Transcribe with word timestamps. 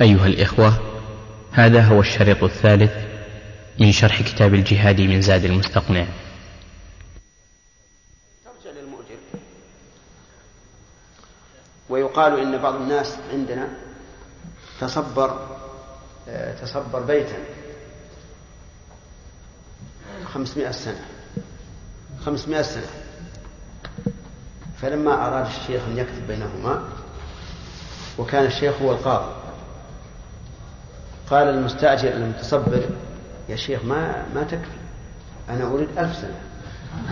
أيها 0.00 0.26
الإخوة 0.26 0.78
هذا 1.52 1.82
هو 1.82 2.00
الشريط 2.00 2.44
الثالث 2.44 2.92
من 3.80 3.92
شرح 3.92 4.22
كتاب 4.22 4.54
الجهاد 4.54 5.00
من 5.00 5.20
زاد 5.22 5.44
المستقنع. 5.44 6.06
ترجع 8.44 8.76
للمؤجر. 8.80 9.16
ويقال 11.88 12.40
إن 12.40 12.58
بعض 12.58 12.74
الناس 12.74 13.16
عندنا 13.32 13.68
تصبر 14.80 15.58
آه، 16.28 16.54
تصبر 16.54 17.00
بيتا. 17.00 17.38
خمسمائة 20.34 20.70
سنة. 20.70 21.04
خمسمائة 22.26 22.62
سنة. 22.62 22.90
فلما 24.82 25.26
أراد 25.26 25.46
الشيخ 25.46 25.82
أن 25.82 25.98
يكتب 25.98 26.26
بينهما 26.26 26.88
وكان 28.18 28.46
الشيخ 28.46 28.82
هو 28.82 28.92
القاضي 28.92 29.47
قال 31.30 31.48
المستأجر 31.48 32.12
المتصبر 32.12 32.88
يا 33.48 33.56
شيخ 33.56 33.84
ما 33.84 34.24
ما 34.34 34.42
تكفي. 34.42 34.78
أنا 35.48 35.64
أريد 35.64 35.88
ألف 35.98 36.16
سنة. 36.16 36.40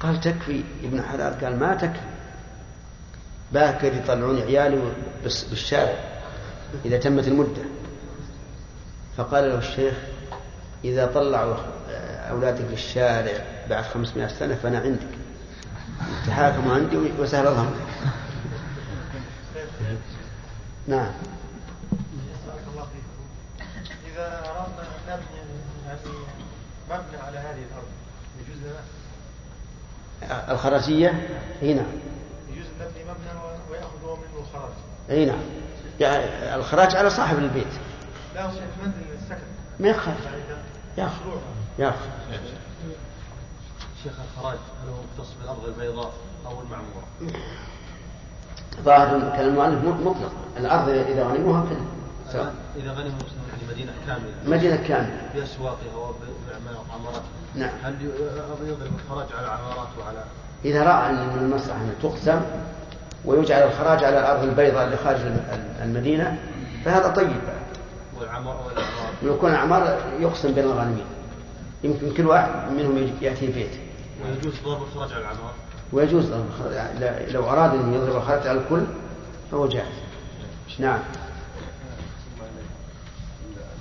قال 0.00 0.20
تكفي. 0.20 0.64
ابن 0.84 1.02
حلال 1.02 1.44
قال 1.44 1.58
ما 1.58 1.74
تكفي. 1.74 2.00
باكر 3.52 3.94
يطلعون 3.94 4.42
عيالي 4.42 4.78
بالشارع 5.22 5.94
إذا 6.84 6.98
تمت 6.98 7.28
المدة. 7.28 7.62
فقال 9.16 9.48
له 9.48 9.58
الشيخ 9.58 9.94
إذا 10.84 11.06
طلعوا 11.06 11.56
أولادك 12.30 12.64
للشارع 12.70 13.44
بعد 13.70 13.84
خمسمائة 13.84 14.28
سنة 14.28 14.54
فأنا 14.54 14.78
عندك. 14.78 15.20
تحاكموا 16.26 16.74
عندي 16.74 16.96
وسهل 16.96 17.46
الأمر 17.46 17.76
نعم 20.88 21.12
إذا 24.06 24.26
أردنا 24.26 24.82
أن 24.82 24.88
نبني 25.08 25.38
يعني 25.86 26.00
مبنى 26.90 27.22
على 27.26 27.38
هذه 27.38 27.62
الأرض. 27.70 27.88
يجوز 28.40 28.58
لنا؟ 28.62 28.80
الخراجية 30.52 31.08
هنا 31.62 31.74
نعم. 31.74 31.86
يجوز 32.50 32.66
نبني 32.80 33.04
مبنى 33.04 33.40
ويأخذ 33.70 34.04
منه 34.04 34.40
الخراج 34.40 34.72
إي 35.10 35.24
نعم. 35.24 35.40
يعني 36.00 36.54
الخراج 36.54 36.96
على 36.96 37.10
صاحب 37.10 37.38
البيت. 37.38 37.66
لا 38.34 38.44
هو 38.44 38.50
منزل 38.82 39.02
السكن. 39.22 39.46
ما 39.80 39.88
يخرج. 39.88 40.14
ياخذ 40.98 41.24
ياخذ 41.78 42.06
شيخ 44.02 44.12
الخراج 44.32 44.58
هل 44.82 44.88
هو 44.88 44.94
مختص 45.02 45.34
بالأرض 45.40 45.64
البيضاء 45.64 46.12
أو 46.46 46.60
المعمورة؟ 46.60 47.34
ظاهر 48.82 49.20
كلام 49.20 49.48
المؤلف 49.48 49.84
مطلق. 49.84 50.32
الأرض 50.56 50.88
إذا 50.88 51.24
غنموها 51.24 51.64
كلها. 51.64 52.52
إذا 52.76 52.92
غنموا 52.92 53.20
مدينة 53.80 53.92
كاملة. 54.06 54.56
مدينة 54.56 54.76
كاملة. 54.76 55.30
بأسواقها 55.34 55.96
وبعماراتها 55.96 57.22
نعم. 57.54 57.70
هل 57.82 57.94
يضرب 58.64 58.92
الخراج 59.04 59.26
على 59.38 59.46
عمارات 59.46 59.88
وعلى 60.00 60.24
إذا 60.64 60.82
رأى 60.82 61.10
أن 61.10 61.14
من 61.14 61.38
المصلحه 61.38 61.80
أن 61.80 61.94
تقسم 62.02 62.40
ويجعل 63.24 63.62
الخراج 63.62 64.04
على 64.04 64.20
الأرض 64.20 64.42
البيضاء 64.42 64.84
اللي 64.84 64.96
خارج 64.96 65.20
المدينة 65.82 66.38
فهذا 66.84 67.08
طيب. 67.08 67.40
والعمار 68.20 68.56
والعمار 68.66 69.12
ويكون 69.22 69.50
العمار 69.50 69.98
يقسم 70.20 70.54
بين 70.54 70.64
الغانمين. 70.64 71.06
يمكن 71.84 72.14
كل 72.14 72.26
واحد 72.26 72.72
منهم 72.72 73.12
يأتي 73.20 73.46
بيت 73.46 73.70
ويجوز 74.24 74.54
ضرب 74.64 74.82
الخراج 74.82 75.12
على 75.12 75.20
العمار. 75.20 75.52
ويجوز 75.92 76.26
ضرب 76.26 76.46
الخراج. 76.46 77.32
لو 77.32 77.50
أراد 77.50 77.74
أن 77.74 77.94
يضرب 77.94 78.16
الخراج 78.16 78.46
على 78.46 78.58
الكل 78.58 78.82
فهو 79.50 79.66
جاهز 79.66 79.86
نعم. 80.78 80.98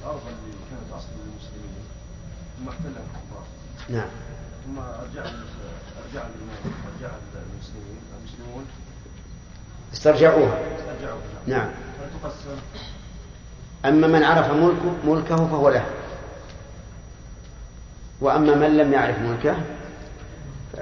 الأرض 0.10 0.22
اللي 0.28 0.58
كانت 0.70 0.94
أصلا 0.94 1.12
للمسلمين 1.12 1.84
ثم 2.58 2.70
احتلها 2.70 3.04
الكفار 3.06 3.44
نعم. 3.90 4.10
ثم 4.66 4.80
ارجع 4.80 5.22
ارجع 6.06 6.22
ارجع 6.94 7.12
المسلمين 7.54 7.98
المسلمون. 8.20 8.66
استرجعوها. 9.94 10.60
استرجعوها. 10.78 11.22
نعم. 11.48 11.70
فتقسم. 12.24 12.60
أما 13.86 14.08
من 14.08 14.24
عرف 14.24 14.52
ملكه, 14.52 14.96
ملكه 15.06 15.36
فهو 15.36 15.70
له. 15.70 15.86
وأما 18.22 18.56
من 18.56 18.78
لم 18.78 18.94
يعرف 18.94 19.20
ملكه 19.20 19.56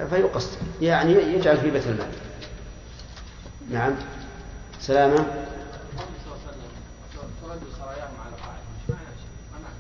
فيقسم. 0.10 0.58
يعني 0.82 1.14
يجعل 1.14 1.58
في 1.58 1.72
بيت 1.72 1.88
المال. 1.88 2.12
نعم. 3.70 3.96
سلامة. 4.80 5.47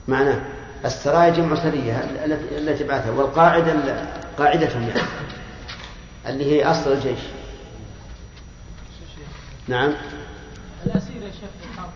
معناه 0.08 0.42
السرايا 0.86 1.30
جمع 1.30 1.56
سرية 1.56 1.98
التي 2.52 2.84
بعثها 2.84 3.12
والقاعدة 3.12 3.74
قاعدتهم 4.38 4.82
يعني 4.82 5.02
اللي 6.28 6.52
هي 6.52 6.72
أصل 6.72 6.92
الجيش 6.92 7.20
نعم 9.68 9.94
الأسير 10.86 11.22
يا 11.22 11.32
شيخ 11.32 11.50
في 11.62 11.70
الحرب 11.72 11.92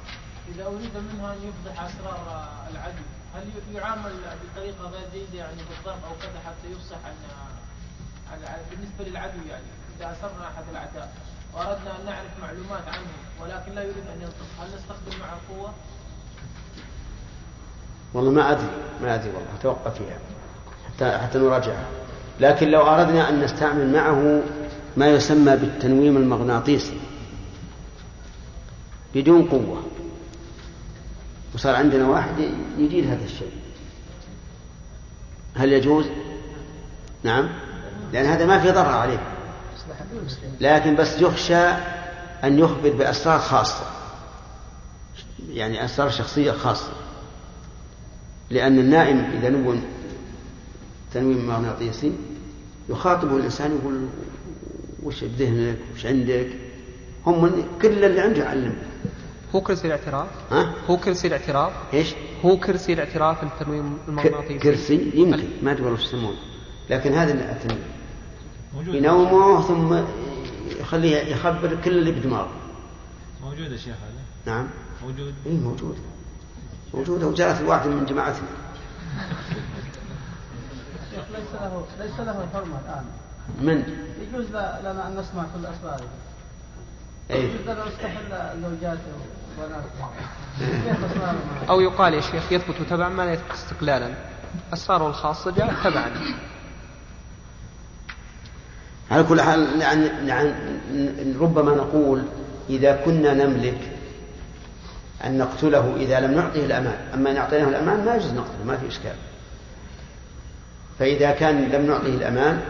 إذا 0.56 0.66
أريد 0.66 0.92
منها 1.14 1.34
أن 1.34 1.38
يفضح 1.38 1.82
أسرار 1.82 2.48
العدو 2.72 3.04
هل 3.36 3.76
يعامل 3.76 4.14
بطريقة 4.44 4.90
غير 4.90 5.08
جيدة 5.14 5.40
يعني 5.44 5.62
بالضرب 5.70 6.04
أو 6.04 6.12
كذا 6.22 6.40
حتى 6.46 6.72
يفصح 6.72 6.98
عن 7.06 7.16
بالنسبة 8.72 9.04
للعدو 9.04 9.40
يعني 9.50 9.64
إذا 9.98 10.12
أسرنا 10.12 10.48
أحد 10.48 10.64
الأعداء 10.72 11.14
وأردنا 11.54 12.00
أن 12.00 12.06
نعرف 12.06 12.40
معلومات 12.42 12.88
عنه 12.88 13.12
ولكن 13.42 13.72
لا 13.76 13.82
يريد 13.84 14.08
أن 14.16 14.22
ينطق 14.22 14.50
هل 14.62 14.68
نستخدم 14.76 15.20
معه 15.20 15.40
قوة؟ 15.50 15.74
والله 18.14 18.32
ما 18.32 18.52
أدري 18.52 18.70
ما 19.02 19.16
أدري 19.16 19.30
والله 19.30 19.50
أتوقف 19.60 19.98
فيها 19.98 20.20
حتى 20.88 21.18
حتى 21.18 21.40
نراجعها. 21.40 21.86
لكن 22.40 22.68
لو 22.68 22.82
أردنا 22.82 23.30
أن 23.30 23.42
نستعمل 23.42 23.94
معه 23.94 24.42
ما 24.98 25.08
يسمى 25.08 25.56
بالتنويم 25.56 26.18
المغناطيسي 26.18 27.00
بدون 29.16 29.44
قوة. 29.44 29.84
وصار 31.56 31.76
عندنا 31.76 32.08
واحد 32.08 32.40
يجيد 32.78 33.08
هذا 33.08 33.26
الشيء. 33.26 33.52
هل 35.56 35.74
يجوز؟ 35.74 36.06
نعم. 37.24 37.50
لأن 38.14 38.26
هذا 38.26 38.46
ما 38.46 38.60
في 38.60 38.72
ضرر 38.72 38.90
عليه. 38.90 39.20
لكن 40.62 40.96
بس 40.96 41.22
يخشى 41.22 41.68
أن 42.44 42.60
يخبر 42.60 42.90
بأسرار 42.90 43.40
خاصة. 43.40 43.86
يعني 45.50 45.86
أسرار 45.86 46.10
شخصية 46.10 46.52
خاصة. 46.52 46.92
لأن 48.52 48.80
النائم 48.80 49.18
إذا 49.18 49.50
نون 49.50 49.82
تنويم 51.14 51.48
مغناطيسي 51.48 52.14
يخاطبه 52.90 53.38
الإنسان 53.38 53.78
يقول 53.78 54.08
وش 55.04 55.24
بذهنك 55.24 55.78
وش 55.96 56.06
عندك؟ 56.06 56.48
هم 57.26 57.44
من 57.44 57.64
كل 57.82 58.06
اللي 58.06 58.20
عنده 58.20 58.44
يعلم. 58.44 58.74
هو 59.56 59.62
كرسي 59.62 59.88
الاعتراف؟ 59.88 60.28
ها؟ 60.52 60.74
هو 60.90 60.98
كرسي 60.98 61.28
الاعتراف؟ 61.28 61.74
إيش؟ 61.94 62.16
هو 62.46 62.58
كرسي 62.58 62.94
الاعتراف 62.94 63.44
التنويم 63.44 63.98
المغناطيسي 64.08 64.60
كرسي؟ 64.60 65.12
يمكن. 65.14 65.44
ما 65.64 65.72
أدري 65.72 65.84
والله 65.84 66.00
يسمونه. 66.00 66.38
لكن 66.90 67.14
هذا 67.14 67.52
التنويم 67.52 67.84
ينومه 68.96 69.62
ثم 69.62 70.04
يخليه 70.80 71.18
يخبر 71.18 71.78
كل 71.86 71.92
اللي 71.92 72.12
بدماغه. 72.12 72.52
موجود 73.44 73.72
يا 73.72 73.78
شيخ 73.78 73.96
هذا. 73.96 74.56
نعم. 74.56 74.68
موجود. 75.04 75.34
اي 75.46 75.52
موجود. 75.52 75.98
موجودة 76.94 77.28
وجاءت 77.28 77.62
واحد 77.62 77.88
من 77.88 78.06
جماعتنا 78.06 78.48
ليس 81.32 81.54
له 81.54 81.86
ليس 82.00 82.20
له 82.20 82.48
حرمة 82.54 82.80
الآن. 82.86 83.06
من؟ 83.62 83.84
يجوز 84.22 84.46
لنا 84.50 85.08
أن 85.08 85.18
نسمع 85.18 85.44
كل 85.44 85.66
أسراره 85.66 86.08
أي 87.32 87.44
يجوز 87.44 87.62
لنا 87.62 87.86
نستحل 87.88 88.62
زوجاته 88.62 89.12
أو 91.70 91.82
يقال 91.82 92.14
يا 92.14 92.22
شيخ 92.22 92.52
يثبت 92.52 92.76
تبعا 92.90 93.10
ما 93.10 93.26
لا 93.26 93.34
يثبت 93.34 93.52
استقلالا. 93.52 94.14
أسراره 94.74 95.08
الخاصة 95.08 95.52
جاءت 95.52 95.84
تبعا. 95.84 96.12
على 99.12 99.24
كل 99.24 99.42
حال 99.42 99.82
يعني, 99.82 100.06
يعني 100.06 100.54
ربما 101.40 101.76
نقول 101.76 102.24
إذا 102.70 103.02
كنا 103.06 103.34
نملك 103.34 103.98
أن 105.26 105.38
نقتله 105.38 105.96
إذا 105.96 106.20
لم 106.20 106.32
نعطه 106.32 106.66
الأمان. 106.66 106.98
أما 107.14 107.32
إن 107.32 107.38
أعطيناه 107.38 107.70
الأمان 107.70 108.06
ما 108.06 108.16
يجوز 108.16 108.32
نقتله 108.32 108.64
ما 108.66 108.78
في 108.78 108.88
إشكال. 108.88 109.16
فإذا 111.00 111.32
كان 111.32 111.70
لم 111.70 111.86
نعطه 111.86 112.06
الأمان 112.06 112.62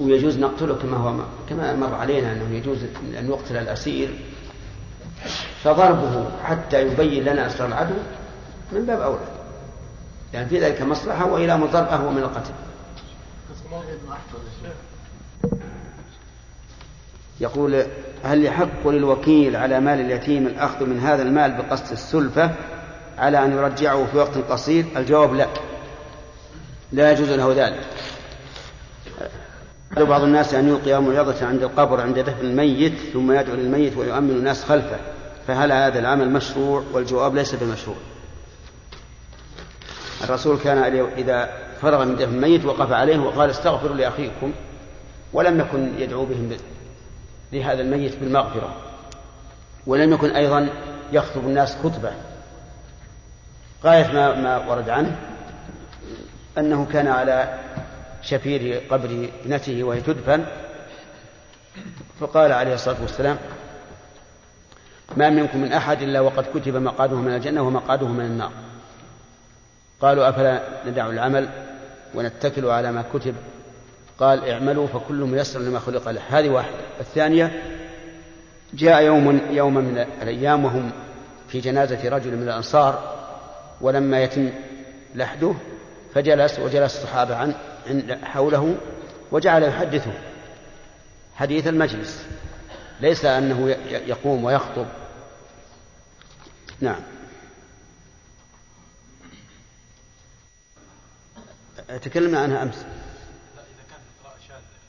ويجوز 0.00 0.38
نقتله 0.38 0.74
كما 0.74 0.96
هو 0.96 1.24
كما 1.48 1.76
مر 1.76 1.94
علينا 1.94 2.32
أنه 2.32 2.56
يجوز 2.56 2.78
أن 3.18 3.26
يقتل 3.26 3.56
الأسير 3.56 4.18
فضربه 5.64 6.30
حتى 6.44 6.82
يبين 6.82 7.24
لنا 7.24 7.46
أسرار 7.46 7.68
العدو 7.68 7.94
من 8.72 8.86
باب 8.86 9.00
أولى. 9.00 9.26
يعني 10.34 10.48
في 10.48 10.58
ذلك 10.58 10.82
مصلحة 10.82 11.26
وإلى 11.26 11.56
من 11.58 11.66
ضرب 11.66 11.86
أهون 11.86 12.14
من 12.14 12.22
القتل 12.22 12.52
يقول 17.40 17.82
هل 18.24 18.44
يحق 18.44 18.88
للوكيل 18.88 19.56
على 19.56 19.80
مال 19.80 20.00
اليتيم 20.00 20.46
الأخذ 20.46 20.86
من 20.86 21.00
هذا 21.00 21.22
المال 21.22 21.52
بقصد 21.52 21.92
السلفة 21.92 22.50
على 23.18 23.44
أن 23.44 23.52
يرجعه 23.52 24.06
في 24.06 24.18
وقت 24.18 24.38
قصير؟ 24.38 24.84
الجواب 24.96 25.34
لا. 25.34 25.46
لا 26.92 27.12
يجوز 27.12 27.30
له 27.30 27.54
ذلك. 27.56 27.86
بعض 30.06 30.22
الناس 30.22 30.54
أن 30.54 30.68
يلقي 30.68 31.02
موعظة 31.02 31.46
عند 31.46 31.62
القبر 31.62 32.00
عند 32.00 32.18
دفن 32.18 32.46
الميت 32.46 32.94
ثم 33.12 33.32
يدعو 33.32 33.56
للميت 33.56 33.96
ويؤمن 33.96 34.30
الناس 34.30 34.64
خلفه. 34.64 34.96
فهل 35.46 35.72
هذا 35.72 35.98
العمل 35.98 36.30
مشروع؟ 36.30 36.82
والجواب 36.92 37.34
ليس 37.34 37.54
بمشروع. 37.54 37.96
الرسول 40.24 40.58
كان 40.58 40.78
إذا 41.18 41.50
فرغ 41.82 42.04
من 42.04 42.16
دفن 42.16 42.34
الميت 42.34 42.64
وقف 42.64 42.92
عليه 42.92 43.18
وقال 43.18 43.50
استغفروا 43.50 43.96
لأخيكم 43.96 44.52
ولم 45.32 45.60
يكن 45.60 45.90
يدعو 45.98 46.24
بهم 46.24 46.48
لهذا 47.52 47.82
الميت 47.82 48.16
بالمغفرة. 48.16 48.76
ولم 49.86 50.12
يكن 50.12 50.30
أيضا 50.30 50.68
يخطب 51.12 51.40
الناس 51.40 51.76
خطبة. 51.76 52.12
غاية 53.84 54.12
ما, 54.12 54.34
ما 54.34 54.68
ورد 54.68 54.88
عنه 54.88 55.16
أنه 56.58 56.86
كان 56.92 57.06
على 57.06 57.58
شفير 58.22 58.82
قبر 58.90 59.28
ابنته 59.44 59.84
وهي 59.84 60.00
تدفن 60.00 60.44
فقال 62.20 62.52
عليه 62.52 62.74
الصلاة 62.74 62.96
والسلام 63.02 63.38
ما 65.16 65.30
منكم 65.30 65.60
من 65.60 65.72
أحد 65.72 66.02
إلا 66.02 66.20
وقد 66.20 66.46
كتب 66.54 66.76
مقعده 66.76 67.16
من 67.16 67.34
الجنة 67.34 67.62
ومقعده 67.62 68.06
من 68.06 68.24
النار. 68.24 68.52
قالوا 70.00 70.28
أفلا 70.28 70.62
ندع 70.86 71.06
العمل 71.06 71.48
ونتكل 72.14 72.66
على 72.66 72.92
ما 72.92 73.04
كتب 73.14 73.34
قال 74.18 74.50
اعملوا 74.50 74.86
فكل 74.86 75.14
ميسر 75.14 75.60
لما 75.60 75.78
خلق 75.78 76.08
له. 76.08 76.22
هذه 76.28 76.48
واحدة. 76.48 76.74
الثانية 77.00 77.62
جاء 78.74 79.02
يوم 79.02 79.40
يوم 79.50 79.74
من 79.74 79.98
الأيام 79.98 80.64
وهم 80.64 80.92
في 81.48 81.60
جنازة 81.60 82.08
رجل 82.08 82.36
من 82.36 82.42
الأنصار 82.42 83.16
ولما 83.80 84.22
يتم 84.22 84.50
لحده 85.14 85.54
فجلس 86.14 86.58
وجلس 86.58 86.96
الصحابة 86.96 87.36
عن 87.36 87.54
حوله 88.24 88.76
وجعل 89.32 89.62
يحدثه 89.62 90.12
حديث 91.34 91.66
المجلس. 91.66 92.26
ليس 93.00 93.24
أنه 93.24 93.68
يقوم 93.90 94.44
ويخطب. 94.44 94.86
نعم. 96.80 97.00
تكلمنا 102.02 102.40
عنها 102.40 102.62
أمس. 102.62 102.86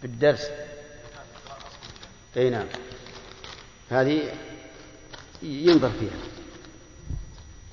بالدرس. 0.01 0.51
أي 2.38 2.49
نعم. 2.49 2.67
هذه 3.89 4.33
ينظر 5.41 5.89
فيها. 5.89 6.17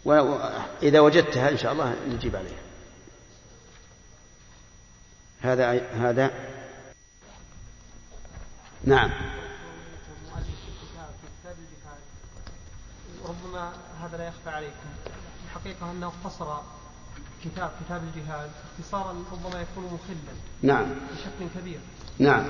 وإذا 0.05 1.01
وجدتها 1.01 1.49
إن 1.49 1.59
شاء 1.59 1.73
الله 1.73 1.97
نجيب 2.09 2.37
عليها. 2.37 2.63
هذا 5.41 5.91
هذا. 5.93 6.31
نعم. 8.85 9.11
ربما 13.25 13.73
هذا 14.01 14.17
لا 14.17 14.29
يخفى 14.29 14.51
عليكم. 14.51 14.89
الحقيقة 15.45 15.91
أنه 15.91 16.09
اختصر 16.09 16.59
كتاب 17.45 17.71
كتاب 17.85 18.03
الجهاد 18.03 18.51
اختصارا 18.65 19.25
ربما 19.33 19.61
يكون 19.61 19.85
مخلا 19.85 20.35
نعم. 20.63 20.87
بشكل 21.13 21.61
كبير. 21.61 21.81
نعم. 22.19 22.45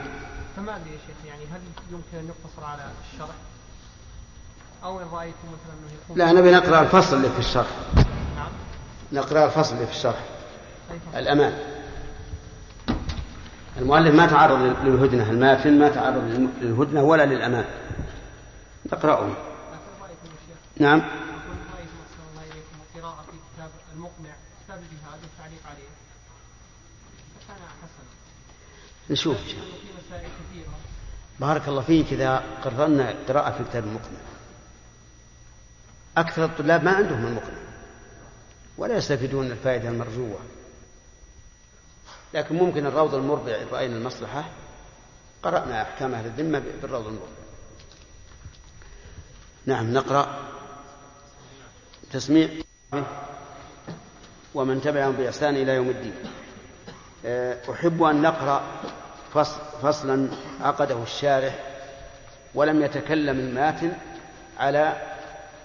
فما 0.56 0.76
أدري 0.76 0.90
يا 0.90 0.98
شيخ 1.06 1.16
يعني 1.26 1.44
هل 1.44 1.60
يمكن 1.90 2.18
أن 2.18 2.28
يقتصر 2.28 2.64
على 2.64 2.82
الشرح؟ 3.12 3.34
أو 4.84 5.00
إن 5.00 5.06
رأيتم 5.12 5.48
مثلا 5.48 5.74
أنه 5.80 5.92
يكون 6.04 6.18
لا 6.18 6.32
نبي 6.32 6.50
نقرأ 6.50 6.80
الفصل 6.80 7.16
اللي 7.16 7.30
في 7.30 7.38
الشرح. 7.38 7.70
نعم. 8.36 8.52
نقرأ 9.12 9.44
الفصل 9.44 9.74
اللي 9.74 9.86
في 9.86 9.92
الشرح. 9.92 10.24
أي 10.90 10.98
فصل؟ 10.98 11.18
الأمان 11.18 11.58
المؤلف 13.76 14.14
ما 14.14 14.26
تعرض 14.26 14.58
للهدنة. 14.58 15.30
المافن 15.30 15.78
ما 15.78 15.88
تعرض 15.88 16.22
للهدنة 16.60 17.02
ولا 17.02 17.24
يا 20.30 20.36
شيخ. 20.46 20.80
نعم 20.80 20.98
أقول 20.98 21.56
رأيتم 21.74 21.96
أحسن 22.04 22.22
الله 22.30 22.42
إليكم 22.52 22.76
القراءة 22.84 23.22
في 23.22 23.36
كتاب 23.54 23.70
المقنع 23.94 24.34
كتاب 24.64 24.78
الجهاد 24.78 25.20
والتعليق 25.22 25.62
عليه 25.70 25.90
فكان 27.40 27.62
حسنا 27.82 28.10
نشوف. 29.10 29.36
بارك 31.40 31.68
الله 31.68 31.82
فيك 31.82 32.12
إذا 32.12 32.36
قررنا 32.64 33.14
قراءة 33.28 33.50
في 33.50 33.64
كتاب 33.64 33.84
المقنع. 33.84 34.18
أكثر 36.16 36.44
الطلاب 36.44 36.84
ما 36.84 36.90
عندهم 36.90 37.26
المقنع 37.26 37.58
ولا 38.78 38.96
يستفيدون 38.96 39.50
الفائدة 39.50 39.88
المرجوة. 39.88 40.38
لكن 42.34 42.56
ممكن 42.56 42.86
الروض 42.86 43.14
المربع 43.14 43.52
إن 43.52 43.66
رأينا 43.72 43.96
المصلحة 43.96 44.44
قرأنا 45.42 45.82
أحكام 45.82 46.14
أهل 46.14 46.26
الذمة 46.26 46.62
بالروض 46.82 47.06
المربع 47.06 47.26
نعم 49.66 49.94
نقرأ. 49.94 50.38
تسميع. 52.12 52.48
ومن 54.54 54.80
تبعهم 54.80 55.12
بإحسان 55.12 55.56
إلى 55.56 55.72
يوم 55.72 55.88
الدين. 55.90 56.14
أحب 57.26 58.02
أن 58.02 58.22
نقرأ 58.22 58.62
فصل 59.34 59.60
فصلا 59.82 60.28
عقده 60.60 61.02
الشارح 61.02 61.54
ولم 62.54 62.82
يتكلم 62.82 63.38
الماتن 63.38 63.92
على 64.58 64.92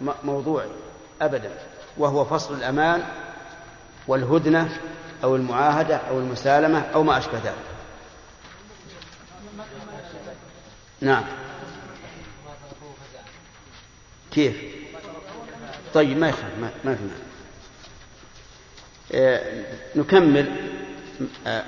م- 0.01 0.11
موضوعه 0.23 0.69
أبدا 1.21 1.51
وهو 1.97 2.25
فصل 2.25 2.53
الأمان 2.57 3.03
والهدنة 4.07 4.77
أو 5.23 5.35
المعاهدة 5.35 5.95
أو 5.95 6.19
المسالمة 6.19 6.79
أو 6.81 7.03
ما 7.03 7.17
أشبه 7.17 7.37
ذلك. 7.37 7.55
نعم. 11.01 11.23
كيف؟ 14.31 14.57
طيب 15.93 16.17
ما 16.17 16.29
يخالف 16.29 16.57
ما, 16.61 16.69
ما 16.85 16.95
في 16.95 17.01
مانع. 17.03 17.13
آه، 19.13 19.63
نكمل. 19.95 20.45
آه، 20.47 20.69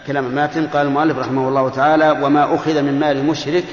كلام 0.07 0.25
الماتن 0.25 0.67
قال 0.67 0.87
المؤلف 0.87 1.17
رحمه 1.17 1.47
الله 1.47 1.69
تعالى 1.69 2.11
وما 2.11 2.55
أخذ 2.55 2.81
من 2.81 2.99
مال 2.99 3.25
مشرك 3.25 3.65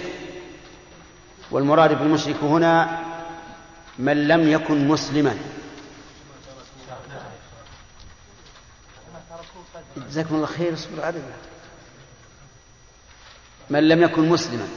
والمراد 1.50 1.98
بالمشرك 1.98 2.36
هنا 2.42 3.02
من 3.98 4.28
لم 4.28 4.48
يكن 4.48 4.88
مسلما. 4.88 5.38
جزاكم 9.96 10.34
الله 10.34 10.46
خير 10.46 10.74
اصبر 10.74 11.04
علينا 11.04 11.36
من 13.70 13.88
لم 13.88 14.02
يكن 14.02 14.28
مسلما. 14.28 14.68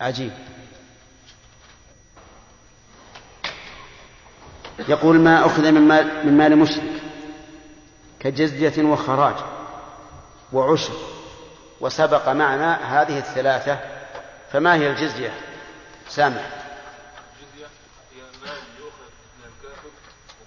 عجيب. 0.00 0.32
يقول 4.88 5.18
ما 5.18 5.46
أخذ 5.46 5.72
من 5.72 5.80
مال, 5.80 6.26
من 6.26 6.38
مال 6.38 6.58
مشرك. 6.58 6.95
كجزية 8.20 8.82
وخراج 8.84 9.34
وعشر 10.52 10.92
وسبق 11.80 12.28
معنا 12.28 13.02
هذه 13.02 13.18
الثلاثة 13.18 13.78
فما 14.52 14.74
هي 14.74 14.90
الجزية؟ 14.90 15.34
سامع 16.08 16.36
الجزية 16.40 17.66
هي 18.12 18.20
يؤخذ 18.78 19.10
من 19.38 19.44
الكافر 19.44 19.88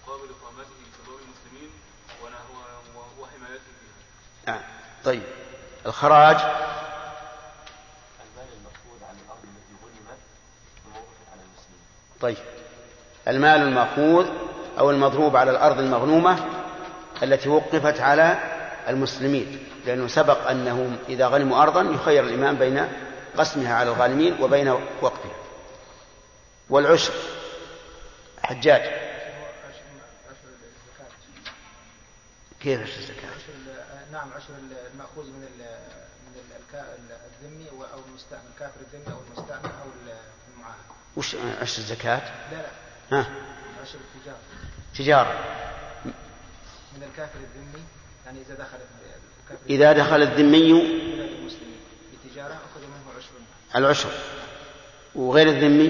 مقابل 0.03 0.21
إقامته 0.23 0.69
في 0.69 1.05
دور 1.07 1.19
المسلمين 1.19 1.69
ونحو- 2.23 3.21
وحمايته 3.21 3.63
فيها. 3.63 4.53
نعم 4.53 4.61
طيب. 5.05 5.23
الخراج؟ 5.85 6.37
طيب. 12.21 12.37
المال 13.27 13.61
المأخوذ 13.61 14.27
أو 14.79 14.91
المضروب 14.91 15.35
على 15.35 15.51
الأرض 15.51 15.79
المغنومة 15.79 16.45
التي 17.23 17.49
وقفت 17.49 17.99
على 17.99 18.37
المسلمين 18.87 19.63
لأنه 19.85 20.07
سبق 20.07 20.49
أنهم 20.49 20.97
إذا 21.09 21.27
غنموا 21.27 21.63
أرضا 21.63 21.81
يخير 21.81 22.23
الإمام 22.23 22.55
بين 22.55 22.87
قسمها 23.37 23.73
على 23.75 23.89
الغانمين 23.89 24.41
وبين 24.43 24.67
وقفها 25.01 25.31
والعشر 26.69 27.13
حجاج. 28.43 28.81
كيف 32.61 32.81
عشر 32.81 32.97
الزكاة 32.99 33.29
نعم 34.11 34.29
عشر 34.35 34.53
المأخوذ 34.93 35.25
من 35.25 35.47
من 36.25 36.41
الذمي 37.41 37.69
و- 37.79 37.83
أو 37.83 37.99
المستعمل 38.09 38.43
الكافر 38.53 38.75
الذمي 38.81 39.13
أو 39.15 39.19
المستعمل 39.27 39.65
أو 39.65 39.89
المعاهد. 40.55 40.75
وش 41.17 41.35
عشر 41.61 41.77
الزكاة 41.77 42.21
لا 42.51 42.57
لا. 43.11 43.17
ها؟ 43.19 43.25
عشر 43.81 43.97
التجار 44.15 44.35
تجارة. 44.97 45.39
من 46.97 47.03
الكافر 47.03 47.39
الذمي 47.39 47.83
يعني 48.25 48.41
إذا 48.41 48.53
دخل 48.55 48.77
الكافر 49.43 49.65
إذا 49.69 49.93
دخل 49.93 50.21
الذمي 50.21 50.71
بلاد 50.73 51.29
المسلمين. 51.29 51.79
التجارة 52.13 52.53
أخذ 52.53 52.81
منه 52.81 53.17
عشر 53.17 53.29
العشر. 53.75 54.09
وغير 55.15 55.47
الذمي؟ 55.47 55.87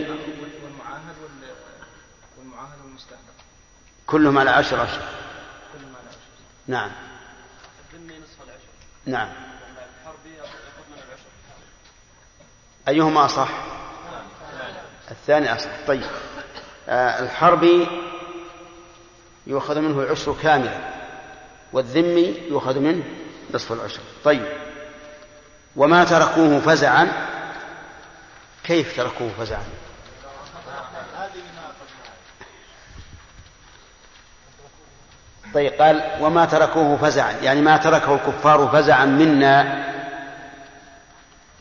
والمعاهد 0.64 1.16
وال- 1.24 1.54
والمعاهد 2.40 2.80
والمستأمن 2.84 3.22
كلهم 4.08 4.38
على 4.38 4.50
عشر 4.50 4.80
عشر. 4.80 5.02
كلهم 5.74 5.96
على 5.96 6.08
عشر. 6.10 6.18
نعم. 6.68 6.92
الذمي 7.94 8.20
نصف 8.20 8.44
العشر. 8.44 8.60
نعم. 9.06 9.28
الحربي 10.02 10.30
يأخذ 10.38 10.50
من 10.92 10.98
العشر. 11.08 11.30
أيهما 12.88 13.26
أصح؟ 13.26 13.50
الثاني 15.12 15.56
أصح. 15.56 15.70
طيب. 15.88 16.04
آه 16.90 17.24
الحربي 17.24 17.88
يؤخذ 19.50 19.80
منه 19.80 20.04
العشر 20.04 20.36
كاملا 20.44 20.78
والذمي 21.74 22.36
يؤخذ 22.50 22.80
منه 22.80 23.04
نصف 23.54 23.72
العشر 23.72 24.02
طيب. 24.24 24.46
وما 25.76 26.04
تركوه 26.04 26.60
فزعا؟ 26.60 27.08
كيف 28.64 28.98
تركوه 28.98 29.30
فزعا؟ 29.40 29.64
طيب 35.54 35.74
قال 35.74 36.04
وما 36.22 36.46
تركوه 36.46 36.98
فزعا. 36.98 37.32
يعني 37.32 37.62
ما 37.62 37.78
تركه 37.78 38.16
الكفار 38.16 38.70
فزعا 38.74 39.06
منا. 39.06 39.86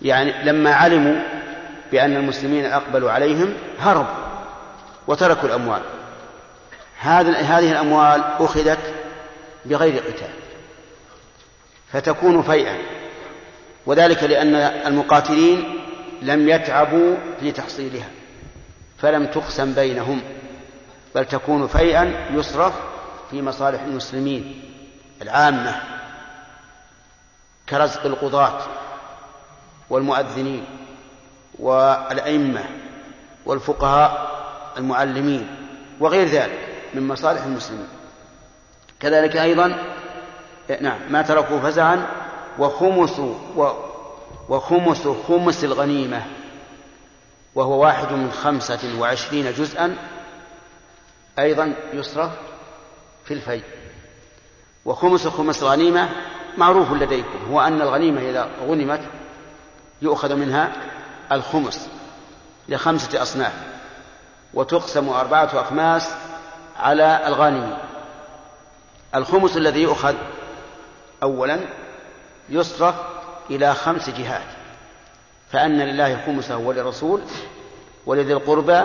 يعني 0.03 0.45
لما 0.45 0.75
علموا 0.75 1.23
بأن 1.93 2.17
المسلمين 2.17 2.65
أقبلوا 2.65 3.11
عليهم 3.11 3.55
هربوا 3.81 4.29
وتركوا 5.07 5.49
الأموال. 5.49 5.98
هذه 6.99 7.59
هذه 7.59 7.73
الأموال 7.73 8.25
أخذت 8.39 8.95
بغير 9.65 10.03
قتال 10.03 10.31
فتكون 11.93 12.43
فيئا 12.43 12.79
وذلك 13.87 14.23
لأن 14.23 14.55
المقاتلين 14.87 15.81
لم 16.23 16.49
يتعبوا 16.49 17.17
في 17.41 17.53
تحصيلها 17.53 18.09
فلم 18.99 19.27
تقسم 19.27 19.73
بينهم 19.73 20.21
بل 21.15 21.25
تكون 21.25 21.67
فيئا 21.67 22.29
يصرف 22.35 22.73
في 23.31 23.43
مصالح 23.43 23.83
المسلمين 23.83 24.63
العامة 25.23 25.81
كرزق 27.69 28.07
القضاة 28.07 28.61
والمؤذنين 29.91 30.65
والأئمة 31.59 32.65
والفقهاء 33.47 34.31
المعلمين 34.77 35.47
وغير 36.01 36.27
ذلك. 36.27 36.78
من 36.95 37.09
مصالح 37.09 37.45
المسلمين. 37.45 37.89
كذلك 39.01 39.37
أيضا 39.37 39.79
نعم 40.81 40.99
ما 41.11 41.23
تركوا 41.23 41.61
فزعا 41.61 42.07
وخمس 42.59 43.21
وخمس 44.49 45.09
خمس 45.29 45.65
الغنيمة 45.65 46.23
وهو 47.55 47.83
واحد 47.83 48.13
من 48.13 48.33
خمسة 48.33 49.01
وعشرين 49.01 49.53
جزءا 49.53 49.97
أيضا 51.39 51.75
يصرف 51.93 52.31
في 53.25 53.35
الفيء. 53.35 53.63
وخمس 54.85 55.29
خمس 55.29 55.63
الغنيمة 55.63 56.09
معروف 56.59 56.93
لديكم 56.93 57.39
هو 57.51 57.61
أن 57.61 57.83
الغنيمة 57.83 58.21
إذا 58.21 58.49
غنمت 58.69 59.01
يؤخذ 60.03 60.35
منها 60.35 60.73
الخمس 61.33 61.89
لخمسة 62.69 63.23
أصناف 63.23 63.53
وتقسم 64.55 65.09
أربعة 65.09 65.51
أخماس 65.55 66.11
على 66.79 67.27
الغانمين 67.27 67.79
الخمس 69.15 69.57
الذي 69.57 69.83
يؤخذ 69.83 70.15
أولا 71.23 71.61
يصرف 72.49 72.95
إلى 73.51 73.75
خمس 73.75 74.11
جهات 74.11 74.47
فأن 75.53 75.79
لله 75.79 76.27
خمسه 76.27 76.57
وللرسول 76.57 77.23
ولذي 78.07 78.33
القربى 78.33 78.83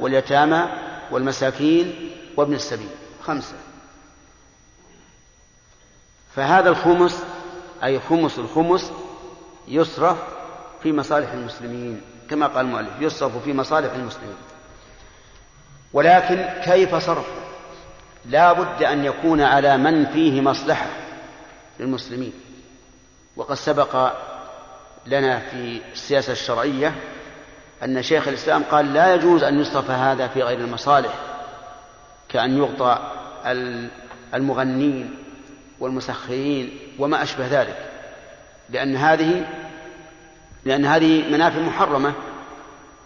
واليتامى 0.00 0.68
والمساكين 1.10 2.10
وابن 2.36 2.54
السبيل. 2.54 2.88
خمسة. 3.24 3.54
فهذا 6.36 6.68
الخمس 6.70 7.22
أي 7.84 8.00
خمس 8.00 8.38
الخمس 8.38 8.92
يصرف 9.68 10.18
في 10.82 10.92
مصالح 10.92 11.32
المسلمين 11.32 12.00
كما 12.30 12.46
قال 12.46 12.66
المؤلف 12.66 13.00
يصرف 13.00 13.44
في 13.44 13.52
مصالح 13.52 13.92
المسلمين. 13.92 14.36
ولكن 15.92 16.44
كيف 16.64 16.94
صرفه 16.94 17.38
لا 18.24 18.52
بد 18.52 18.82
أن 18.82 19.04
يكون 19.04 19.40
على 19.40 19.76
من 19.76 20.06
فيه 20.06 20.40
مصلحة 20.40 20.86
للمسلمين. 21.80 22.32
وقد 23.36 23.54
سبق 23.54 24.12
لنا 25.06 25.38
في 25.38 25.80
السياسة 25.92 26.32
الشرعية 26.32 26.94
أن 27.84 28.02
شيخ 28.02 28.28
الإسلام 28.28 28.62
قال 28.62 28.94
لا 28.94 29.14
يجوز 29.14 29.42
أن 29.42 29.60
يصرف 29.60 29.90
هذا 29.90 30.28
في 30.28 30.42
غير 30.42 30.58
المصالح 30.58 31.12
كأن 32.28 32.58
يعطى 32.58 32.98
المغنين 34.34 35.16
والمسخرين 35.80 36.78
وما 36.98 37.22
أشبه 37.22 37.46
ذلك. 37.46 37.90
لأن 38.70 38.96
هذه 38.96 39.46
لأن 40.64 40.84
هذه 40.84 41.32
منافع 41.32 41.60
محرمة 41.60 42.12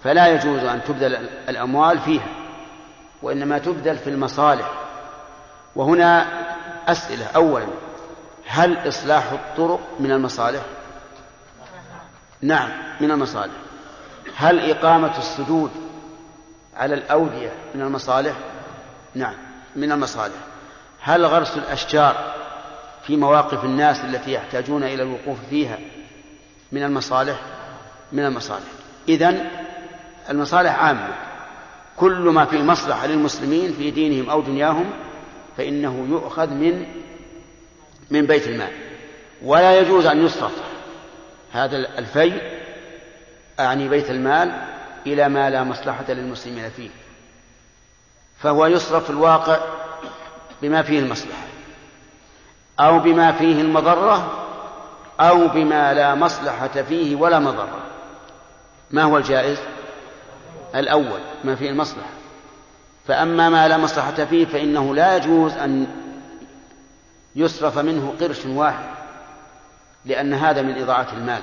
فلا 0.05 0.29
يجوز 0.29 0.65
أن 0.65 0.81
تبذل 0.85 1.29
الأموال 1.49 1.99
فيها. 1.99 2.42
وإنما 3.23 3.59
تبذل 3.59 3.99
في 3.99 4.11
المصالح. 4.11 4.73
وهنا 5.77 6.27
أسئلة. 6.89 7.27
أولا 7.27 7.67
هل 8.47 8.89
إصلاح 8.89 9.33
الطرق 9.33 9.81
من 10.01 10.13
المصالح؟ 10.13 10.63
نعم 12.43 12.71
من 13.01 13.11
المصالح. 13.11 13.55
هل 14.37 14.71
إقامة 14.71 15.19
السدود 15.19 15.71
على 16.77 16.95
الأودية 16.95 17.53
من 17.75 17.83
المصالح؟ 17.83 18.35
نعم 19.15 19.35
من 19.77 19.93
المصالح. 19.93 20.35
هل 21.01 21.27
غرس 21.27 21.57
الأشجار 21.57 22.35
في 23.07 23.17
مواقف 23.17 23.65
الناس 23.65 24.01
التي 24.01 24.33
يحتاجون 24.33 24.85
إلى 24.85 25.03
الوقوف 25.03 25.39
فيها 25.51 25.79
من 26.73 26.83
المصالح؟ 26.83 27.41
من 28.13 28.25
المصالح. 28.25 28.67
إذن 29.09 29.51
المصالح 30.31 30.85
عامة. 30.85 31.32
كل 31.97 32.21
ما 32.21 32.45
فيه 32.45 32.63
مصلحة 32.63 33.07
للمسلمين 33.07 33.73
في 33.73 33.91
دينهم 33.91 34.31
أو 34.31 34.41
دنياهم 34.41 34.91
فإنه 35.57 36.07
يؤخذ 36.11 36.51
من 36.51 36.87
من 38.11 38.27
بيت 38.27 38.47
المال. 38.47 38.73
ولا 39.43 39.79
يجوز 39.81 40.07
أن 40.07 40.25
يصرف. 40.25 40.53
هذا 41.53 41.77
الفيء 41.77 42.43
أعني 43.61 43.89
بيت 43.89 44.11
المال 44.11 44.53
إلى 45.07 45.29
ما 45.29 45.51
لا 45.51 45.65
مصلحة 45.65 46.05
للمسلمين 46.09 46.71
فيه. 46.71 46.91
فهو 48.39 48.67
يصرف 48.67 49.05
في 49.05 49.11
الواقع 49.11 49.59
بما 50.63 50.83
فيه 50.83 50.99
المصلحة. 50.99 51.47
أو 52.81 52.99
بما 52.99 53.33
فيه 53.33 53.61
المضرة 53.61 54.45
أو 55.21 55.49
بما 55.49 55.95
لا 55.95 56.15
مصلحة 56.15 56.83
فيه 56.83 57.17
ولا 57.17 57.39
مضرة. 57.39 57.79
ما 58.91 59.03
هو 59.03 59.19
الجائز؟ 59.19 59.59
الأول 60.75 61.21
ما 61.45 61.55
فيه 61.55 61.71
المصلحة. 61.71 62.11
فأما 63.09 63.49
ما 63.49 63.69
لا 63.69 63.79
مصلحة 63.79 64.25
فيه 64.25 64.47
فإنه 64.47 64.95
لا 64.95 65.17
يجوز 65.17 65.53
أن 65.53 65.87
يصرف 67.37 67.79
منه 67.79 68.15
قرش 68.21 68.47
واحد 68.47 68.85
لأن 70.05 70.35
هذا 70.35 70.63
من 70.63 70.83
إضاعة 70.83 71.09
المال. 71.13 71.43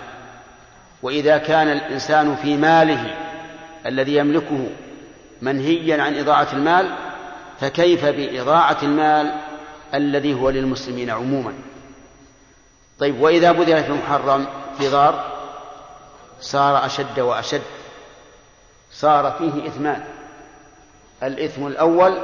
وإذا 1.01 1.37
كان 1.37 1.67
الإنسان 1.67 2.35
في 2.35 2.57
ماله 2.57 3.15
الذي 3.85 4.15
يملكه 4.15 4.69
منهيا 5.41 6.01
عن 6.01 6.15
إضاعة 6.15 6.47
المال 6.53 6.95
فكيف 7.59 8.05
بإضاعة 8.05 8.77
المال 8.83 9.35
الذي 9.93 10.33
هو 10.33 10.49
للمسلمين 10.49 11.09
عموما؟ 11.09 11.53
طيب 12.99 13.21
وإذا 13.21 13.51
بذل 13.51 13.83
في 13.83 13.91
محرم 13.91 14.47
في 14.77 14.87
ضار 14.87 15.39
صار 16.41 16.85
أشد 16.85 17.19
وأشد. 17.19 17.61
صار 18.91 19.31
فيه 19.31 19.67
إثمان. 19.67 20.03
الإثم 21.23 21.67
الأول 21.67 22.17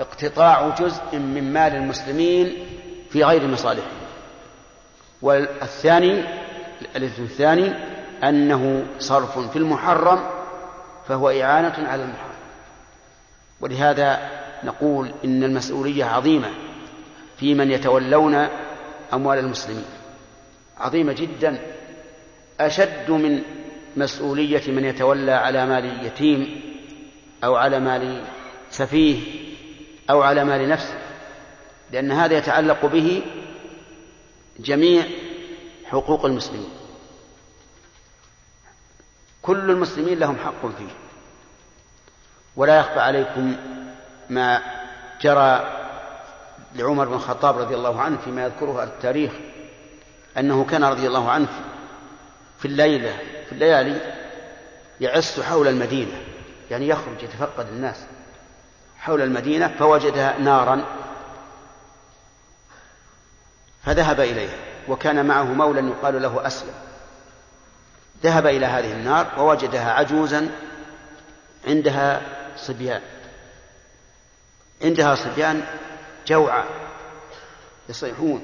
اقتطاع 0.00 0.68
جزء 0.68 1.18
من 1.18 1.52
مال 1.52 1.74
المسلمين 1.74 2.66
في 3.10 3.24
غير 3.24 3.46
مصالحهم. 3.46 3.98
والثاني 5.22 6.24
الإثم 6.96 7.22
الثاني 7.22 7.72
أنه 8.24 8.86
صرف 8.98 9.38
في 9.38 9.56
المحرم 9.56 10.20
فهو 11.08 11.30
إعانة 11.30 11.88
على 11.88 12.02
المحرم. 12.02 12.28
ولهذا 13.60 14.30
نقول 14.64 15.12
إن 15.24 15.44
المسؤولية 15.44 16.04
عظيمة 16.04 16.48
في 17.36 17.54
من 17.54 17.70
يتولون 17.70 18.48
أموال 19.12 19.38
المسلمين. 19.38 19.84
عظيمة 20.80 21.12
جدا 21.12 21.58
أشد 22.60 23.10
من 23.10 23.42
مسؤولية 23.98 24.70
من 24.70 24.84
يتولى 24.84 25.32
على 25.32 25.66
مال 25.66 26.06
يتيم 26.06 26.60
أو 27.44 27.56
على 27.56 27.80
مال 27.80 28.24
سفيه 28.70 29.20
أو 30.10 30.22
على 30.22 30.44
مال 30.44 30.68
نفسه 30.68 30.98
لأن 31.92 32.12
هذا 32.12 32.38
يتعلق 32.38 32.86
به 32.86 33.22
جميع 34.58 35.04
حقوق 35.84 36.24
المسلمين. 36.24 36.70
كل 39.42 39.70
المسلمين 39.70 40.18
لهم 40.18 40.36
حق 40.36 40.66
فيه. 40.66 40.94
ولا 42.56 42.78
يخفى 42.78 43.00
عليكم 43.00 43.56
ما 44.30 44.62
جرى 45.20 45.78
لعمر 46.74 47.08
بن 47.08 47.14
الخطاب 47.14 47.58
رضي 47.58 47.74
الله 47.74 48.00
عنه 48.00 48.16
فيما 48.16 48.44
يذكره 48.44 48.84
التاريخ 48.84 49.32
أنه 50.38 50.64
كان 50.64 50.84
رضي 50.84 51.06
الله 51.06 51.30
عنه 51.30 51.48
في 52.58 52.64
الليلة 52.64 53.37
في 53.48 53.52
الليالي 53.52 54.14
يعس 55.00 55.40
حول 55.40 55.68
المدينة 55.68 56.22
يعني 56.70 56.88
يخرج 56.88 57.22
يتفقد 57.22 57.66
الناس 57.68 57.96
حول 58.98 59.22
المدينة 59.22 59.74
فوجدها 59.78 60.38
نارا 60.38 60.84
فذهب 63.84 64.20
إليها 64.20 64.56
وكان 64.88 65.26
معه 65.26 65.44
مولى 65.44 65.88
يقال 65.88 66.22
له 66.22 66.46
أسلم. 66.46 66.74
ذهب 68.22 68.46
إلى 68.46 68.66
هذه 68.66 68.92
النار 68.92 69.26
ووجدها 69.38 69.92
عجوزا 69.92 70.50
عندها 71.68 72.22
صبيان. 72.56 73.00
عندها 74.82 75.14
صبيان 75.14 75.62
جوعى 76.26 76.64
يصيحون 77.88 78.42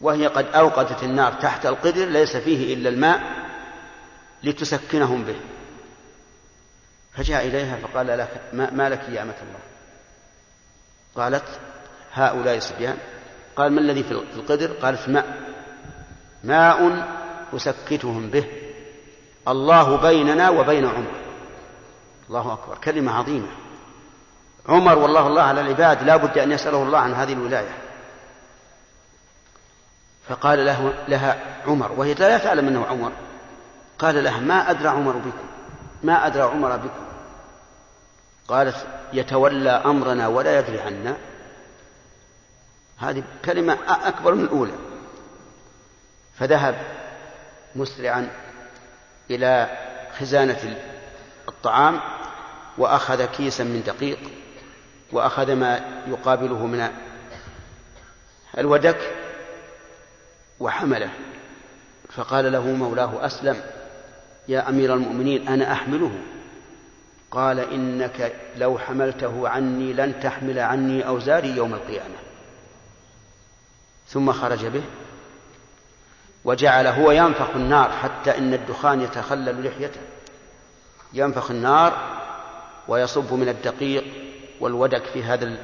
وهي 0.00 0.26
قد 0.26 0.46
أوقدت 0.54 1.02
النار 1.02 1.32
تحت 1.32 1.66
القدر 1.66 2.04
ليس 2.04 2.36
فيه 2.36 2.74
إلا 2.74 2.88
الماء 2.88 3.43
لتسكنهم 4.44 5.24
به. 5.24 5.36
فجاء 7.16 7.46
إليها 7.46 7.76
فقال 7.76 8.06
لك 8.06 8.40
ما 8.52 8.88
لك 8.88 9.08
يا 9.08 9.22
أمة 9.22 9.34
الله؟ 9.42 9.60
قالت 11.16 11.44
هؤلاء 12.12 12.58
صبيان 12.58 12.98
قال 13.56 13.72
ما 13.72 13.80
الذي 13.80 14.02
في 14.02 14.12
القدر؟ 14.12 14.72
قالت 14.72 15.08
ماء 15.08 15.54
ماء 16.44 17.08
أسكتهم 17.56 18.30
به. 18.30 18.44
الله 19.48 19.96
بيننا 19.96 20.50
وبين 20.50 20.86
عمر. 20.86 21.14
الله 22.28 22.52
أكبر. 22.52 22.78
كلمة 22.78 23.12
عظيمة. 23.12 23.48
عمر 24.68 24.98
والله 24.98 25.26
الله 25.26 25.42
على 25.42 25.60
العباد 25.60 26.02
لا 26.02 26.16
بد 26.16 26.38
أن 26.38 26.52
يسأله 26.52 26.82
الله 26.82 26.98
عن 26.98 27.14
هذه 27.14 27.32
الولاية. 27.32 27.78
فقال 30.28 30.66
له 30.66 31.04
لها 31.08 31.38
عمر 31.66 31.92
وهي 31.92 32.14
لا 32.14 32.38
تعلم 32.38 32.68
أنه 32.68 32.86
عمر. 32.86 33.12
قال 33.98 34.24
لها 34.24 34.40
ما 34.40 34.70
أدرى 34.70 34.88
عمر 34.88 35.12
بكم 35.12 35.54
ما 36.04 36.26
أدرى 36.26 36.42
عمر 36.42 36.76
بكم. 36.76 37.04
قالت 38.48 38.86
يتولى 39.12 39.70
أمرنا 39.70 40.28
ولا 40.28 40.58
يدري 40.58 40.80
عنا. 40.80 41.16
هذه 42.98 43.22
كلمة 43.44 43.78
أكبر 43.88 44.34
من 44.34 44.44
الأولى. 44.44 44.72
فذهب 46.38 46.74
مسرعا 47.76 48.30
إلى 49.30 49.78
خزانة 50.18 50.78
الطعام 51.48 52.00
وأخذ 52.78 53.24
كيسا 53.24 53.64
من 53.64 53.82
دقيق 53.86 54.18
وأخذ 55.12 55.54
ما 55.54 56.02
يقابله 56.06 56.66
من 56.66 56.88
الودك 58.58 59.14
وحمله. 60.60 61.10
فقال 62.10 62.52
له 62.52 62.66
مولاه 62.66 63.26
أسلم. 63.26 63.62
يا 64.48 64.68
أمير 64.68 64.94
المؤمنين 64.94 65.48
أنا 65.48 65.72
أحمله. 65.72 66.10
قال 67.30 67.60
إنك 67.60 68.32
لو 68.56 68.78
حملته 68.78 69.48
عني 69.48 69.92
لن 69.92 70.20
تحمل 70.20 70.58
عني 70.58 71.06
أوزاري 71.06 71.48
يوم 71.48 71.74
القيامة. 71.74 72.14
ثم 74.08 74.32
خرج 74.32 74.66
به. 74.66 74.82
وجعل 76.44 76.86
هو 76.86 77.10
ينفخ 77.10 77.50
النار 77.54 77.92
حتى 77.92 78.38
إن 78.38 78.54
الدخان 78.54 79.00
يتخلل 79.00 79.66
لحيته. 79.66 80.00
ينفخ 81.12 81.50
النار 81.50 82.20
ويصب 82.88 83.32
من 83.32 83.48
الدقيق 83.48 84.04
والودك 84.60 85.04
في 85.04 85.22
هذا 85.22 85.58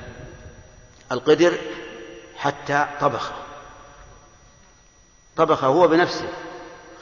القدر 1.13 1.59
حتى 2.37 2.87
طبخ 3.01 3.33
طبخ 5.37 5.65
هو 5.65 5.89
بنفسه. 5.89 6.29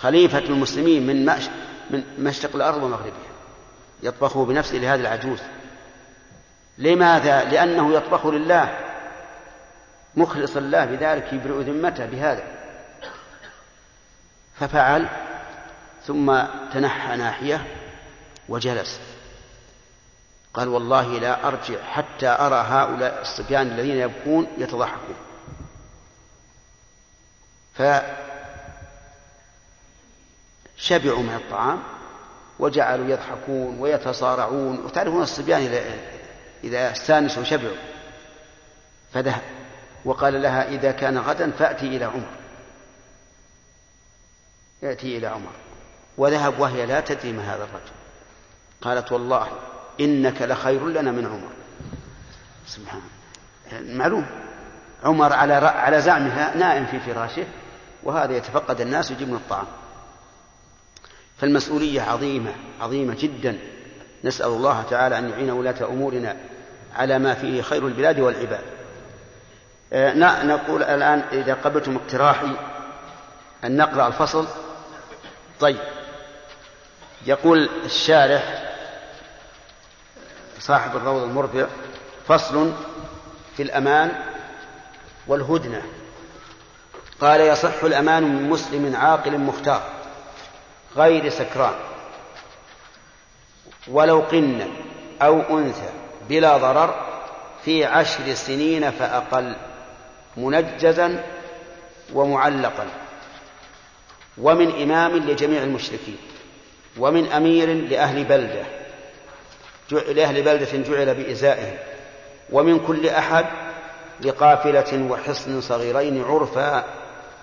خليفة 0.00 0.38
المسلمين 0.38 1.06
من 1.06 1.24
من 1.90 2.04
مشرق 2.18 2.56
الأرض 2.56 2.82
ومغربها. 2.82 3.28
يطبخه 4.02 4.44
بنفسه 4.44 4.74
لهذه 4.74 5.00
العجوز. 5.00 5.38
لماذا؟ 6.78 7.44
لأنه 7.44 7.94
يطبخ 7.94 8.26
لله. 8.26 8.78
مخلصا 10.16 10.60
الله 10.60 10.84
بذلك 10.84 11.32
يبرئ 11.32 11.62
ذمته 11.62 12.06
بهذا. 12.06 12.44
ففعل 14.60 15.08
ثم 16.06 16.42
تنحى 16.72 17.16
ناحية 17.16 17.66
وجلس. 18.48 19.00
قال 20.54 20.68
والله 20.68 21.18
لا 21.18 21.48
أرجع 21.48 21.82
حتى 21.82 22.28
أرى 22.28 22.66
هؤلاء 22.68 23.22
الصبيان 23.22 23.66
الذين 23.66 23.96
يبكون 23.96 24.46
يتضحكون. 24.58 25.16
فشبعوا 30.78 31.22
من 31.22 31.34
الطعام 31.34 31.82
وجعلوا 32.58 33.06
يضحكون 33.06 33.80
ويتصارعون. 33.80 34.78
وتعرفون 34.84 35.22
الصبيان 35.22 35.80
إذا 36.64 36.92
استانسوا 36.92 37.44
شبعوا 37.44 37.76
فذهب 39.12 39.42
وقال 40.04 40.42
لها 40.42 40.68
إذا 40.68 40.92
كان 40.92 41.18
غدا 41.18 41.50
فأتي 41.50 41.86
إلى 41.86 42.04
عمر. 42.04 42.28
يأتي 44.82 45.18
إلى 45.18 45.26
عمر. 45.26 45.52
وذهب 46.18 46.60
وهي 46.60 46.86
لا 46.86 47.00
تدري 47.00 47.32
ما 47.32 47.42
هذا 47.54 47.64
الرجل. 47.64 47.92
قالت 48.80 49.12
والله 49.12 49.48
إنك 50.00 50.42
لخير 50.42 50.88
لنا 50.88 51.10
من 51.10 51.26
عمر. 51.26 51.50
سبحان 52.66 53.02
معلوم. 53.72 54.26
عمر 55.04 55.32
على 55.32 55.54
على 55.54 56.00
زعمها 56.00 56.56
نائم 56.56 56.86
في 56.86 57.00
فراشه 57.00 57.44
وهذا 58.02 58.36
يتفقد 58.36 58.80
الناس 58.80 59.10
ويجيب 59.10 59.28
من 59.28 59.34
الطعام. 59.34 59.66
فالمسؤولية 61.40 62.02
عظيمة 62.02 62.54
عظيمة 62.80 63.16
جدا. 63.20 63.58
نسأل 64.24 64.46
الله 64.46 64.82
تعالى 64.82 65.18
أن 65.18 65.30
يعين 65.30 65.50
ولاة 65.50 65.84
أمورنا 65.88 66.36
على 66.96 67.18
ما 67.18 67.34
فيه 67.34 67.62
خير 67.62 67.86
البلاد 67.86 68.20
والعباد. 68.20 68.64
آه، 69.92 70.42
نقول 70.44 70.82
الآن 70.82 71.24
إذا 71.32 71.54
قبلتم 71.54 71.96
اقتراحي 71.96 72.50
أن 73.64 73.76
نقرأ 73.76 74.06
الفصل. 74.06 74.46
طيب. 75.60 75.78
يقول 77.26 77.68
الشارح 77.84 78.64
صاحب 80.58 80.96
الروض 80.96 81.22
المربع 81.22 81.66
فصل 82.28 82.72
في 83.56 83.62
الأمان 83.62 84.12
والهدنة. 85.26 85.82
قال 87.20 87.40
يصح 87.40 87.84
الأمان 87.84 88.22
من 88.22 88.50
مسلم 88.50 88.96
عاقل 88.96 89.38
مختار. 89.38 89.97
غير 90.96 91.28
سكران. 91.28 91.74
ولو 93.88 94.20
قن 94.20 94.68
أو 95.22 95.58
أنثى 95.58 95.90
بلا 96.28 96.56
ضرر 96.56 97.06
في 97.64 97.84
عشر 97.84 98.34
سنين 98.34 98.90
فأقل 98.90 99.56
منجزا 100.36 101.24
ومعلقا. 102.12 102.86
ومن 104.38 104.82
إمام 104.82 105.16
لجميع 105.16 105.62
المشركين 105.62 106.16
ومن 106.98 107.32
أمير 107.32 107.74
لأهل 107.74 108.24
بلدة 108.24 108.64
لأهل 109.90 110.42
بلدة 110.42 110.76
جعل 110.76 111.14
بإزائهم 111.14 111.76
ومن 112.52 112.78
كل 112.86 113.08
أحد 113.08 113.46
لقافلة 114.20 115.06
وحصن 115.10 115.60
صغيرين 115.60 116.24
عرفا 116.24 116.84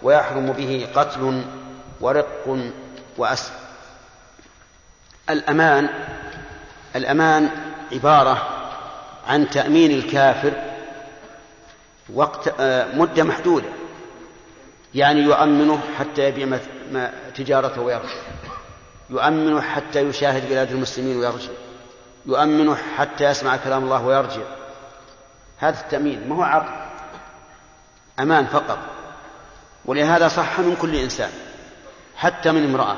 ويحرم 0.04 0.52
به 0.52 0.88
قتل 0.96 1.44
ورق 2.02 2.60
وأسر 3.18 3.52
الأمان 5.30 5.90
الأمان 6.96 7.50
عبارة 7.92 8.48
عن 9.28 9.50
تأمين 9.50 9.92
الكافر 9.92 10.54
وقت 12.14 12.54
آه، 12.60 12.96
مدة 12.96 13.24
محدودة. 13.24 13.70
يعني 14.96 15.20
يؤمنه 15.20 15.80
حتى 16.00 16.28
يبيع 16.28 16.60
تجارته 17.36 17.82
ويرجع 17.82 18.10
يؤمنه 19.10 19.62
حتى 19.62 20.02
يشاهد 20.02 20.50
بلاد 20.50 20.72
المسلمين 20.72 21.18
ويرجع 21.18 21.52
يؤمنه 22.26 22.78
حتى 22.98 23.24
يسمع 23.24 23.58
كلام 23.58 23.84
الله 23.84 24.06
ويرجع. 24.06 24.42
هذا 25.58 25.80
التأمين 25.80 26.30
ما 26.30 26.36
هو 26.36 26.44
عقد 26.44 26.86
أمان 28.20 28.46
فقط. 28.46 28.78
ولهذا 29.86 30.28
صح 30.28 30.60
من 30.60 30.76
كل 30.82 30.96
إنسان. 30.96 31.30
حتى 32.16 32.52
من 32.52 32.64
امرأة 32.64 32.98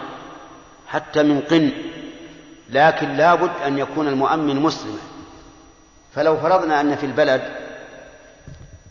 حتى 0.87 1.23
من 1.23 1.41
قن 1.41 1.71
لكن 2.69 3.13
لابد 3.13 3.51
أن 3.65 3.77
يكون 3.77 4.07
المؤمن 4.07 4.55
مسلما. 4.55 4.99
فلو 6.15 6.37
فرضنا 6.37 6.81
أن 6.81 6.95
في 6.95 7.05
البلد 7.05 7.41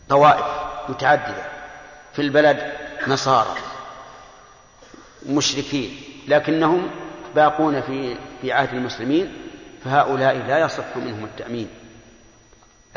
طوائف 0.09 0.45
متعددة 0.89 1.43
في 2.13 2.21
البلد 2.21 2.71
نصارى 3.07 3.55
مشركين 5.25 6.01
لكنهم 6.27 6.89
باقون 7.35 7.81
في 7.81 8.17
في 8.41 8.51
عهد 8.51 8.73
المسلمين 8.73 9.33
فهؤلاء 9.83 10.35
لا 10.37 10.59
يصح 10.59 10.97
منهم 10.97 11.23
التأمين. 11.23 11.69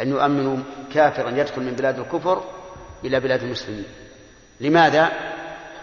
أن 0.01 0.09
يؤمنوا 0.09 0.57
كافرا 0.95 1.31
يدخل 1.31 1.63
من 1.63 1.73
بلاد 1.73 1.99
الكفر 1.99 2.45
إلى 3.05 3.21
بلاد 3.21 3.43
المسلمين. 3.43 3.85
لماذا؟ 4.61 5.30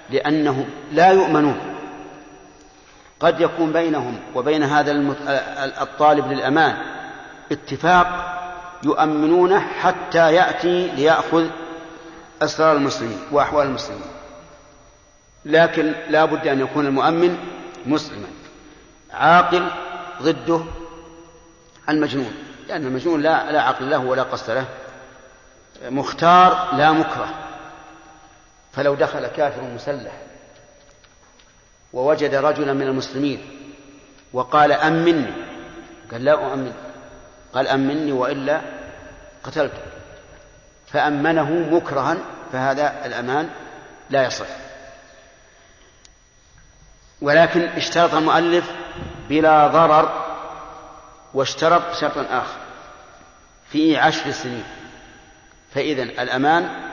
لأنهم 0.10 0.66
لا 0.92 1.12
يؤمنون. 1.12 1.60
قد 3.20 3.42
يكون 3.42 3.72
بينهم 3.72 4.20
وبين 4.36 4.64
هذا 4.64 4.92
الطالب 5.82 6.32
للأمان 6.32 6.78
اتفاق 7.52 8.34
يؤمنونه 8.84 9.60
حتى 9.60 10.34
يأتي 10.34 10.88
ليأخذ 10.88 11.46
أسرار 12.42 12.78
المسلمين 12.78 13.20
وأحوال 13.32 13.68
المسلمين. 13.68 14.02
لكن 15.46 15.94
لا 16.10 16.26
بد 16.26 16.48
أن 16.48 16.60
يكون 16.60 16.86
المؤمن 16.86 17.38
مسلما. 17.86 18.28
عاقل 19.14 19.68
ضده 20.22 20.62
المجنون. 21.90 22.34
لأن 22.68 22.86
المجنون 22.86 23.22
لا 23.22 23.52
لا 23.52 23.62
عقل 23.62 23.90
له 23.90 24.00
ولا 24.00 24.24
قصد 24.24 24.52
له. 24.52 24.66
مختار 25.90 26.68
لا 26.74 26.92
مكره. 26.92 27.47
فلو 28.78 28.96
دخل 28.96 29.28
كافر 29.28 29.62
مسلح 29.62 30.12
ووجد 31.94 32.36
رجلا 32.36 32.74
من 32.74 32.82
المسلمين 32.82 33.40
وقال 34.34 34.72
أمني 34.72 35.26
قال 36.12 36.26
لا 36.26 36.32
أؤمن 36.32 36.74
قال 37.54 37.68
أمني 37.68 38.12
وإلا 38.12 38.62
قتلته 39.44 39.82
فأمنه 40.88 41.52
مكرها 41.52 42.18
فهذا 42.52 43.06
الأمان 43.06 43.50
لا 44.10 44.26
يصح. 44.26 44.46
ولكن 47.22 47.62
اشترط 47.62 48.14
المؤلف 48.14 48.72
بلا 49.30 49.68
ضرر 49.68 50.26
واشترط 51.34 51.96
شرطا 51.96 52.26
آخر 52.30 52.58
في 53.72 53.98
عشر 53.98 54.32
سنين 54.32 54.64
فإذا 55.74 56.04
الأمان 56.04 56.87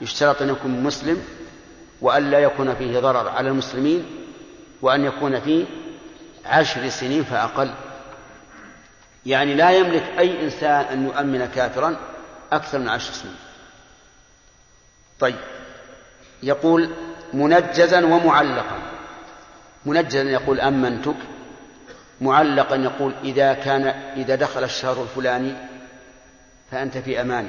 يشترط 0.00 0.42
أن 0.42 0.48
يكون 0.48 0.82
مسلم 0.82 1.24
وأن 2.00 2.30
لا 2.30 2.38
يكون 2.38 2.74
فيه 2.74 2.98
ضرر 2.98 3.28
على 3.28 3.48
المسلمين 3.48 4.06
وأن 4.82 5.04
يكون 5.04 5.40
فيه 5.40 5.64
عشر 6.46 6.88
سنين 6.88 7.24
فأقل. 7.24 7.74
يعني 9.26 9.54
لا 9.54 9.70
يملك 9.70 10.04
أي 10.18 10.44
إنسان 10.44 10.84
أن 10.84 11.06
يؤمن 11.06 11.46
كافرا 11.46 11.96
أكثر 12.52 12.78
من 12.78 12.88
عشر 12.88 13.12
سنين. 13.12 13.36
طيب. 15.20 15.36
يقول 16.42 16.90
منجزا 17.32 18.04
ومعلقا. 18.04 18.78
منجزا 19.86 20.22
يقول 20.22 20.60
أمنتك. 20.60 21.16
معلقا 22.20 22.76
يقول 22.76 23.14
إذا 23.24 23.52
كان 23.54 23.86
إذا 24.16 24.34
دخل 24.34 24.64
الشهر 24.64 25.02
الفلاني 25.02 25.54
فأنت 26.70 26.98
في 26.98 27.20
أمان 27.20 27.48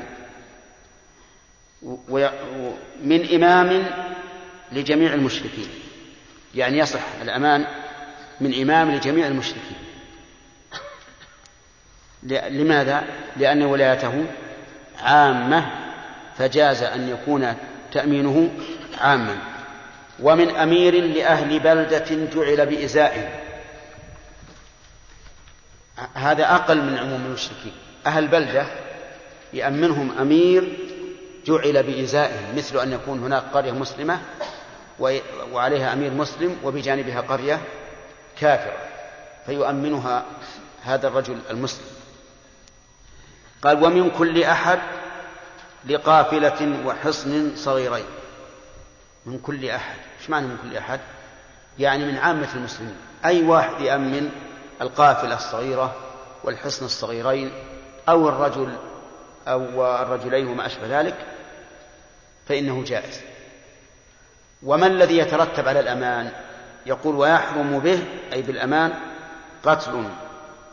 من 3.03 3.33
إمام 3.35 3.85
لجميع 4.71 5.13
المشركين. 5.13 5.67
يعني 6.55 6.77
يصح 6.77 7.01
الأمان 7.21 7.65
من 8.41 8.61
إمام 8.61 8.91
لجميع 8.91 9.27
المشركين. 9.27 9.77
لماذا؟ 12.23 13.03
لأن 13.37 13.63
ولايته 13.63 14.25
عامة 14.99 15.65
فجاز 16.37 16.83
أن 16.83 17.09
يكون 17.09 17.53
تأمينه 17.91 18.49
عاما. 19.01 19.37
ومن 20.19 20.49
أمير 20.55 21.03
لأهل 21.03 21.59
بلدة 21.59 22.05
جعل 22.35 22.65
بإزائه. 22.65 23.29
هذا 26.13 26.55
أقل 26.55 26.81
من 26.81 26.97
عموم 26.97 27.25
المشركين. 27.25 27.73
أهل 28.05 28.27
بلدة 28.27 28.65
يأمنهم 29.53 30.17
أمير 30.19 30.86
جعل 31.47 31.83
بإزائهم 31.83 32.57
مثل 32.57 32.79
أن 32.79 32.91
يكون 32.91 33.23
هناك 33.23 33.43
قرية 33.53 33.71
مسلمة 33.71 34.21
وعليها 35.51 35.93
أمير 35.93 36.11
مسلم 36.11 36.57
وبجانبها 36.63 37.21
قرية 37.21 37.61
كافرة 38.39 38.77
فيؤمنها 39.45 40.25
هذا 40.83 41.07
الرجل 41.07 41.39
المسلم. 41.49 41.85
قال 43.61 43.83
ومن 43.83 44.09
كل 44.09 44.43
أحد 44.43 44.79
لقافلة 45.85 46.85
وحصن 46.85 47.55
صغيرين. 47.55 48.05
من 49.25 49.39
كل 49.39 49.69
أحد. 49.69 49.95
إيش 50.19 50.29
معنى 50.29 50.47
من 50.47 50.57
كل 50.63 50.77
أحد؟ 50.77 50.99
يعني 51.79 52.05
من 52.05 52.17
عامة 52.17 52.55
المسلمين. 52.55 52.97
أي 53.25 53.43
واحد 53.43 53.81
يأمن 53.81 54.31
القافلة 54.81 55.35
الصغيرة 55.35 55.95
والحصن 56.43 56.85
الصغيرين 56.85 57.51
أو 58.09 58.29
الرجل 58.29 58.77
أو 59.47 59.85
الرجلين 60.01 60.47
وما 60.47 60.65
أشبه 60.65 61.01
ذلك 61.01 61.36
فإنه 62.47 62.83
جائز. 62.83 63.21
وما 64.63 64.87
الذي 64.87 65.17
يترتب 65.17 65.67
على 65.67 65.79
الأمان؟ 65.79 66.31
يقول 66.85 67.15
ويحرم 67.15 67.79
به 67.79 68.05
أي 68.33 68.41
بالأمان 68.41 68.93
قتل 69.63 70.09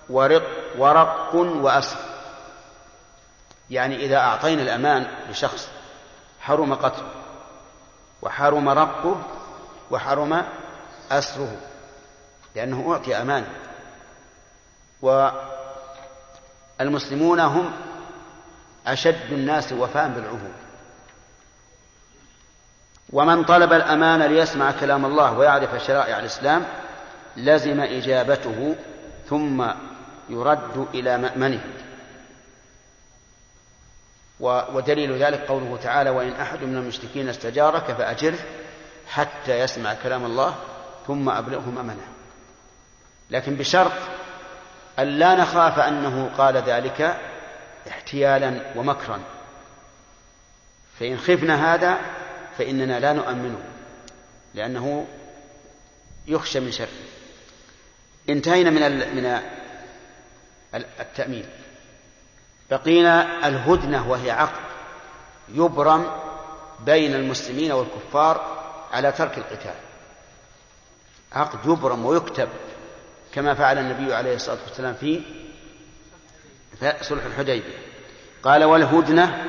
ورق 0.08 0.42
ورق 0.78 1.34
وأسر. 1.34 1.96
يعني 3.70 3.96
إذا 3.96 4.16
أعطينا 4.16 4.62
الأمان 4.62 5.06
لشخص 5.30 5.68
حرم 6.40 6.74
قتله 6.74 7.10
وحرم 8.22 8.68
رقه 8.68 9.22
وحرم 9.90 10.44
أسره 11.10 11.56
لأنه 12.54 12.92
أعطي 12.92 13.16
أمانة. 13.16 13.48
والمسلمون 16.80 17.40
هم 17.40 17.72
أشد 18.86 19.32
الناس 19.32 19.72
وفاء 19.72 20.08
بالعهود. 20.08 20.63
ومن 23.14 23.44
طلب 23.44 23.72
الأمان 23.72 24.22
ليسمع 24.22 24.72
كلام 24.80 25.04
الله 25.04 25.32
ويعرف 25.32 25.84
شرائع 25.86 26.18
الإسلام 26.18 26.64
لزم 27.36 27.80
إجابته 27.80 28.74
ثم 29.28 29.64
يرد 30.28 30.88
إلى 30.94 31.18
مأمنه. 31.18 31.60
ودليل 34.40 35.16
ذلك 35.16 35.40
قوله 35.40 35.78
تعالى 35.82 36.10
وإن 36.10 36.32
أحد 36.32 36.62
من 36.62 36.76
المشركين 36.76 37.28
استجارك 37.28 37.84
فأجره 37.84 38.38
حتى 39.08 39.58
يسمع 39.58 39.94
كلام 39.94 40.24
الله 40.24 40.54
ثم 41.06 41.28
أبلغه 41.28 41.70
مأمنه. 41.70 42.08
لكن 43.30 43.54
بشرط 43.54 43.92
أن 44.98 45.06
لا 45.06 45.34
نخاف 45.34 45.78
أنه 45.78 46.30
قال 46.38 46.56
ذلك 46.56 47.16
احتيالا 47.88 48.60
ومكرا. 48.76 49.20
فإن 51.00 51.18
خفنا 51.18 51.74
هذا 51.74 51.98
فإننا 52.58 53.00
لا 53.00 53.12
نؤمنه 53.12 53.58
لأنه 54.54 55.06
يخشى 56.26 56.60
من 56.60 56.72
شره 56.72 56.88
انتهينا 58.28 58.70
من 58.70 59.16
من 59.16 59.40
التأمين. 61.00 61.44
بقينا 62.70 63.48
الهدنة 63.48 64.10
وهي 64.10 64.30
عقد 64.30 64.60
يبرم 65.48 66.10
بين 66.86 67.14
المسلمين 67.14 67.72
والكفار 67.72 68.64
على 68.92 69.12
ترك 69.12 69.38
القتال. 69.38 69.74
عقد 71.32 71.58
يبرم 71.66 72.06
ويكتب 72.06 72.48
كما 73.34 73.54
فعل 73.54 73.78
النبي 73.78 74.14
عليه 74.14 74.34
الصلاة 74.34 74.58
والسلام 74.68 74.94
في 74.94 75.22
صلح 77.00 77.24
الحديبية. 77.24 77.78
قال 78.42 78.64
والهدنة 78.64 79.44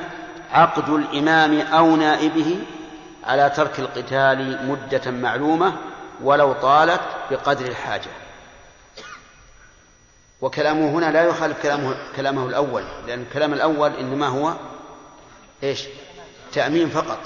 عقد 0.50 0.88
الإمام 0.88 1.60
أو 1.60 1.96
نائبه 1.96 2.58
على 3.26 3.50
ترك 3.50 3.78
القتال 3.78 4.68
مدة 4.68 5.10
معلومة 5.10 5.76
ولو 6.22 6.52
طالت 6.52 7.00
بقدر 7.30 7.66
الحاجة. 7.66 8.10
وكلامه 10.40 10.90
هنا 10.90 11.12
لا 11.12 11.24
يخالف 11.24 11.62
كلامه, 11.62 11.96
كلامه 12.16 12.46
الأول 12.46 12.84
لأن 13.06 13.22
الكلام 13.22 13.52
الأول 13.52 13.92
إنما 13.92 14.28
هو 14.28 14.54
إيش؟ 15.62 15.84
تأمين 16.52 16.88
فقط. 16.88 17.18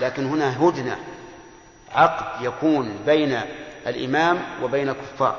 لكن 0.00 0.26
هنا 0.26 0.64
هدنة 0.64 0.98
عقد 1.92 2.44
يكون 2.44 2.98
بين 3.06 3.40
الإمام 3.86 4.42
وبين 4.62 4.88
الكفار. 4.88 5.36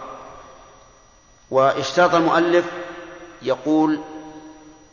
واشترط 1.51 2.15
المؤلف 2.15 2.65
يقول 3.41 4.01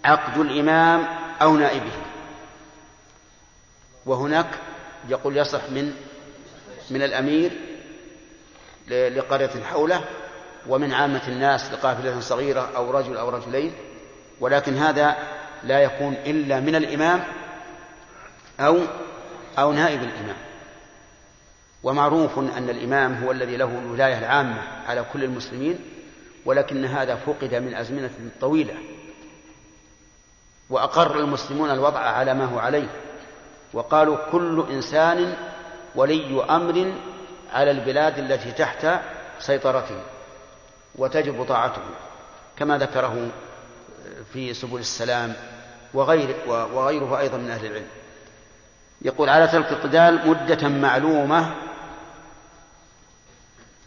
عقد 0.05 0.39
الإمام 0.39 1.07
أو 1.43 1.57
نائبه. 1.57 1.93
وهناك 4.07 4.47
يقول 5.09 5.37
يصح 5.37 5.71
من 5.71 5.93
من 6.91 7.03
الأمير 7.03 7.51
لقرية 8.89 9.65
حوله 9.65 10.05
ومن 10.69 10.93
عامة 10.93 11.23
الناس 11.29 11.73
لقافلة 11.73 12.21
صغيرة 12.21 12.71
أو 12.77 12.91
رجل 12.91 13.17
أو 13.17 13.29
رجلين 13.29 13.73
ولكن 14.41 14.77
هذا 14.77 15.17
لا 15.65 15.81
يكون 15.83 16.15
إلا 16.27 16.61
من 16.61 16.75
الإمام 16.75 17.25
أو 18.61 18.79
أو 19.59 19.73
نائب 19.73 20.03
الإمام. 20.03 20.37
ومعروف 21.83 22.39
أن 22.39 22.71
الإمام 22.71 23.25
هو 23.25 23.31
الذي 23.31 23.57
له 23.57 23.79
الولاية 23.79 24.19
العامة 24.19 24.63
على 24.87 25.05
كل 25.13 25.25
المسلمين 25.25 25.79
ولكن 26.45 26.85
هذا 26.85 27.15
فقد 27.15 27.55
من 27.55 27.75
أزمنة 27.75 28.11
طويلة 28.41 28.75
وأقر 30.71 31.19
المسلمون 31.21 31.71
الوضع 31.71 32.01
على 32.01 32.35
ما 32.35 32.45
هو 32.45 32.59
عليه. 32.59 32.89
وقالوا 33.73 34.17
كل 34.33 34.67
إنسان 34.71 35.37
ولي 35.95 36.45
أمر 36.51 36.93
على 37.53 37.71
البلاد 37.71 38.19
التي 38.19 38.53
تحت 38.53 38.87
سيطرته 39.39 40.03
وتجب 40.95 41.45
طاعته 41.45 41.83
كما 42.57 42.79
ذكره 42.79 43.29
في 44.33 44.55
سبل 44.55 44.79
السلام 44.79 45.35
وغير 45.95 46.37
وغيره 46.47 47.19
أيضا 47.19 47.39
من 47.39 47.51
أهل 47.51 47.67
العلم. 47.67 47.89
يقول 49.03 49.29
على 49.29 49.49
ترك 49.49 49.73
القتال 49.73 50.29
مدة 50.29 50.69
معلومة 50.69 51.55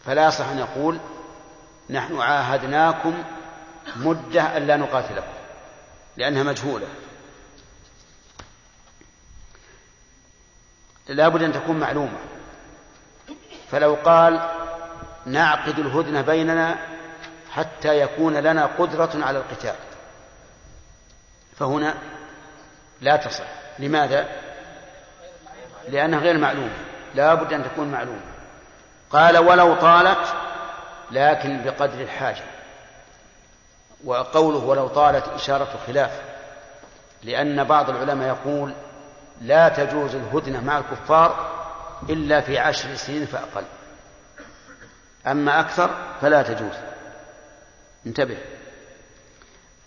فلا 0.04 0.28
يصح 0.28 0.48
أن 0.48 0.58
يقول 0.58 0.98
نحن 1.90 2.20
عاهدناكم 2.20 3.24
مدة 3.96 4.56
ألا 4.56 4.76
نقاتلكم 4.76 5.32
لأنها 6.16 6.42
مجهولة. 6.42 6.86
لا 11.08 11.28
بد 11.28 11.42
أن 11.42 11.52
تكون 11.52 11.80
معلومة. 11.80 12.18
فلو 13.70 13.96
قال 14.04 14.50
نعقد 15.26 15.78
الهدنة 15.78 16.20
بيننا 16.20 16.76
حتى 17.50 18.00
يكون 18.00 18.36
لنا 18.36 18.66
قدرة 18.66 19.10
على 19.14 19.38
القتال. 19.38 19.74
فهنا 21.56 21.94
لا 23.00 23.16
تصح. 23.16 23.44
لماذا؟ 23.78 24.28
لأنها 25.88 26.18
غير 26.18 26.38
معلومة. 26.38 26.76
لا 27.14 27.34
بد 27.34 27.52
أن 27.52 27.64
تكون 27.64 27.88
معلومة. 27.88 28.20
قال 29.10 29.38
ولو 29.38 29.74
طالت 29.74 30.34
لكن 31.10 31.62
بقدر 31.64 32.00
الحاجة. 32.00 32.44
وقوله 34.04 34.58
ولو 34.58 34.88
طالت 34.88 35.28
إشارة 35.28 35.78
خلاف. 35.86 36.20
لأن 37.22 37.64
بعض 37.64 37.90
العلماء 37.90 38.28
يقول 38.28 38.74
لا 39.40 39.68
تجوز 39.68 40.14
الهدنة 40.14 40.60
مع 40.60 40.78
الكفار 40.78 41.54
إلا 42.10 42.40
في 42.40 42.58
عشر 42.58 42.94
سنين 42.94 43.26
فأقل. 43.26 43.64
أما 45.26 45.60
أكثر 45.60 45.90
فلا 46.20 46.42
تجوز. 46.42 46.74
انتبه. 48.06 48.38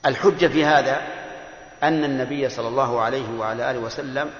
الحجة 0.06 0.48
في 0.48 0.66
هذا 0.66 1.02
أن 1.84 2.04
النبي 2.04 2.50
صلى 2.50 2.68
الله 2.68 3.02
عليه 3.02 3.40
وعلى 3.40 3.72
آله 3.72 3.80
وسلم 3.80 4.34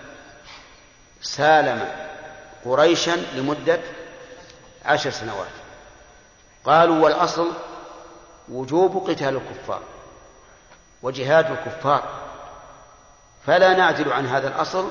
سالم 1.22 1.88
قريشا 2.66 3.16
لمدة 3.36 3.80
عشر 4.86 5.10
سنوات. 5.10 5.48
قالوا 6.66 7.04
والأصل 7.04 7.52
وجوب 8.50 9.10
قتال 9.10 9.36
الكفار 9.36 9.82
وجهاد 11.04 11.52
الكفار. 11.52 12.27
فلا 13.48 13.74
نعدل 13.74 14.14
عن 14.14 14.28
هذا 14.28 14.48
الأصل 14.48 14.90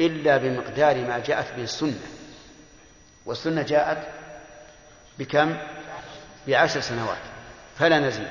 إلا 0.00 0.36
بمقدار 0.36 0.96
ما 0.96 1.18
جاءت 1.18 1.52
به 1.56 1.62
السنة. 1.62 2.00
والسنة 3.26 3.62
جاءت 3.62 4.08
بكم؟ 5.18 5.56
بعشر 6.46 6.80
سنوات. 6.80 7.18
فلا 7.78 7.98
نزيد. 7.98 8.28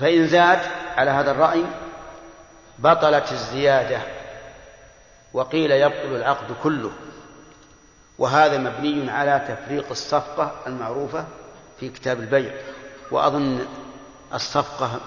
فإن 0.00 0.26
زاد 0.26 0.58
على 0.96 1.10
هذا 1.10 1.30
الرأي 1.30 1.64
بطلت 2.78 3.32
الزيادة 3.32 4.00
وقيل 5.32 5.70
يبطل 5.70 6.16
العقد 6.16 6.54
كله. 6.62 6.90
وهذا 8.18 8.58
مبني 8.58 9.10
على 9.10 9.44
تفريق 9.48 9.90
الصفقة 9.90 10.54
المعروفة 10.66 11.26
في 11.80 11.88
كتاب 11.88 12.20
البيع. 12.20 12.54
وأظن 13.10 13.66
الصفقة 14.34 15.00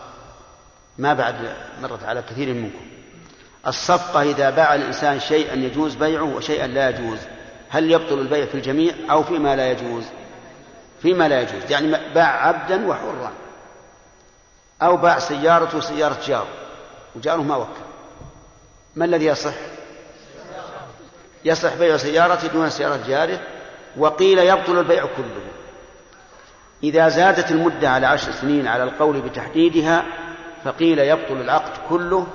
ما 0.98 1.14
بعد 1.14 1.36
مرت 1.82 2.04
على 2.04 2.22
كثير 2.22 2.54
منكم. 2.54 2.86
الصفقة 3.68 4.22
إذا 4.22 4.50
باع 4.50 4.76
الإنسان 4.76 5.20
شيئا 5.20 5.56
يجوز 5.56 5.96
بيعه 5.96 6.36
وشيئا 6.36 6.68
لا 6.68 6.90
يجوز. 6.90 7.20
هل 7.70 7.92
يبطل 7.92 8.20
البيع 8.20 8.46
في 8.46 8.56
الجميع 8.56 8.94
أو 9.12 9.24
فيما 9.24 9.56
لا 9.56 9.72
يجوز؟ 9.72 10.04
فيما 11.02 11.28
لا 11.28 11.42
يجوز. 11.42 11.72
يعني 11.72 12.14
باع 12.14 12.48
عبدا 12.48 12.88
وحرا. 12.88 13.32
أو 14.82 14.98
باع 14.98 15.20
سيارته 15.20 15.78
وسيارة 15.78 16.18
جاره 16.28 16.48
وجاره 17.16 17.42
ما 17.42 17.56
وكل. 17.56 17.82
ما 18.96 19.06
الذي 19.06 19.26
يصح؟ 19.26 19.54
يصح 21.46 21.76
بيع 21.76 21.98
سيارته 21.98 22.48
دون 22.48 22.70
سيارة 22.70 23.00
جاره. 23.08 23.40
وقيل 23.98 24.40
يبطل 24.40 24.80
البيع 24.80 25.06
كله. 25.06 25.42
إذا 26.84 27.10
زادت 27.10 27.52
المدة 27.52 27.90
على 27.90 28.08
عشر 28.08 28.32
سنين 28.32 28.68
على 28.68 28.84
القول 28.84 29.22
بتحديدها 29.22 30.06
فقيل 30.64 31.00
يبطل 31.00 31.42
العقد 31.42 31.72
كله 31.90 32.28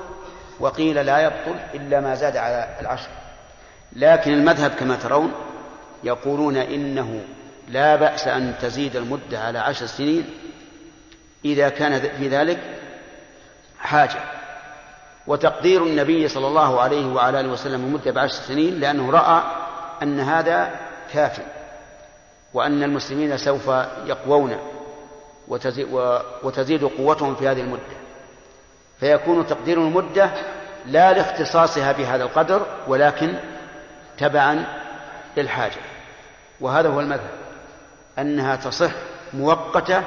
وقيل 0.60 1.06
لا 1.06 1.18
يبطل 1.18 1.60
إلا 1.74 2.00
ما 2.00 2.14
زاد 2.14 2.36
على 2.36 2.76
العشر. 2.80 3.08
لكن 3.92 4.32
المذهب 4.32 4.70
كما 4.70 4.96
ترون 4.96 5.32
يقولون 6.04 6.56
إنه 6.56 7.24
لا 7.68 7.96
بأس 7.96 8.28
أن 8.28 8.54
تزيد 8.60 8.96
المدة 8.96 9.38
على 9.38 9.58
عشر 9.58 9.86
سنين 9.86 10.30
إذا 11.44 11.68
كان 11.68 12.00
في 12.00 12.28
ذلك 12.28 12.58
حاجة. 13.78 14.20
وتقدير 15.26 15.82
النبي 15.82 16.28
صلى 16.28 16.46
الله 16.46 16.80
عليه 16.80 17.06
وعلى 17.06 17.40
آله 17.40 17.48
وسلم 17.48 17.84
المدة 17.84 18.10
بعشر 18.10 18.34
سنين 18.34 18.80
لأنه 18.80 19.10
رأى 19.10 19.42
أن 20.02 20.20
هذا 20.20 20.70
كافٍ 21.12 21.40
وأن 22.54 22.82
المسلمين 22.82 23.36
سوف 23.36 23.68
يقوون 24.06 24.56
وتزيد 26.42 26.84
قوتهم 26.84 27.34
في 27.34 27.48
هذه 27.48 27.60
المدة. 27.60 27.82
فيكون 29.02 29.46
تقدير 29.46 29.78
المدة 29.78 30.30
لا 30.86 31.12
لاختصاصها 31.12 31.92
بهذا 31.92 32.22
القدر 32.22 32.66
ولكن 32.86 33.34
تبعا 34.18 34.64
للحاجة. 35.36 35.80
وهذا 36.60 36.88
هو 36.88 37.00
المذهب 37.00 37.30
أنها 38.18 38.56
تصح 38.56 38.90
مؤقتة 39.34 40.02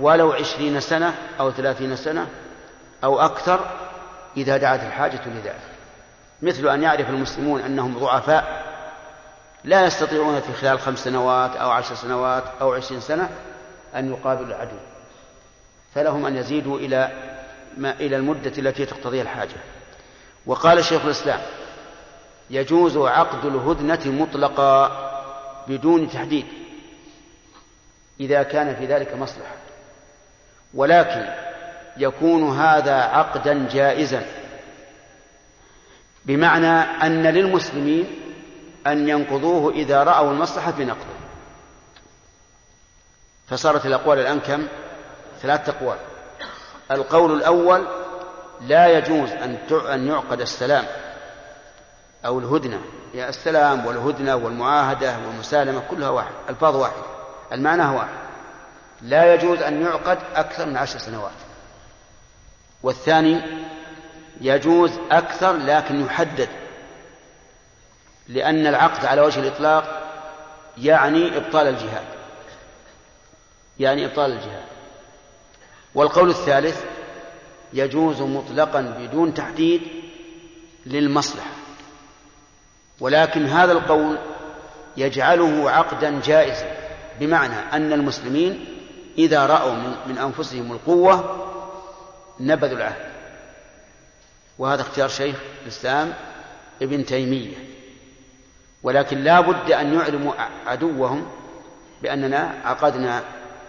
ولو 0.00 0.32
عشرين 0.32 0.80
سنة 0.80 1.14
أو 1.40 1.50
ثلاثين 1.50 1.96
سنة 1.96 2.26
أو 3.04 3.20
أكثر 3.20 3.60
إذا 4.36 4.56
دعت 4.56 4.82
الحاجة 4.82 5.20
لذلك. 5.26 5.60
مثل 6.42 6.68
أن 6.68 6.82
يعرف 6.82 7.10
المسلمون 7.10 7.60
أنهم 7.60 7.98
ضعفاء 7.98 8.62
لا 9.64 9.86
يستطيعون 9.86 10.40
في 10.40 10.52
خلال 10.52 10.80
خمس 10.80 10.98
سنوات 11.04 11.56
أو 11.56 11.70
عشر 11.70 11.94
سنوات 11.94 12.44
أو 12.60 12.74
عشرين 12.74 13.00
سنة 13.00 13.28
أن 13.96 14.10
يقابلوا 14.10 14.46
العدو 14.46 14.76
فلهم 15.94 16.26
أن 16.26 16.36
يزيدوا 16.36 16.78
إلى 16.78 17.27
ما 17.78 17.92
إلى 17.92 18.16
المدة 18.16 18.52
التي 18.58 18.86
تقتضيها 18.86 19.22
الحاجة. 19.22 19.56
وقال 20.46 20.84
شيخ 20.84 21.04
الإسلام 21.04 21.40
يجوز 22.50 22.96
عقد 22.96 23.44
الهدنة 23.44 24.00
مطلقا 24.06 25.08
بدون 25.68 26.10
تحديد 26.10 26.46
إذا 28.20 28.42
كان 28.42 28.76
في 28.76 28.86
ذلك 28.86 29.14
مصلحة. 29.14 29.54
ولكن 30.74 31.26
يكون 31.96 32.58
هذا 32.58 32.94
عقدا 32.94 33.68
جائزا 33.68 34.26
بمعنى 36.24 36.80
أن 37.06 37.26
للمسلمين 37.26 38.06
أن 38.86 39.08
ينقضوه 39.08 39.72
إذا 39.72 40.02
رأوا 40.02 40.32
المصلحة 40.32 40.72
في 40.72 40.84
نقضه. 40.84 41.18
فصارت 43.48 43.86
الأقوال 43.86 44.18
الآن 44.18 44.40
كم؟ 44.40 44.66
ثلاثة 45.42 45.72
أقوال. 45.72 45.98
القول 46.90 47.32
الأول 47.32 47.88
لا 48.60 48.86
يجوز 48.86 49.30
أن 49.30 49.58
أن 49.72 50.08
يعقد 50.08 50.40
السلام 50.40 50.84
أو 52.26 52.38
الهدنة. 52.38 52.80
يا 53.14 53.28
السلام 53.28 53.86
والهدنة 53.86 54.36
والمعاهدة 54.36 55.16
والمسالمة 55.26 55.82
كلها 55.90 56.08
واحد 56.08 56.32
ألفاظ 56.48 56.76
واحدة 56.76 57.02
المعنى 57.52 57.96
واحد. 57.96 58.18
لا 59.02 59.34
يجوز 59.34 59.62
أن 59.62 59.82
يعقد 59.82 60.18
أكثر 60.34 60.66
من 60.66 60.76
عشر 60.76 60.98
سنوات. 60.98 61.32
والثاني 62.82 63.40
يجوز 64.40 64.90
أكثر 65.10 65.56
لكن 65.56 66.06
يحدد 66.06 66.48
لأن 68.28 68.66
العقد 68.66 69.04
على 69.04 69.20
وجه 69.20 69.40
الإطلاق 69.40 70.02
يعني 70.78 71.36
إبطال 71.36 71.66
الجهاد. 71.66 72.04
يعني 73.78 74.04
إبطال 74.06 74.32
الجهاد. 74.32 74.77
والقول 75.94 76.30
الثالث 76.30 76.84
يجوز 77.72 78.22
مطلقا 78.22 78.80
بدون 78.80 79.34
تحديد 79.34 79.82
للمصلحة. 80.86 81.50
ولكن 83.00 83.46
هذا 83.46 83.72
القول 83.72 84.18
يجعله 84.96 85.70
عقدا 85.70 86.20
جائزا 86.24 86.76
بمعنى 87.20 87.54
أن 87.72 87.92
المسلمين 87.92 88.64
إذا 89.18 89.46
رأوا 89.46 89.74
من 90.06 90.18
أنفسهم 90.18 90.72
القوة 90.72 91.44
نبذوا 92.40 92.76
العهد. 92.76 93.08
وهذا 94.58 94.82
اختيار 94.82 95.08
شيخ 95.08 95.36
الإسلام 95.62 96.14
ابن 96.82 97.04
تيمية. 97.04 97.56
ولكن 98.82 99.18
لا 99.18 99.40
بد 99.40 99.72
أن 99.72 99.94
يعلموا 99.94 100.32
عدوهم 100.66 101.26
بأننا 102.02 102.54
عقدنا 102.64 103.22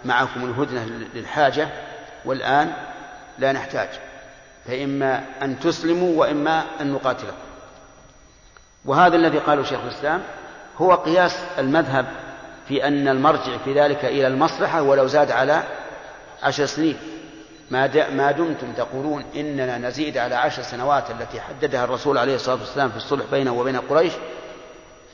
معكم 0.06 0.46
الهدنة 0.46 0.86
للحاجة 1.14 1.70
والآن 2.26 2.74
لا 3.38 3.52
نحتاج. 3.52 3.90
فإما 4.66 5.24
أن 5.42 5.60
تسلموا 5.60 6.20
وإما 6.20 6.64
أن 6.82 6.92
نقاتلكم. 6.92 7.38
وهذا 8.86 9.16
الذي 9.16 9.38
قاله 9.38 9.64
شيخ 9.64 9.80
الإسلام 9.80 10.22
هو 10.78 10.96
قياس 10.96 11.40
المذهب 11.58 12.06
في 12.68 12.88
أن 12.88 13.08
المرجع 13.08 13.58
في 13.66 13.74
ذلك 13.74 14.06
إلى 14.06 14.28
المصلحة 14.28 14.82
ولو 14.82 15.08
زاد 15.08 15.32
على 15.32 15.64
عشر 16.44 16.66
سنين. 16.66 16.98
ما 17.72 18.10
ما 18.10 18.32
دمتم 18.32 18.74
تقولون 18.74 19.26
إننا 19.36 19.78
نزيد 19.78 20.18
على 20.18 20.36
عشر 20.36 20.62
سنوات 20.62 21.12
التي 21.12 21.42
حددها 21.42 21.84
الرسول 21.84 22.18
عليه 22.18 22.36
الصلاة 22.36 22.56
والسلام 22.56 22.90
في 22.90 22.98
الصلح 22.98 23.26
بينه 23.32 23.54
وبين 23.54 23.78
قريش 23.78 24.14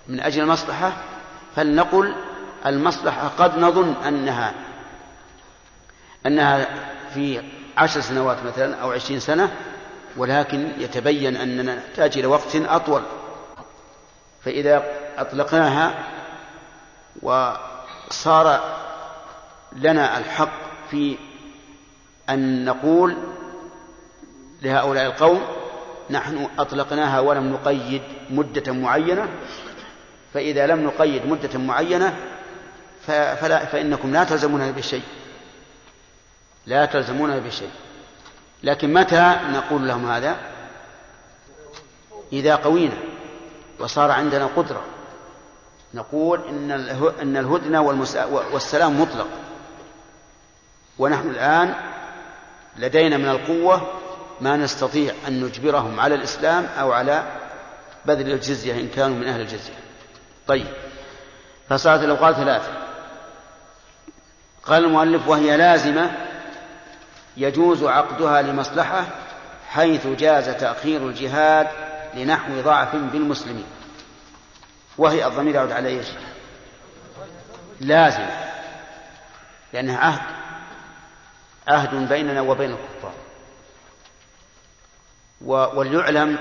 من 0.08 0.20
أجل 0.20 0.42
المصلحة 0.42 0.94
فلنقل 1.56 2.16
المصلحة 2.66 3.28
قد 3.28 3.58
نظن 3.58 3.94
أنها 4.08 4.54
أنها 6.26 6.68
في 7.16 7.42
عشر 7.78 8.02
سنوات 8.02 8.38
مثلا 8.46 8.76
أو 8.76 8.92
عشرين 8.92 9.20
سنة 9.20 9.52
ولكن 10.18 10.72
يتبين 10.78 11.36
أننا 11.36 11.76
نحتاج 11.76 12.18
إلى 12.18 12.28
وقت 12.28 12.56
أطول. 12.56 13.02
فإذا 14.42 14.84
أطلقناها 15.18 15.94
وصار 17.22 18.60
لنا 19.76 20.18
الحق 20.18 20.52
في 20.92 21.18
أن 22.30 22.66
نقول 22.66 23.18
لهؤلاء 24.62 25.06
القوم 25.06 25.42
نحن 26.10 26.48
أطلقناها 26.60 27.20
ولم 27.20 27.54
نقيد 27.54 28.02
مدة 28.30 28.74
معينة. 28.74 29.30
فإذا 30.34 30.68
لم 30.68 30.84
نقيد 30.84 31.26
مدة 31.26 31.60
معينة 31.60 32.16
فلا 33.08 33.66
فإنكم 33.66 34.14
لا 34.14 34.24
تلزموننا 34.24 34.72
بشيء. 34.72 35.04
لا 36.68 36.86
تلزموننا 36.86 37.40
بشيء. 37.40 37.72
لكن 38.64 38.94
متى 38.94 39.36
نقول 39.52 39.88
لهم 39.88 40.12
هذا؟ 40.12 40.36
إذا 42.34 42.56
قوينا 42.56 42.98
وصار 43.80 44.12
عندنا 44.12 44.46
قدرة. 44.46 44.84
نقول 45.94 46.42
إن 46.50 46.72
إن 47.22 47.38
الهدنة 47.38 47.82
والسلام 48.54 49.02
مطلق. 49.02 49.28
ونحن 51.00 51.30
الآن 51.30 51.76
لدينا 52.78 53.18
من 53.18 53.30
القوة 53.30 53.88
ما 54.42 54.58
نستطيع 54.58 55.14
أن 55.28 55.44
نجبرهم 55.44 56.00
على 56.00 56.16
الإسلام 56.16 56.68
أو 56.80 56.92
على 56.92 57.24
بذل 58.06 58.32
الجزية 58.32 58.74
إن 58.74 58.88
كانوا 58.88 59.16
من 59.16 59.28
أهل 59.28 59.42
الجزية. 59.42 59.74
طيب. 60.48 60.68
فصارت 61.70 62.04
الأوقات 62.04 62.36
ثلاثة. 62.36 62.72
قال 64.64 64.86
المؤلف 64.86 65.28
وهي 65.28 65.58
لازمة 65.58 66.12
يجوز 67.38 67.84
عقدها 67.84 68.42
لمصلحة 68.42 69.06
حيث 69.70 70.08
جاز 70.08 70.50
تأخير 70.50 71.08
الجهاد 71.08 71.68
لنحو 72.14 72.62
ضعف 72.62 72.96
بالمسلمين. 72.96 73.66
وهي 74.98 75.28
الضمير 75.28 75.56
يعود 75.56 75.72
على 75.72 75.90
إيش؟ 75.90 76.08
لازم. 77.80 78.26
لأنها 79.74 79.98
عهد. 79.98 80.36
عهد 81.68 82.10
بيننا 82.10 82.42
وبين 82.42 82.72
الكفار. 82.72 83.14
وليعلم 85.76 86.38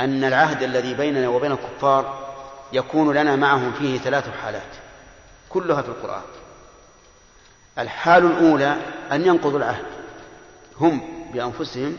أن 0.00 0.24
العهد 0.24 0.62
الذي 0.62 0.94
بيننا 0.94 1.28
وبين 1.28 1.52
الكفار 1.52 2.26
يكون 2.72 3.16
لنا 3.16 3.36
معهم 3.36 3.72
فيه 3.72 3.98
ثلاث 3.98 4.28
حالات. 4.42 4.76
كلها 5.48 5.82
في 5.82 5.88
القرآن. 5.88 6.22
الحال 7.78 8.26
الأولى 8.26 8.76
أن 9.12 9.26
ينقضوا 9.26 9.58
العهد. 9.58 9.84
هم 10.80 11.00
بأنفسهم 11.32 11.98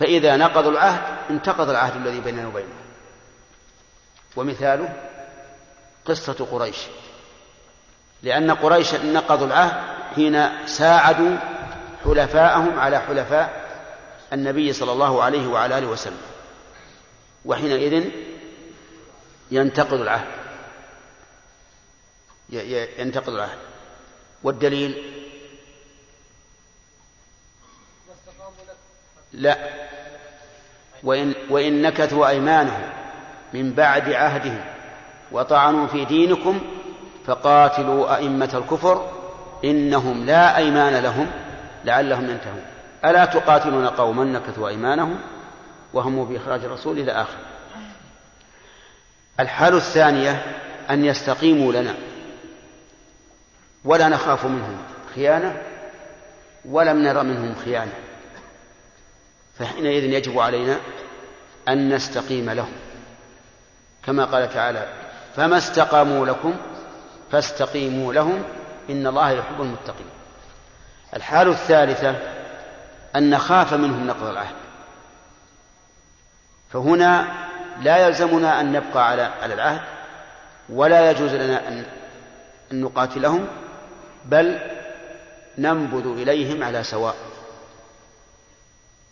فإذا 0.00 0.36
نقضوا 0.36 0.70
العهد 0.70 1.02
انتقض 1.30 1.70
العهد 1.70 2.06
الذي 2.06 2.20
بيننا 2.20 2.48
وبينهم 2.48 2.80
ومثاله 4.36 4.92
قصة 6.04 6.46
قريش. 6.50 6.76
لأن 8.22 8.50
قريش 8.50 8.94
نقضوا 8.94 9.46
العهد 9.46 9.82
حين 10.14 10.66
ساعدوا 10.66 11.36
حلفاءهم 12.04 12.78
على 12.78 12.98
حلفاء 12.98 13.70
النبي 14.32 14.72
صلى 14.72 14.92
الله 14.92 15.22
عليه 15.22 15.46
وعلى 15.46 15.78
آله 15.78 15.86
وسلم. 15.86 16.22
وحينئذ 17.44 18.04
ينتقض 19.50 20.00
العهد. 20.00 20.26
ينتقض 22.98 23.34
العهد. 23.34 23.58
والدليل؟ 24.44 25.02
لا. 29.32 29.58
وإن, 31.02 31.34
وإن 31.50 31.82
نكثوا 31.82 32.28
أيمانهم 32.28 32.82
من 33.54 33.72
بعد 33.72 34.12
عهدهم 34.12 34.64
وطعنوا 35.32 35.86
في 35.86 36.04
دينكم 36.04 36.60
فقاتلوا 37.26 38.16
أئمة 38.16 38.50
الكفر 38.54 39.10
إنهم 39.64 40.26
لا 40.26 40.56
أيمان 40.56 41.02
لهم 41.02 41.30
لعلهم 41.84 42.30
ينتهون. 42.30 42.62
ألا 43.04 43.24
تقاتلون 43.24 43.86
قوما 43.86 44.24
نكثوا 44.24 44.68
أيمانهم 44.68 45.20
وهم 45.92 46.24
بإخراج 46.24 46.64
الرسول 46.64 46.98
إلى 46.98 47.12
آخر 47.12 47.38
الحال 49.40 49.74
الثانية 49.74 50.42
أن 50.90 51.04
يستقيموا 51.04 51.72
لنا 51.72 51.94
ولا 53.84 54.08
نخاف 54.08 54.44
منهم 54.44 54.78
خيانة 55.14 55.62
ولم 56.64 57.02
نر 57.02 57.22
منهم 57.22 57.54
خيانة. 57.64 57.92
فحينئذ 59.58 60.04
يجب 60.04 60.38
علينا 60.38 60.76
أن 61.68 61.94
نستقيم 61.94 62.50
لهم. 62.50 62.72
كما 64.06 64.24
قال 64.24 64.52
تعالى 64.52 64.88
فما 65.36 65.58
استقاموا 65.58 66.26
لكم 66.26 66.56
فاستقيموا 67.32 68.12
لهم 68.12 68.42
إن 68.90 69.06
الله 69.06 69.30
يحب 69.30 69.60
المتقين. 69.60 70.10
الحال 71.16 71.48
الثالثة 71.48 72.16
أن 73.16 73.30
نخاف 73.30 73.74
منهم 73.74 74.06
نقض 74.06 74.26
العهد. 74.26 74.56
فهنا 76.72 77.26
لا 77.82 78.06
يلزمنا 78.06 78.60
أن 78.60 78.72
نبقى 78.72 79.08
على 79.08 79.22
على 79.22 79.54
العهد 79.54 79.80
ولا 80.68 81.10
يجوز 81.10 81.34
لنا 81.34 81.68
أن 81.68 81.84
نقاتلهم 82.72 83.46
بل 84.24 84.58
ننبذ 85.58 86.06
إليهم 86.06 86.62
على 86.62 86.84
سواء. 86.84 87.16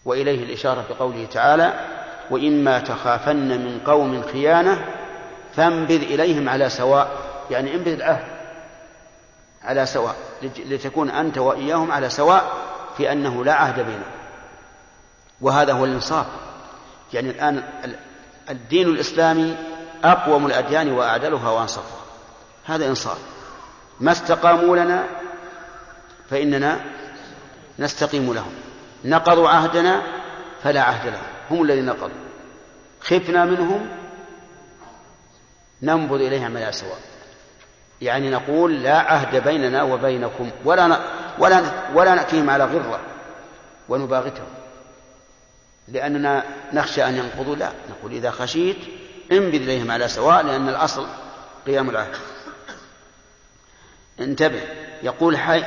وإليه 0.05 0.45
الإشارة 0.45 0.85
بقوله 0.91 1.27
تعالى 1.27 1.73
وإما 2.31 2.79
تخافن 2.79 3.37
من 3.37 3.81
قوم 3.87 4.23
خيانة 4.23 4.85
فانبذ 5.57 6.03
إليهم 6.03 6.49
على 6.49 6.69
سواء. 6.69 7.11
يعني 7.51 7.75
انبذ 7.75 7.93
العهد 7.93 8.25
على 9.65 9.87
سواء 9.87 10.17
لتكون 10.43 11.11
أنت 11.11 11.39
وإياهم 11.39 11.93
على 11.93 12.11
سواء 12.11 12.53
في 12.97 13.13
أنه 13.13 13.45
لا 13.45 13.55
عهد 13.55 13.75
بينهم. 13.75 14.13
وهذا 15.41 15.73
هو 15.73 15.85
الإنصاف. 15.85 16.27
يعني 17.13 17.31
الآن 17.31 17.63
الدين 18.51 18.89
الإسلامي 18.89 19.57
أقوم 20.05 20.47
الأديان 20.47 20.93
وأعدلها 20.93 21.51
وأنصفها. 21.51 21.99
هذا 22.65 22.87
إنصاف. 22.87 23.38
ما 24.01 24.13
استقاموا 24.13 24.77
لنا 24.77 25.07
فإننا 26.31 26.81
نستقيم 27.79 28.35
لهم. 28.35 28.53
نقضوا 29.05 29.49
عهدنا 29.49 30.03
فلا 30.63 30.83
عهد 30.83 31.07
لهم. 31.07 31.23
هم 31.51 31.63
الذين 31.63 31.87
نقضوا. 31.87 32.29
خفنا 33.01 33.45
منهم 33.45 33.89
ننبذ 35.83 36.21
إليهم 36.21 36.57
على 36.57 36.73
سواء. 36.73 36.99
يعني 38.03 38.31
نقول 38.31 38.83
لا 38.83 38.99
عهد 38.99 39.45
بيننا 39.45 39.83
وبينكم. 39.83 40.51
ولا. 40.65 40.99
ولا 41.39 41.63
ولا 41.95 42.15
نأتيهم 42.15 42.51
على 42.51 42.65
غرة 42.65 43.01
ونباغتهم. 43.89 44.49
لأننا 45.89 46.43
نخشى 46.73 47.05
أن 47.05 47.17
ينقضوا. 47.17 47.57
لا. 47.57 47.73
نقول 47.91 48.13
إذا 48.13 48.31
خشيت 48.31 48.79
انبذ 49.33 49.63
إليهم 49.63 49.91
على 49.91 50.09
سواء 50.09 50.43
لأن 50.43 50.69
الأصل 50.69 51.07
قيام 51.67 51.91
العهد. 51.91 52.15
انتبه. 54.21 54.63
يقول 55.03 55.39
حي... 55.39 55.59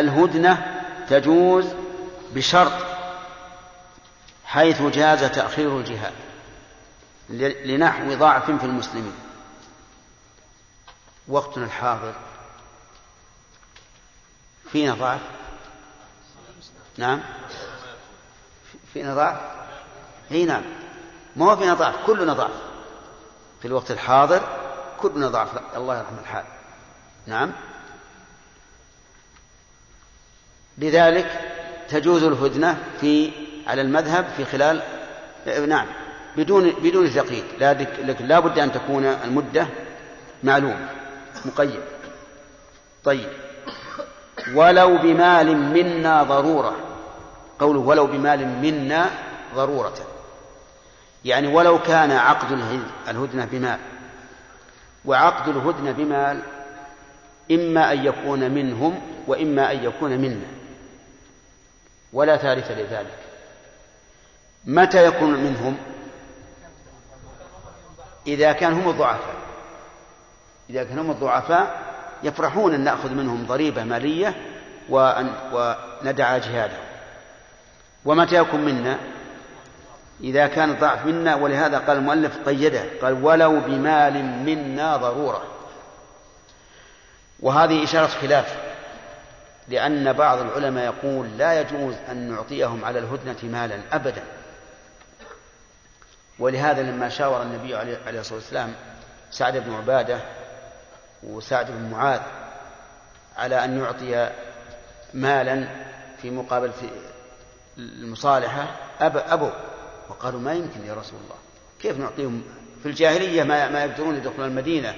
الهدنة 0.00 0.82
تجوز 1.08 1.66
بشرط 2.32 2.72
حيث 4.44 4.82
جاز 4.82 5.24
تأخير 5.24 5.78
الجهاد 5.78 6.12
لنحو 7.64 8.14
ضعف 8.14 8.50
في 8.50 8.66
المسلمين. 8.66 9.14
وقتنا 11.28 11.64
الحاضر. 11.64 12.14
فينا 14.72 14.94
ضعف؟ 14.94 15.20
نعم. 16.98 17.20
فينا 18.92 19.14
ضعف؟ 19.14 19.40
إي 20.30 20.44
نعم. 20.44 20.62
ما 21.36 21.50
هو 21.52 21.56
فينا 21.56 21.74
ضعف؟ 21.74 22.06
كلنا 22.06 22.32
ضعف. 22.32 22.50
في 23.62 23.68
الوقت 23.68 23.90
الحاضر 23.90 24.42
كلنا 25.00 25.28
ضعف. 25.28 25.76
الله 25.76 25.98
يرحم 25.98 26.18
الحال. 26.18 26.44
نعم. 27.26 27.52
لذلك 30.78 31.40
تجوز 31.88 32.24
الهدنة 32.24 32.78
في 33.00 33.30
على 33.66 33.82
المذهب 33.82 34.26
في 34.36 34.44
خلال 34.44 34.82
نعم 35.68 35.86
بدون 36.36 36.70
بدون 36.70 37.10
تقييد 37.10 37.44
لكن 38.04 38.26
لا 38.26 38.40
بد 38.40 38.58
أن 38.58 38.72
تكون 38.72 39.04
المدة 39.04 39.66
معلومة 40.44 40.88
مقيد 41.44 41.80
طيب. 43.04 43.28
ولو 44.54 44.96
بمال 44.96 45.56
منا 45.56 46.22
ضرورة 46.22 46.76
قوله 47.58 47.80
ولو 47.80 48.06
بمال 48.06 48.48
منا 48.48 49.10
ضرورة. 49.54 49.94
يعني 51.24 51.46
ولو 51.46 51.78
كان 51.78 52.10
عقد 52.10 52.52
الهدنة 53.08 53.44
بمال 53.52 53.78
وعقد 55.04 55.48
الهدنة 55.48 55.92
بمال 55.92 56.40
إما 57.50 57.92
أن 57.92 58.06
يكون 58.06 58.50
منهم 58.50 59.00
وإما 59.26 59.72
أن 59.72 59.84
يكون 59.84 60.10
منا. 60.18 60.46
ولا 62.14 62.36
ثالث 62.36 62.70
لذلك. 62.70 63.18
متى 64.64 65.04
يكون 65.06 65.34
منهم؟ 65.34 65.76
إذا 68.26 68.52
كان 68.52 68.72
هم 68.72 68.88
الضعفاء. 68.88 69.34
إذا 70.70 70.84
كان 70.84 70.98
هم 70.98 71.10
الضعفاء 71.10 71.78
يفرحون 72.22 72.74
أن 72.74 72.80
نأخذ 72.80 73.10
منهم 73.10 73.46
ضريبة 73.46 73.84
مالية 73.84 74.34
وأن 74.88 75.30
وندع 75.52 76.38
جهادهم 76.38 76.84
ومتى 78.04 78.34
يكون 78.34 78.60
منا؟ 78.60 78.98
إذا 80.20 80.46
كان 80.46 80.70
الضعف 80.70 81.06
منا 81.06 81.34
ولهذا 81.34 81.78
قال 81.78 81.96
المؤلف 81.96 82.48
قيده 82.48 82.84
قال 83.02 83.24
ولو 83.24 83.60
بمال 83.60 84.24
منا 84.24 84.96
ضرورة. 84.96 85.42
وهذه 87.40 87.84
إشارة 87.84 88.06
خلاف. 88.06 88.63
لأن 89.68 90.12
بعض 90.12 90.38
العلماء 90.38 90.84
يقول 90.84 91.38
لا 91.38 91.60
يجوز 91.60 91.94
أن 92.10 92.30
نعطيهم 92.30 92.84
على 92.84 92.98
الهدنة 92.98 93.36
مالا 93.42 93.80
أبدا. 93.92 94.22
ولهذا 96.38 96.82
لما 96.82 97.08
شاور 97.08 97.42
النبي 97.42 97.74
عليه 97.76 98.20
الصلاة 98.20 98.38
والسلام 98.38 98.74
سعد 99.30 99.56
بن 99.56 99.74
عبادة 99.74 100.20
وسعد 101.22 101.70
بن 101.70 101.90
معاذ 101.90 102.20
على 103.36 103.64
أن 103.64 103.78
يعطي 103.78 104.30
مالا 105.14 105.68
في 106.22 106.30
مقابل 106.30 106.72
في 106.72 106.88
المصالحة 107.78 108.76
أب 109.00 109.16
أبوا 109.16 109.50
وقالوا 110.08 110.40
ما 110.40 110.52
يمكن 110.52 110.86
يا 110.86 110.94
رسول 110.94 111.18
الله 111.24 111.36
كيف 111.80 111.98
نعطيهم؟ 111.98 112.42
في 112.82 112.88
الجاهلية 112.88 113.42
ما, 113.42 113.68
ما 113.68 113.84
يقدرون 113.84 114.16
يدخلون 114.16 114.48
المدينة 114.48 114.94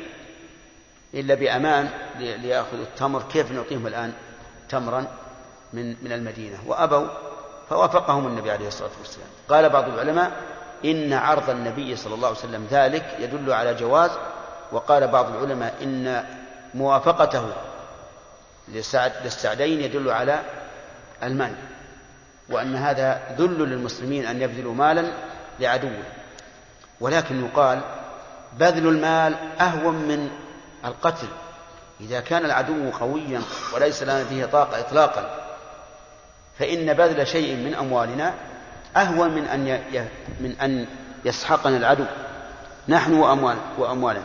إلا 1.15 1.35
بأمان 1.35 1.89
ليأخذوا 2.19 2.85
التمر 2.85 3.23
كيف 3.23 3.53
نعطيهم 3.53 3.87
الآن؟ 3.87 4.13
تمرا 4.69 5.07
من 5.73 5.97
من 6.03 6.13
المدينة 6.13 6.59
وأبوا 6.67 7.07
فوافقهم 7.71 8.27
النبي 8.27 8.51
عليه 8.51 8.69
الصلاة 8.69 8.91
والسلام. 9.01 9.29
قال 9.49 9.69
بعض 9.69 9.89
العلماء 9.89 10.33
إن 10.85 11.13
عرض 11.13 11.51
النبي 11.51 11.97
صلى 11.97 12.15
الله 12.15 12.29
عليه 12.29 12.39
وسلم 12.39 12.67
ذلك 12.71 13.17
يدل 13.19 13.53
على 13.53 13.75
جواز 13.75 14.11
وقال 14.73 15.09
بعض 15.09 15.35
العلماء 15.35 15.75
إن 15.83 16.25
موافقته 16.75 17.53
للسعد 18.69 19.13
للسعدين 19.25 19.81
يدل 19.81 20.11
على 20.11 20.41
المنع 21.23 21.57
وأن 22.49 22.77
هذا 22.77 23.37
ذل 23.39 23.59
للمسلمين 23.59 24.27
أن 24.27 24.43
يبذلوا 24.43 24.75
مالا 24.75 25.13
لعدوه 25.61 26.03
ولكن 27.01 27.45
يقال 27.45 27.81
بذل 28.59 28.89
المال 28.89 29.35
أهون 29.61 29.95
من 29.95 30.31
القتل. 30.85 31.27
إذا 32.01 32.21
كان 32.21 32.45
العدو 32.45 32.91
قويا 32.91 33.43
وليس 33.75 34.03
لنا 34.03 34.25
فيه 34.25 34.45
طاقة 34.45 34.81
إطلاقا 34.81 35.47
فإن 36.59 36.93
بذل 36.93 37.27
شيء 37.27 37.57
من 37.57 37.75
أموالنا 37.75 38.35
أهون 38.97 39.31
من 39.31 39.45
أن 39.45 39.81
من 40.41 40.57
أن 40.61 40.87
يسحقنا 41.25 41.77
العدو. 41.77 42.05
نحن 42.89 43.13
وأموال 43.15 43.57
وأموالنا. 43.79 44.23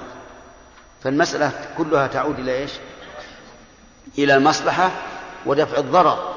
فالمسألة 1.04 1.52
كلها 1.78 2.08
تعود 2.08 2.40
إلى 2.40 2.58
إيش؟ 2.58 2.72
إلى 4.18 4.36
المصلحة 4.36 4.92
ودفع 5.46 5.78
الضرر. 5.78 6.36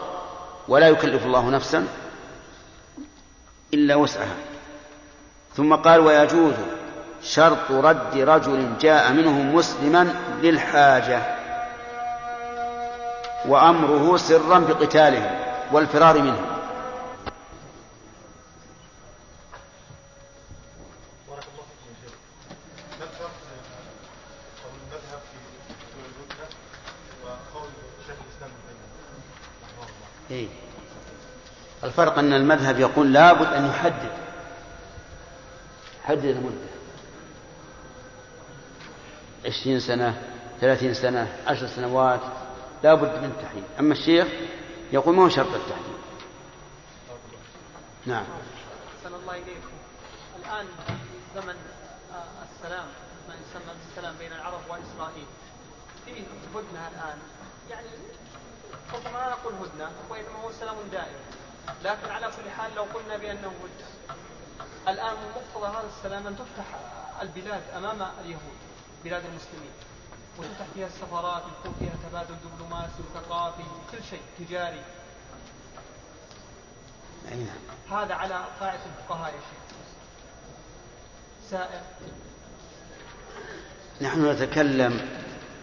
ولا 0.69 0.89
يكلف 0.89 1.27
الله 1.27 1.51
نفسا 1.51 1.87
إلا 3.75 3.95
وسعها. 3.95 4.37
ثم 5.57 5.75
قال 5.75 6.01
ويجوز 6.01 6.55
شرط 7.25 7.71
رد 7.71 8.17
رجل 8.17 8.79
جاء 8.81 9.13
منهم 9.13 9.55
مسلما 9.55 10.15
للحاجة 10.43 11.23
وأمره 13.49 14.17
سرا 14.17 14.59
بقتالهم 14.59 15.31
والفرار 15.73 16.19
منهم. 16.19 16.55
إيه؟ 30.31 30.49
الفرق 31.85 32.19
أن 32.19 32.33
المذهب 32.33 32.81
يقول 32.81 33.13
لابد 33.13 33.47
أن 33.47 33.67
يحدد. 33.67 34.13
حدد 36.05 36.25
المدة. 36.25 36.74
عشرين 39.45 39.81
سنة 39.81 40.23
ثلاثين 40.61 40.95
سنة 40.95 41.37
عشر 41.47 41.67
سنوات 41.67 42.21
لابد 42.83 43.19
من 43.19 43.25
التحديد 43.25 43.65
أما 43.81 43.93
الشيخ 43.93 44.29
يقول 44.93 45.15
ما 45.15 45.23
هو 45.25 45.29
شرط 45.29 45.55
التحديد 45.55 45.95
نعم. 48.07 48.25
أحسن 48.99 49.15
الله 49.15 49.33
إليكم. 49.33 49.75
الآن 50.39 50.67
زمن 51.35 51.57
آه، 52.13 52.45
السلام 52.53 52.87
ما 53.29 53.35
يسمى 53.35 53.73
بالسلام 53.85 54.15
بين 54.19 54.33
العرب 54.33 54.61
وإسرائيل. 54.69 55.27
فيه 56.05 56.23
هدنة 56.55 56.89
الآن. 56.89 57.19
يعني 57.71 57.87
ربما 58.95 59.19
لا 59.19 59.31
نقول 59.31 59.55
هدنة 59.55 59.91
وإنما 60.11 60.39
هو 60.45 60.53
سلام 60.53 60.77
دائم. 60.93 61.21
لكن 61.85 62.11
على 62.11 62.27
كل 62.27 62.51
حال 62.51 62.75
لو 62.75 62.83
قلنا 62.83 63.17
بأنه 63.17 63.49
هدنة 63.49 64.17
الآن 64.89 65.15
من 65.15 65.31
مقتضى 65.37 65.79
هذا 65.79 65.89
السلام 65.99 66.27
أن 66.27 66.37
تفتح 66.37 66.67
البلاد 67.23 67.63
أمام 67.77 68.09
اليهود. 68.25 68.59
بلاد 69.05 69.23
المسلمين 69.25 69.73
وتفتح 70.39 70.67
فيها 70.75 70.87
السفارات 70.87 71.43
يكون 71.43 71.75
فيها 71.79 71.93
تبادل 72.11 72.35
دبلوماسي 72.45 73.03
وثقافي 73.11 73.63
كل 73.93 73.99
شيء 74.11 74.21
تجاري. 74.39 74.81
هذا 77.91 78.15
على 78.15 78.45
قاعدة 78.61 78.81
الفقهاء 78.87 79.35
يا 79.35 79.41
شيخ. 79.41 79.79
سائر 81.51 81.81
نحن 84.01 84.31
نتكلم 84.31 85.09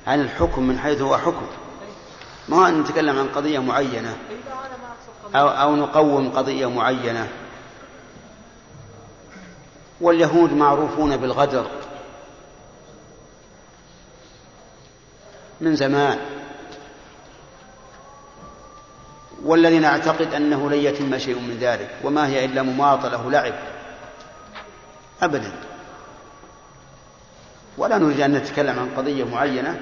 عن 0.08 0.22
الحكم 0.22 0.64
من 0.64 0.80
حيث 0.80 1.02
هو 1.02 1.18
حكم. 1.18 1.48
ما 2.50 2.72
نتكلم 2.72 3.20
عن 3.20 3.28
قضية 3.28 3.60
معينة. 3.60 4.18
أقصد 5.32 5.36
أو, 5.36 5.48
أو 5.48 5.76
نقوم 5.76 6.32
قضية 6.32 6.70
معينة. 6.70 7.30
واليهود 10.02 10.54
معروفون 10.54 11.18
بالغدر. 11.18 11.81
من 15.62 15.76
زمان. 15.76 16.20
والذي 19.43 19.80
نعتقد 19.80 20.34
أنه 20.34 20.70
لن 20.70 20.78
يتم 20.78 21.18
شيء 21.18 21.39
من 21.39 21.57
ذلك 21.62 21.95
وما 22.03 22.28
هي 22.28 22.45
إلا 22.45 22.62
مماطلة 22.62 23.26
ولعب 23.28 23.53
أبدا. 25.22 25.51
ولا 27.78 27.97
نريد 27.97 28.22
أن 28.22 28.32
نتكلم 28.34 28.80
عن 28.80 28.89
قضية 28.97 29.24
معينة. 29.24 29.80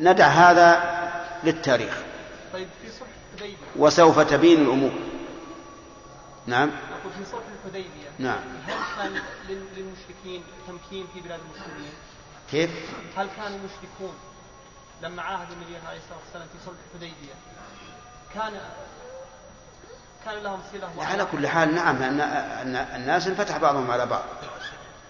ندع 0.00 0.26
هذا 0.26 0.82
للتاريخ. 1.44 1.94
طيب 2.52 2.68
في 2.82 2.90
صلح 2.92 3.08
الحديبية 3.34 3.56
وسوف 3.76 4.18
تبين 4.20 4.62
الأمور. 4.62 4.92
نعم. 6.46 6.70
في 7.18 7.24
صلح 7.32 7.42
الحديبية 7.64 8.08
نعم. 8.18 8.38
هل 8.66 8.74
كان 8.98 9.12
لل- 9.48 9.66
للمشركين 9.76 10.42
تمكين 10.68 11.06
في 11.14 11.20
بلاد 11.20 11.40
المسلمين؟ 11.40 11.92
كيف؟ 12.50 12.70
هل 13.16 13.28
كانوا 13.36 13.58
المشركون 13.58 14.14
لما 15.02 15.22
عاهدوا 15.22 15.54
النبي 15.54 15.76
عليه 15.88 15.98
الصلاة 15.98 16.18
والسلام 16.24 16.48
في 16.48 16.64
صلح 16.66 16.76
الحديبية؟ 16.94 17.34
كان 18.34 18.60
كان 20.24 20.42
لهم 20.42 20.60
صلة 20.72 21.04
على 21.04 21.24
كل 21.24 21.48
حال 21.48 21.74
نعم 21.74 22.02
أن 22.02 22.20
أن 22.20 22.76
الناس 22.76 23.26
انفتح 23.26 23.56
بعضهم 23.58 23.90
على 23.90 24.06
بعض. 24.06 24.22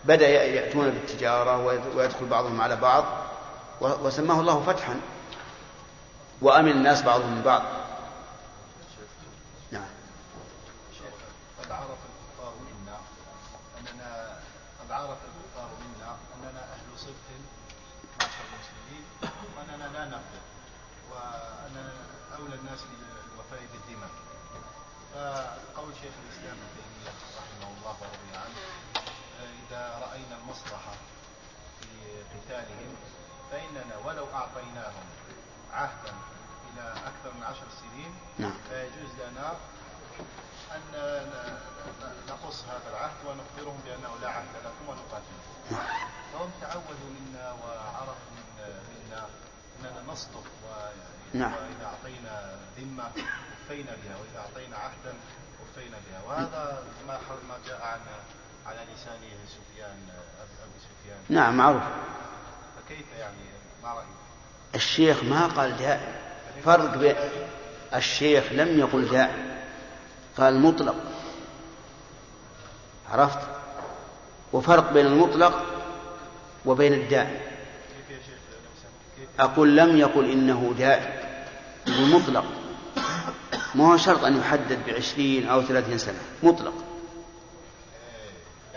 بدأ 0.05 0.29
يأتون 0.29 0.91
بالتجارة 0.91 1.67
ويدخل 1.97 2.27
بعضهم 2.27 2.61
على 2.61 2.77
بعض 2.77 3.05
و- 3.81 4.07
وسماه 4.07 4.41
الله 4.41 4.63
فتحا 4.63 5.01
وأمن 6.43 6.71
الناس 6.71 7.03
بعضهم 7.03 7.35
من 7.37 7.43
بعض. 7.43 7.63
نعم. 9.71 9.83
قد 11.63 11.71
عرف 11.71 11.83
الكفار 11.91 12.53
منا 12.61 12.97
أننا 13.79 14.37
قد 14.85 14.91
عرف 14.93 15.19
فاننا 33.51 33.97
ولو 34.05 34.27
أعطيناهم 34.35 35.07
عهدا 35.73 36.13
إلى 36.73 36.93
أكثر 36.93 37.35
من 37.37 37.43
عشر 37.43 37.67
سنين 37.81 38.15
نعم. 38.39 38.55
فيجوز 38.69 39.11
لنا 39.31 39.53
أن 40.75 40.83
نقص 42.29 42.65
هذا 42.65 42.91
العهد 42.91 43.17
ونخبرهم 43.27 43.81
بأنه 43.85 44.11
لا 44.23 44.29
عهد 44.29 44.49
لكم 44.65 44.89
ونقاتلهم 44.89 45.81
فهم 46.33 46.51
تعودوا 46.61 47.11
منا 47.21 47.53
وعرفوا 47.53 48.31
من 48.37 48.75
منا 49.07 49.27
أننا 49.81 50.13
نصدق 50.13 50.45
نعم. 51.35 51.53
وإذا 51.53 51.85
أعطينا 51.87 52.57
ذمة 52.79 53.11
وفينا 53.65 53.93
بها 54.05 54.17
وإذا 54.17 54.39
أعطينا 54.39 54.77
عهدا 54.77 55.15
وفينا 55.63 55.97
بها. 56.11 56.23
وهذا 56.27 56.83
ما 57.07 57.19
ما 57.49 57.59
جاء 57.67 57.83
عن 57.83 58.01
على 58.67 58.79
لسان 58.95 59.21
سفيان 59.49 60.09
أب- 60.09 60.63
أبي 60.63 60.79
سفيان. 60.81 61.19
نعم 61.29 61.57
معروف. 61.57 61.83
فكيف 62.91 63.07
يعني؟ 63.19 63.37
ما 63.83 63.89
رأيك؟ 63.89 64.07
الشيخ 64.75 65.25
ما 65.25 65.47
قال 65.47 65.77
دائم 65.77 66.13
فرق 66.65 66.97
بين 66.97 67.15
الشيخ 67.95 68.53
لم 68.53 68.79
يقل 68.79 69.09
دائم 69.09 69.61
قال 70.39 70.61
مطلق. 70.61 70.95
عرفت؟ 73.11 73.39
وفرق 74.53 74.93
بين 74.93 75.07
المطلق 75.07 75.63
وبين 76.67 76.93
الدائم 76.93 77.41
كيف 78.09 78.19
كيف 79.17 79.29
أقول 79.41 79.77
لم 79.77 79.97
يقل 79.97 80.31
إنه 80.31 80.75
دائم 80.79 81.13
يقول 81.87 82.09
مطلق. 82.09 82.45
ما 83.75 83.93
هو 83.93 83.97
شرط 83.97 84.25
أن 84.25 84.39
يحدد 84.39 84.79
بعشرين 84.87 85.49
أو 85.49 85.63
ثلاثين 85.63 85.99
سنة. 85.99 86.19
مطلق. 86.43 86.75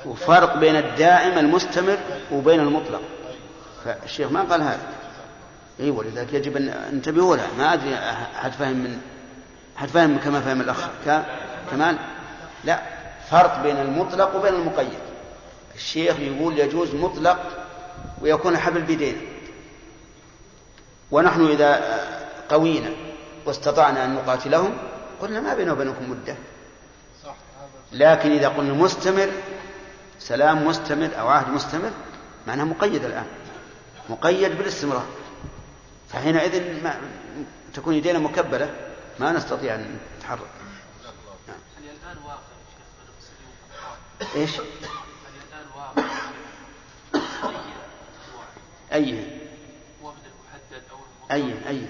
وفرق 0.05 0.57
بين 0.57 0.75
الدائم 0.75 1.37
المستمر 1.37 1.97
وبين 2.31 2.59
المطلق. 2.59 3.01
فالشيخ 3.85 4.31
ما 4.31 4.41
قال 4.41 4.61
هذا. 4.61 4.87
إي 5.79 5.89
ولذلك 5.89 6.33
يجب 6.33 6.57
أن 6.57 6.69
انتبهوا 6.69 7.35
له. 7.35 7.47
ما 7.57 7.73
أدري 7.73 7.95
حد 8.35 8.51
فهم 8.51 8.77
من 8.77 9.01
حد 9.75 9.87
فهم 9.87 10.17
كما 10.17 10.41
فهم 10.41 10.61
الاخ 10.61 10.87
كمال؟ 11.71 11.97
لا. 12.63 12.81
فرق 13.29 13.63
بين 13.63 13.77
المطلق 13.77 14.35
وبين 14.35 14.53
المقيد. 14.53 14.99
الشيخ 15.75 16.19
يقول 16.19 16.59
يجوز 16.59 16.95
مطلق 16.95 17.39
ويكون 18.21 18.53
الحبل 18.53 18.81
بيدينا 18.81 19.17
ونحن 21.11 21.45
إذا 21.45 21.99
قوينا 22.49 22.89
واستطعنا 23.45 24.05
أن 24.05 24.15
نقاتلهم 24.15 24.77
قلنا 25.21 25.39
ما 25.39 25.53
بيننا 25.53 25.73
وبينكم 25.73 26.11
مدة. 26.11 26.35
لكن 27.91 28.31
إذا 28.31 28.47
قلنا 28.47 28.73
مستمر 28.73 29.29
سلام 30.19 30.67
مستمر 30.67 31.09
أو 31.19 31.27
عهد 31.27 31.49
مستمر 31.49 31.91
معناه 32.47 32.63
مقيد 32.63 33.05
الآن. 33.05 33.25
مقيد 34.09 34.57
بالاستمرار. 34.57 35.05
فحينئذ 36.09 36.83
ما 36.83 37.01
تكون 37.73 37.93
يدينا 37.93 38.19
مكبلة 38.19 38.75
ما 39.19 39.31
نستطيع 39.31 39.75
أن 39.75 39.99
نتحرك. 40.17 40.39
يعني 41.77 41.97
الآن 42.03 42.17
واقع 42.25 42.39
إيش؟ 44.35 44.55
يعني 44.55 44.65
الآن 45.49 45.65
واقع 45.75 46.03
أي 48.93 49.39
أو 50.91 50.99
أي 51.31 51.53
أي. 51.67 51.87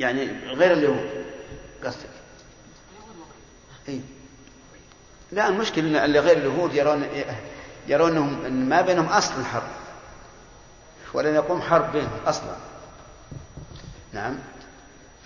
يعني 0.00 0.24
غير 0.54 0.72
اليهود 0.72 1.24
قصدك؟ 1.84 2.10
أي. 3.88 4.00
لا 5.32 5.48
المشكلة 5.48 6.04
أن 6.04 6.16
غير 6.16 6.36
اليهود 6.36 6.74
يرون 6.74 7.06
يرونهم 7.86 8.44
أن 8.44 8.68
ما 8.68 8.80
بينهم 8.80 9.06
أصلا 9.06 9.44
حرب 9.44 9.68
ولن 11.14 11.34
يقوم 11.34 11.62
حرب 11.62 11.92
بينهم 11.92 12.20
أصلا. 12.26 12.56
نعم. 14.12 14.38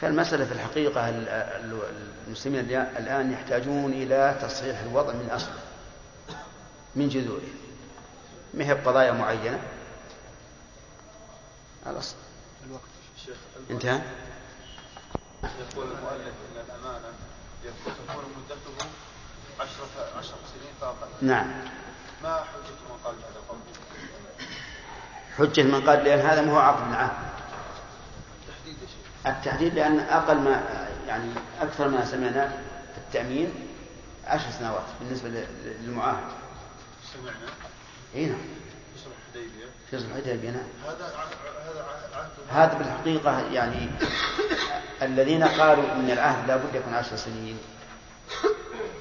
فالمسألة 0.01 0.45
في 0.45 0.53
الحقيقة 0.53 1.09
ال- 1.09 1.29
ال- 1.29 1.83
المسلمين 2.27 2.61
الآن 2.71 3.33
يحتاجون 3.33 3.93
إلى 3.93 4.39
تصحيح 4.43 4.81
الوضع 4.81 5.13
من 5.13 5.31
أصله 5.31 5.59
من 6.97 7.09
جذوره 7.09 7.41
ما 8.55 8.65
هي 8.65 8.75
بقضايا 8.75 9.13
معينة؟ 9.13 9.61
الأصل 11.87 12.15
شيخ 13.27 13.37
انتهى. 13.71 14.01
يقول 15.45 15.87
المؤلف 15.87 16.35
إن 16.53 16.65
الأمانة 16.67 17.09
تكون 17.87 18.25
مدته 18.37 18.87
عشرة 19.61 20.19
عشر 20.19 20.35
سنين 20.55 20.73
فاقل 20.81 21.09
نعم. 21.23 21.47
ما 22.23 22.35
حجة 22.37 22.75
من 22.91 22.99
قال 23.05 23.15
هذا 23.15 23.37
القول؟ 23.37 23.59
حجة 25.39 25.63
من 25.63 25.89
قال 25.89 26.05
لأن 26.05 26.19
هذا 26.27 26.43
ما 26.43 26.53
هو 26.53 26.59
عقد 26.59 26.89
العام 26.91 27.11
تحديد 28.49 28.75
يا 28.83 28.87
شيخ. 28.87 29.27
التحديد 29.37 29.75
لأن 29.75 30.01
أقل 30.01 30.37
ما 30.39 30.63
يعني 31.09 31.31
أكثر 31.61 31.89
ما 31.89 32.05
سمعنا 32.05 32.49
في 32.95 32.99
التأمين 32.99 33.55
عشر 34.27 34.51
سنوات 34.59 34.85
بالنسبة 35.01 35.29
لل- 35.29 35.47
للمعاهد. 35.83 36.25
سمعنا؟ 37.15 37.37
إي 38.15 38.27
نعم. 38.27 38.39
في 38.95 39.01
صلح 39.05 39.15
الحديبية. 39.35 39.67
في 39.91 39.99
صلح 39.99 40.09
الحديبية 40.17 40.51
نعم. 40.51 40.67
هذا 40.87 41.07
هذا 41.07 41.85
عهد 42.15 42.31
هذا 42.51 42.79
بالحقيقة 42.79 43.41
يعني 43.53 43.89
الذين 45.03 45.45
قالوا 45.45 45.93
إن 45.93 46.11
العهد 46.11 46.49
لا 46.49 46.57
بد 46.57 46.75
يكون 46.75 46.95
عشر 46.95 47.17
سنين. 47.17 47.59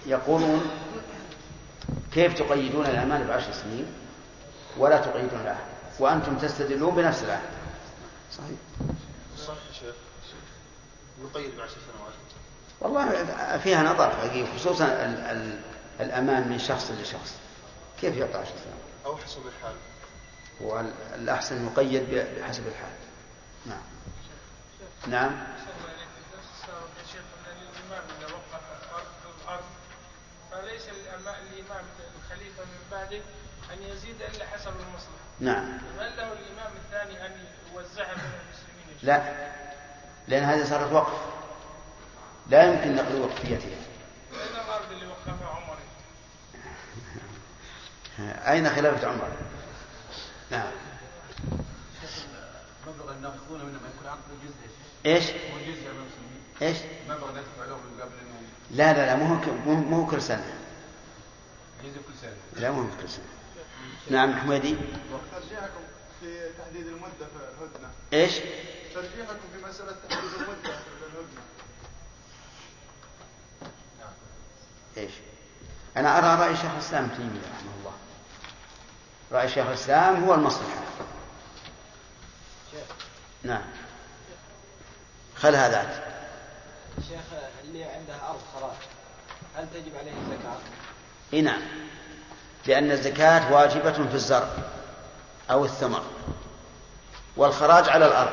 يقولون 0.05 0.71
كيف 2.13 2.33
تقيدون 2.33 2.85
الأمان 2.85 3.27
بعشر 3.27 3.51
سنين 3.51 3.85
ولا 4.77 4.97
تقيدون 4.97 5.41
العهد 5.41 5.65
وأنتم 5.99 6.37
تستدلون 6.37 6.95
بنفس 6.95 7.23
العهد 7.23 7.49
صحيح. 8.31 8.57
صح 9.37 9.53
يا 9.53 9.73
شيخ. 9.79 9.95
يقيد 11.23 11.57
بعشر 11.57 11.73
سنوات 11.73 12.13
والله 12.81 13.57
فيها 13.57 13.83
نظر 13.83 14.09
حقيقي 14.09 14.47
خصوصا 14.57 14.85
ال 14.85 15.19
ال 15.19 15.59
الأمان 15.99 16.47
من 16.47 16.59
شخص 16.59 16.91
لشخص. 16.91 17.37
كيف 18.01 18.15
يعطى 18.17 18.37
عشر 18.37 18.51
سنوات 18.63 19.05
أو 19.05 19.17
حسب 19.17 19.41
الحال. 19.47 19.75
والأحسن 20.61 21.65
يقيد 21.65 22.03
بحسب 22.39 22.67
الحال. 22.67 22.91
نعم. 23.65 23.81
نعم 25.07 25.31
يا 25.31 27.03
شيخ 27.11 27.21
ان 27.21 27.57
الامام 27.61 28.03
اذا 28.19 28.27
وقف 28.35 28.61
الأرض 28.83 29.05
في 29.23 29.43
الأرض 29.43 29.63
فليس 30.65 30.83
الإمام- 30.83 31.53
الامام 31.53 31.85
الخليفة 32.17 32.63
من 32.63 32.87
بعده 32.91 33.17
أن 33.73 33.81
يزيد 33.83 34.21
إلا 34.21 34.45
حسب 34.47 34.71
المصلحه 34.71 35.25
نعم. 35.39 35.77
هل 35.99 36.17
له 36.17 36.31
الإمام 36.33 36.71
الثاني 36.85 37.25
أن 37.25 37.31
يوزعها 37.73 38.13
بين 38.13 38.23
المسلمين؟ 38.45 38.97
لا. 39.03 39.51
لأن 40.27 40.43
هذه 40.43 40.63
صارت 40.63 40.91
وقف. 40.91 41.19
لا 42.49 42.63
يمكن 42.63 42.95
نقل 42.95 43.21
وقفيتها 43.21 43.69
أين 44.33 44.55
الأرض 44.65 44.91
اللي 44.91 45.07
وقفها 45.07 45.47
عمر؟ 45.47 45.77
أين 48.51 48.69
خلافة 48.69 49.07
عمر؟ 49.07 49.31
نعم. 50.51 50.71
المبلغ 52.87 53.11
اللي 53.11 53.21
ناخذونه 53.21 53.63
منه 53.63 53.79
ما 53.81 53.89
يكون 53.95 54.07
عقد 54.07 54.21
جزء 54.43 54.71
إيش؟ 55.05 55.23
هو 55.29 55.59
جزء 55.59 55.81
من 55.81 55.97
المسلمين. 55.99 56.43
اللي 57.29 57.39
يدفع 57.39 57.65
لهم 57.65 57.79
من 57.85 58.01
قبل 58.01 58.13
لا 58.75 58.93
لا 58.93 59.05
لا 59.05 59.15
مو 59.15 59.39
مو 59.65 60.07
كل 60.07 60.21
سنة 60.21 60.53
لا 62.55 62.71
مو 62.71 62.81
هو 62.81 62.87
كل 63.01 63.09
سنة 63.09 63.25
نعم 64.09 64.39
حميدي. 64.39 64.75
ترجيحكم 65.31 65.83
في 66.19 66.49
تحديد 66.57 66.87
المدة 66.87 67.09
في 67.19 67.35
الهدنة. 67.35 67.89
إيش؟ 68.13 68.33
ترجيحكم 68.93 69.35
في 69.53 69.67
مسألة 69.69 69.95
تحديد 70.09 70.31
المدة 70.33 70.77
في 70.77 71.05
الهدنة. 71.07 71.41
إيش؟ 74.97 75.11
أنا 75.97 76.17
أرى 76.17 76.41
رأي 76.43 76.55
شيخ 76.55 76.71
الإسلام 76.73 77.03
ابن 77.03 77.15
تيمية 77.15 77.41
رحمه 77.55 77.71
الله. 77.79 77.93
رأي 79.31 79.49
شيخ 79.49 79.67
الإسلام 79.67 80.23
هو 80.23 80.33
المصلحة. 80.33 80.83
نعم. 83.43 83.63
خل 85.35 85.55
هذا. 85.55 86.14
شيخ 87.01 87.39
اللي 87.63 87.83
عنده 87.83 88.13
أرض 88.29 88.39
خراج 88.55 88.77
هل 89.55 89.67
تجب 89.73 89.97
عليه 89.97 90.11
الزكاة؟ 90.11 90.57
إي 91.33 91.41
نعم. 91.41 91.61
لأن 92.67 92.91
الزكاة 92.91 93.53
واجبة 93.53 93.91
في 93.91 94.13
الزرع 94.15 94.47
أو 95.51 95.65
الثمر 95.65 96.03
والخراج 97.37 97.89
على 97.89 98.05
الأرض. 98.05 98.31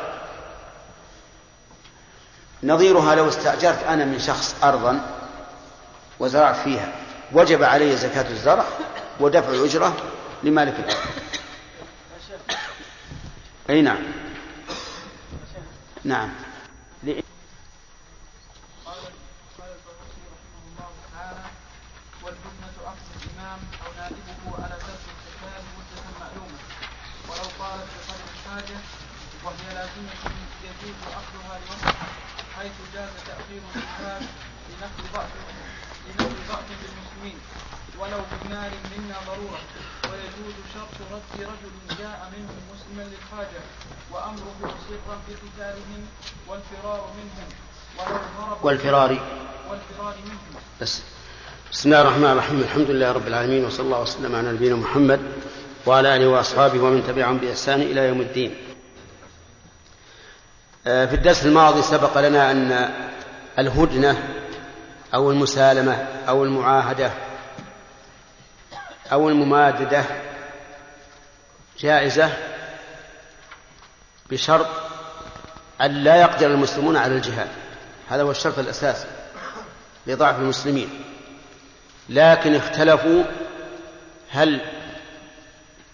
نظيرها 2.63 3.15
لو 3.15 3.29
استأجرت 3.29 3.83
أنا 3.83 4.05
من 4.05 4.19
شخص 4.19 4.65
أرضا 4.65 5.01
وزرعت 6.21 6.57
فيها 6.57 6.93
وجب 7.33 7.63
علي 7.63 7.97
زكاة 7.97 8.31
الزرع 8.31 8.65
ودفع 9.21 9.49
الأجرة 9.49 9.97
لمالك 10.43 10.75
الأرض. 10.79 11.07
أي 13.71 13.83
نعم. 13.83 14.03
نعم 16.05 16.31
قال 18.85 18.95
قال 19.59 19.71
البخاري 19.71 20.23
رحمه 20.33 20.63
الله 20.67 20.91
تعالى 21.13 21.45
والفتنة 22.23 22.75
أخذ 22.87 23.09
الإمام 23.23 23.59
أو 23.87 23.93
نائبه 23.99 24.65
على 24.65 24.75
ترك 24.75 25.05
الزكاة 25.15 25.63
مدة 25.79 26.03
معلومة 26.21 26.59
ولو 27.29 27.45
طالت 27.59 27.89
بقدر 28.09 28.25
الحاجة 28.35 28.79
وهي 29.45 29.75
لازمة 29.75 30.13
يجوز 30.65 30.99
أخذها 31.21 31.59
لمصلحة 31.61 32.07
حيث 32.59 32.77
جاز 32.95 33.11
تأخير 33.27 33.63
الزكاة 33.75 34.21
لنقل 34.69 35.05
ضعف 35.15 35.31
لنقل 36.07 36.35
ضعف 36.49 36.69
بالمسلمين 36.83 37.39
ولو 37.99 38.19
بمال 38.33 38.71
منا 38.97 39.17
ضرورة 39.27 39.61
ويجوز 40.05 40.55
شرط 40.75 41.13
رد 41.13 41.41
رجل 41.41 41.99
جاء 41.99 42.33
منهم 42.37 42.59
مسلما 42.75 43.03
للحاجة 43.03 43.61
وأمره 44.13 44.75
سرا 44.89 45.17
في 45.27 45.35
قتالهم 45.35 46.07
والفرار 46.49 47.11
منهم. 47.17 47.49
ولو 47.99 48.19
هرب 48.39 48.65
والفرار. 48.65 49.11
والفرار 49.71 50.15
منهم. 50.25 50.63
بس. 50.81 51.03
بسم 51.73 51.89
الله 51.89 52.03
الرحمن 52.03 52.25
الرحيم. 52.25 52.61
الحمد 52.61 52.91
لله 52.91 53.13
رب 53.13 53.27
العالمين 53.27 53.65
وصلى 53.65 53.87
الله 53.87 54.01
وسلم 54.01 54.37
على 54.37 54.53
نبينا 54.53 54.77
محمد 54.77 55.21
وعلى 55.87 56.17
آله 56.17 56.27
وأصحابه 56.29 56.81
ومن 56.83 57.05
تبعهم 57.07 57.39
بإحسان 57.39 57.83
إلى 57.83 58.09
يوم 58.09 58.21
الدين. 58.21 58.72
في 60.85 61.15
الدرس 61.15 61.47
الماضي 61.47 61.83
سبق 61.83 62.19
لنا 62.21 62.51
أن 62.51 62.91
الهدنة 63.59 64.29
أو 65.15 65.31
المسالمة 65.31 66.07
أو 66.29 66.45
المعاهدة 66.45 67.11
أو 69.13 69.29
المماددة 69.29 70.05
جائزة 71.79 72.31
بشرط 74.31 74.67
أن 75.81 75.91
لا 75.91 76.17
يقدر 76.17 76.47
المسلمون 76.47 76.97
على 76.97 77.17
الجهاد. 77.17 77.49
هذا 78.09 78.23
هو 78.23 78.31
الشرط 78.31 78.59
الأساسي 78.59 79.07
لضعف 80.07 80.39
المسلمين. 80.39 80.89
لكن 82.09 82.55
اختلفوا 82.55 83.25
هل 84.31 84.61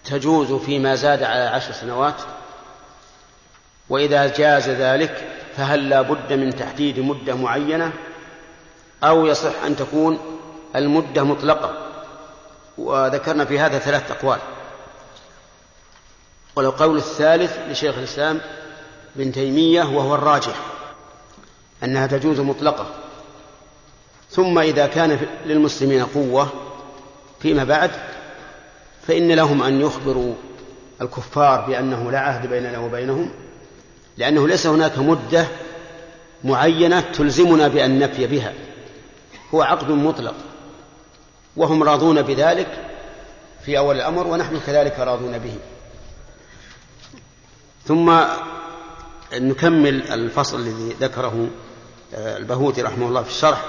تجوز 0.03 0.53
فيما 0.53 0.95
زاد 0.95 1.23
على 1.23 1.41
عشر 1.41 1.71
سنوات؟ 1.71 2.21
وإذا 3.89 4.27
جاز 4.27 4.69
ذلك 4.69 5.27
فهل 5.57 5.89
لا 5.89 6.01
بد 6.01 6.33
من 6.33 6.55
تحديد 6.55 6.99
مدة 6.99 7.35
معينة؟ 7.35 7.91
أو 9.03 9.25
يصح 9.25 9.63
أن 9.65 9.75
تكون 9.75 10.19
المدة 10.75 11.23
مطلقة؟ 11.23 11.73
وذكرنا 12.77 13.45
في 13.45 13.59
هذا 13.59 13.79
ثلاث 13.79 14.11
أقوال. 14.11 14.39
والقول 16.55 16.97
الثالث 16.97 17.57
لشيخ 17.69 17.97
الإسلام 17.97 18.41
ابن 19.15 19.31
تيمية 19.31 19.83
وهو 19.83 20.15
الراجح 20.15 20.55
أنها 21.83 22.07
تجوز 22.07 22.39
مطلقة. 22.39 22.85
ثم 24.31 24.59
إذا 24.59 24.87
كان 24.87 25.19
للمسلمين 25.45 26.05
قوة 26.05 26.49
فيما 27.39 27.63
بعد 27.63 27.91
فإن 29.07 29.31
لهم 29.31 29.63
أن 29.63 29.81
يخبروا 29.81 30.33
الكفار 31.01 31.61
بأنه 31.61 32.11
لا 32.11 32.19
عهد 32.19 32.49
بيننا 32.49 32.79
وبينهم 32.79 33.31
لأنه 34.19 34.47
ليس 34.47 34.67
هناك 34.67 34.97
مدة 34.97 35.47
معينة 36.43 36.99
تلزمنا 36.99 37.67
بأن 37.67 37.99
نفي 37.99 38.27
بها. 38.27 38.53
هو 39.53 39.61
عقد 39.61 39.91
مطلق. 39.91 40.35
وهم 41.57 41.83
راضون 41.83 42.21
بذلك 42.21 42.67
في 43.65 43.77
أول 43.77 43.95
الأمر 43.95 44.27
ونحن 44.27 44.59
كذلك 44.67 44.99
راضون 44.99 45.37
به. 45.37 45.55
ثم 47.85 48.19
نكمل 49.33 50.11
الفصل 50.11 50.59
الذي 50.59 50.95
ذكره 51.01 51.47
البهوتي 52.13 52.81
رحمه 52.81 53.07
الله 53.07 53.23
في 53.23 53.29
الشرح. 53.29 53.65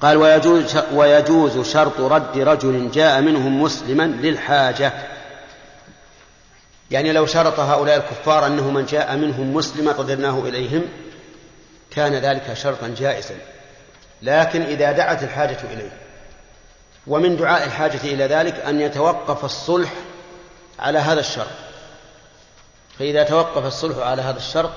قال 0.00 0.16
ويجوز, 0.16 0.76
ويجوز 0.94 1.66
شرط 1.72 2.00
رد 2.00 2.38
رجل 2.38 2.90
جاء 2.90 3.20
منهم 3.20 3.62
مسلما 3.62 4.02
للحاجة. 4.02 4.92
يعني 6.90 7.12
لو 7.12 7.26
شرط 7.26 7.60
هؤلاء 7.60 7.96
الكفار 7.96 8.46
أنه 8.46 8.70
من 8.70 8.84
جاء 8.84 9.16
منهم 9.16 9.54
مسلما 9.54 9.92
رددناه 9.92 10.38
إليهم 10.38 10.82
كان 11.90 12.14
ذلك 12.14 12.54
شرطا 12.54 12.94
جائزا. 12.98 13.34
لكن 14.22 14.62
إذا 14.62 14.92
دعت 14.92 15.22
الحاجة 15.22 15.58
إليه 15.72 15.92
ومن 17.06 17.36
دعاء 17.36 17.66
الحاجة 17.66 18.00
إلى 18.04 18.24
ذلك 18.24 18.54
أن 18.54 18.80
يتوقف 18.80 19.44
الصلح 19.44 19.92
على 20.78 20.98
هذا 20.98 21.20
الشرط. 21.20 21.50
فإذا 22.98 23.22
توقف 23.22 23.66
الصلح 23.66 23.98
على 23.98 24.22
هذا 24.22 24.36
الشرط 24.36 24.70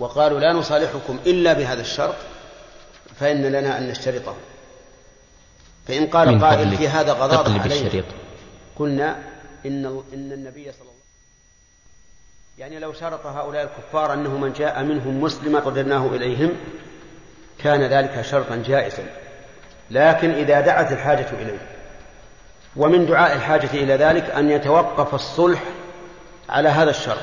وقالوا 0.00 0.40
لا 0.40 0.52
نصالحكم 0.52 1.18
إلا 1.26 1.52
بهذا 1.52 1.80
الشرط 1.80 2.16
فإن 3.20 3.42
لنا 3.42 3.78
أن 3.78 3.88
نشترطه. 3.88 4.36
فإن 5.88 6.06
قال 6.06 6.40
قائل 6.40 6.76
في 6.76 6.88
هذا 6.88 7.12
غضاضة 7.12 7.60
علينا 7.60 8.04
قلنا 8.78 9.18
إن 9.66 10.02
إن 10.14 10.32
النبي 10.32 10.72
صلى 10.72 10.80
الله 10.80 10.92
عليه 10.92 10.92
وسلم 10.92 11.01
يعني 12.58 12.78
لو 12.78 12.92
شرط 12.92 13.26
هؤلاء 13.26 13.62
الكفار 13.62 14.12
أنه 14.12 14.38
من 14.38 14.52
جاء 14.52 14.82
منهم 14.82 15.20
مسلما 15.20 15.58
رددناه 15.58 16.06
إليهم 16.06 16.56
كان 17.58 17.82
ذلك 17.82 18.22
شرطا 18.22 18.62
جائزا. 18.66 19.02
لكن 19.90 20.30
إذا 20.30 20.60
دعت 20.60 20.92
الحاجة 20.92 21.26
إليه 21.32 21.58
ومن 22.76 23.06
دعاء 23.06 23.36
الحاجة 23.36 23.70
إلى 23.72 23.94
ذلك 23.94 24.30
أن 24.30 24.50
يتوقف 24.50 25.14
الصلح 25.14 25.62
على 26.48 26.68
هذا 26.68 26.90
الشرط. 26.90 27.22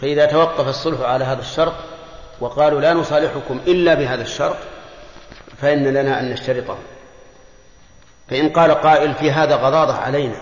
فإذا 0.00 0.26
توقف 0.26 0.68
الصلح 0.68 1.00
على 1.00 1.24
هذا 1.24 1.40
الشرط 1.40 1.74
وقالوا 2.40 2.80
لا 2.80 2.92
نصالحكم 2.92 3.60
إلا 3.66 3.94
بهذا 3.94 4.22
الشرط 4.22 4.56
فإن 5.56 5.84
لنا 5.84 6.20
أن 6.20 6.30
نشترطه. 6.30 6.78
فإن 8.30 8.48
قال 8.48 8.74
قائل 8.74 9.14
في 9.14 9.30
هذا 9.30 9.56
غضاضة 9.56 9.94
علينا 9.94 10.36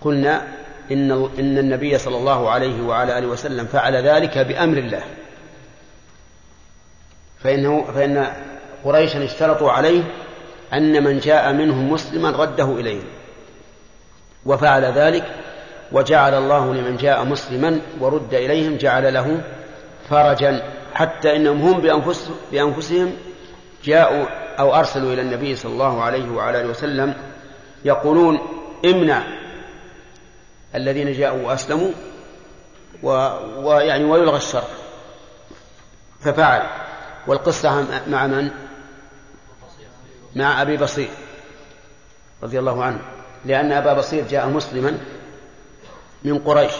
قلنا 0.00 0.55
إن 0.92 1.10
إن 1.38 1.58
النبي 1.58 1.98
صلى 1.98 2.16
الله 2.16 2.50
عليه 2.50 2.82
وعلى 2.82 3.18
آله 3.18 3.26
وسلم 3.26 3.66
فعل 3.66 3.96
ذلك 3.96 4.38
بأمر 4.38 4.78
الله. 4.78 5.02
فإنه 7.38 7.84
فإن 7.94 8.26
قريشا 8.84 9.24
اشترطوا 9.24 9.70
عليه 9.70 10.02
أن 10.74 11.04
من 11.04 11.18
جاء 11.18 11.52
منهم 11.52 11.92
مسلما 11.92 12.30
رده 12.30 12.72
إليهم 12.72 13.04
وفعل 14.46 14.84
ذلك 14.84 15.24
وجعل 15.92 16.34
الله 16.34 16.74
لمن 16.74 16.96
جاء 16.96 17.24
مسلما 17.24 17.80
ورد 18.00 18.34
إليهم 18.34 18.76
جعل 18.76 19.14
له 19.14 19.40
فرجا. 20.10 20.62
حتى 20.96 21.36
إنهم 21.36 21.60
هم 21.60 21.80
بأنفسهم 22.52 23.12
جاءوا 23.84 24.24
أو 24.58 24.74
أرسلوا 24.74 25.12
إلى 25.12 25.22
النبي 25.22 25.56
صلى 25.56 25.72
الله 25.72 26.02
عليه 26.02 26.30
وعلى 26.30 26.60
آله 26.60 26.68
وسلم 26.68 27.14
يقولون 27.84 28.38
امنع 28.84 29.22
الذين 30.76 31.12
جاءوا 31.12 31.46
وأسلموا 31.46 31.90
ويعني 33.02 34.04
ويلغى 34.04 34.36
الشر 34.36 34.64
ففعل. 36.20 36.86
والقصة 37.26 37.86
مع 38.06 38.26
من؟ 38.26 38.50
مع 40.36 40.62
أبي 40.62 40.76
بصير 40.76 41.08
رضي 42.42 42.58
الله 42.58 42.84
عنه. 42.84 43.00
لأن 43.44 43.72
أبا 43.72 43.92
بصير 43.92 44.28
جاء 44.28 44.48
مسلما 44.48 44.98
من 46.24 46.38
قريش. 46.38 46.72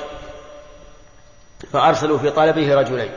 فأرسلوا 1.72 2.18
في 2.18 2.30
طلبه 2.30 2.74
رجلين. 2.74 3.12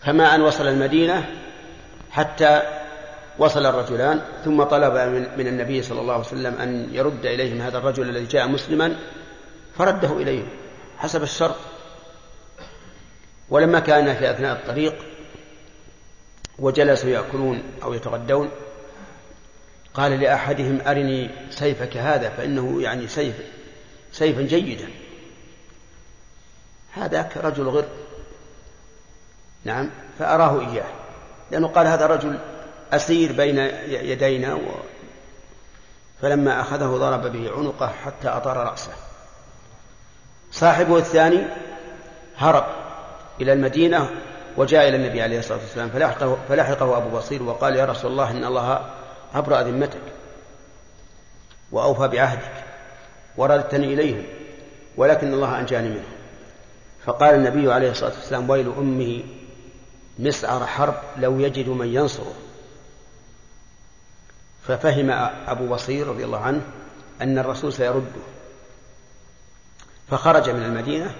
فما 0.00 0.34
أن 0.34 0.42
وصل 0.42 0.66
المدينة 0.66 1.26
حتى 2.10 2.62
وصل 3.38 3.66
الرجلان 3.66 4.22
ثم 4.44 4.62
طلب 4.62 4.92
من 5.38 5.46
النبي 5.46 5.82
صلى 5.82 6.00
الله 6.00 6.12
عليه 6.12 6.24
وسلم 6.24 6.54
أن 6.54 6.88
يرد 6.92 7.26
إليهم 7.26 7.60
هذا 7.60 7.78
الرجل 7.78 8.08
الذي 8.08 8.24
جاء 8.26 8.48
مسلما 8.48 8.96
فرده 9.78 10.12
إليهم 10.12 10.48
حسب 10.98 11.22
الشرط. 11.22 11.56
ولما 13.50 13.80
كان 13.80 14.14
في 14.14 14.30
أثناء 14.30 14.52
الطريق 14.52 14.94
وجلسوا 16.58 17.10
يأكلون 17.10 17.62
أو 17.82 17.94
يتغدون 17.94 18.50
قال 19.94 20.20
لأحدهم 20.20 20.80
أرني 20.86 21.30
سيفك 21.50 21.96
هذا 21.96 22.28
فإنه 22.28 22.82
يعني 22.82 23.08
سيف 23.08 23.34
سيفا 24.12 24.42
جيدا. 24.42 24.88
هذاك 26.92 27.36
رجل 27.36 27.68
غر. 27.68 27.84
نعم 29.64 29.90
فأراه 30.18 30.60
إياه 30.60 30.90
لأنه 31.50 31.68
قال 31.68 31.86
هذا 31.86 32.06
رجل 32.06 32.38
أسير 32.92 33.32
بين 33.32 33.58
يدينا 33.88 34.54
و... 34.54 34.60
فلما 36.22 36.60
أخذه 36.60 36.86
ضرب 36.86 37.32
به 37.32 37.50
عنقه 37.56 37.86
حتى 38.04 38.28
أطار 38.28 38.56
رأسه. 38.56 38.92
صاحبه 40.52 40.98
الثاني 40.98 41.46
هرب 42.36 42.64
إلى 43.40 43.52
المدينة 43.52 44.10
وجاء 44.56 44.88
إلى 44.88 44.96
النبي 44.96 45.22
عليه 45.22 45.38
الصلاة 45.38 45.58
والسلام 45.58 45.88
فلحقه, 45.88 46.38
فلحقه 46.48 46.96
أبو 46.96 47.16
بصير 47.16 47.42
وقال 47.42 47.76
يا 47.76 47.84
رسول 47.84 48.10
الله 48.10 48.30
إن 48.30 48.44
الله 48.44 48.90
أبرأ 49.34 49.62
ذمتك 49.62 50.00
وأوفى 51.72 52.08
بعهدك 52.08 52.52
وردتني 53.36 53.94
إليهم 53.94 54.22
ولكن 54.96 55.32
الله 55.32 55.60
أنجاني 55.60 55.88
منه. 55.88 56.08
فقال 57.04 57.34
النبي 57.34 57.72
عليه 57.72 57.90
الصلاة 57.90 58.10
والسلام 58.10 58.50
ويل 58.50 58.72
أمه 58.78 59.22
مسعر 60.18 60.66
حرب 60.66 60.94
لو 61.16 61.40
يجد 61.40 61.68
من 61.68 61.94
ينصره. 61.94 62.34
ففهم 64.66 65.10
أبو 65.48 65.68
بصير 65.68 66.06
رضي 66.06 66.24
الله 66.24 66.38
عنه 66.38 66.60
أن 67.22 67.38
الرسول 67.38 67.72
سيرده. 67.72 68.22
فخرج 70.10 70.50
من 70.50 70.62
المدينة 70.62 71.14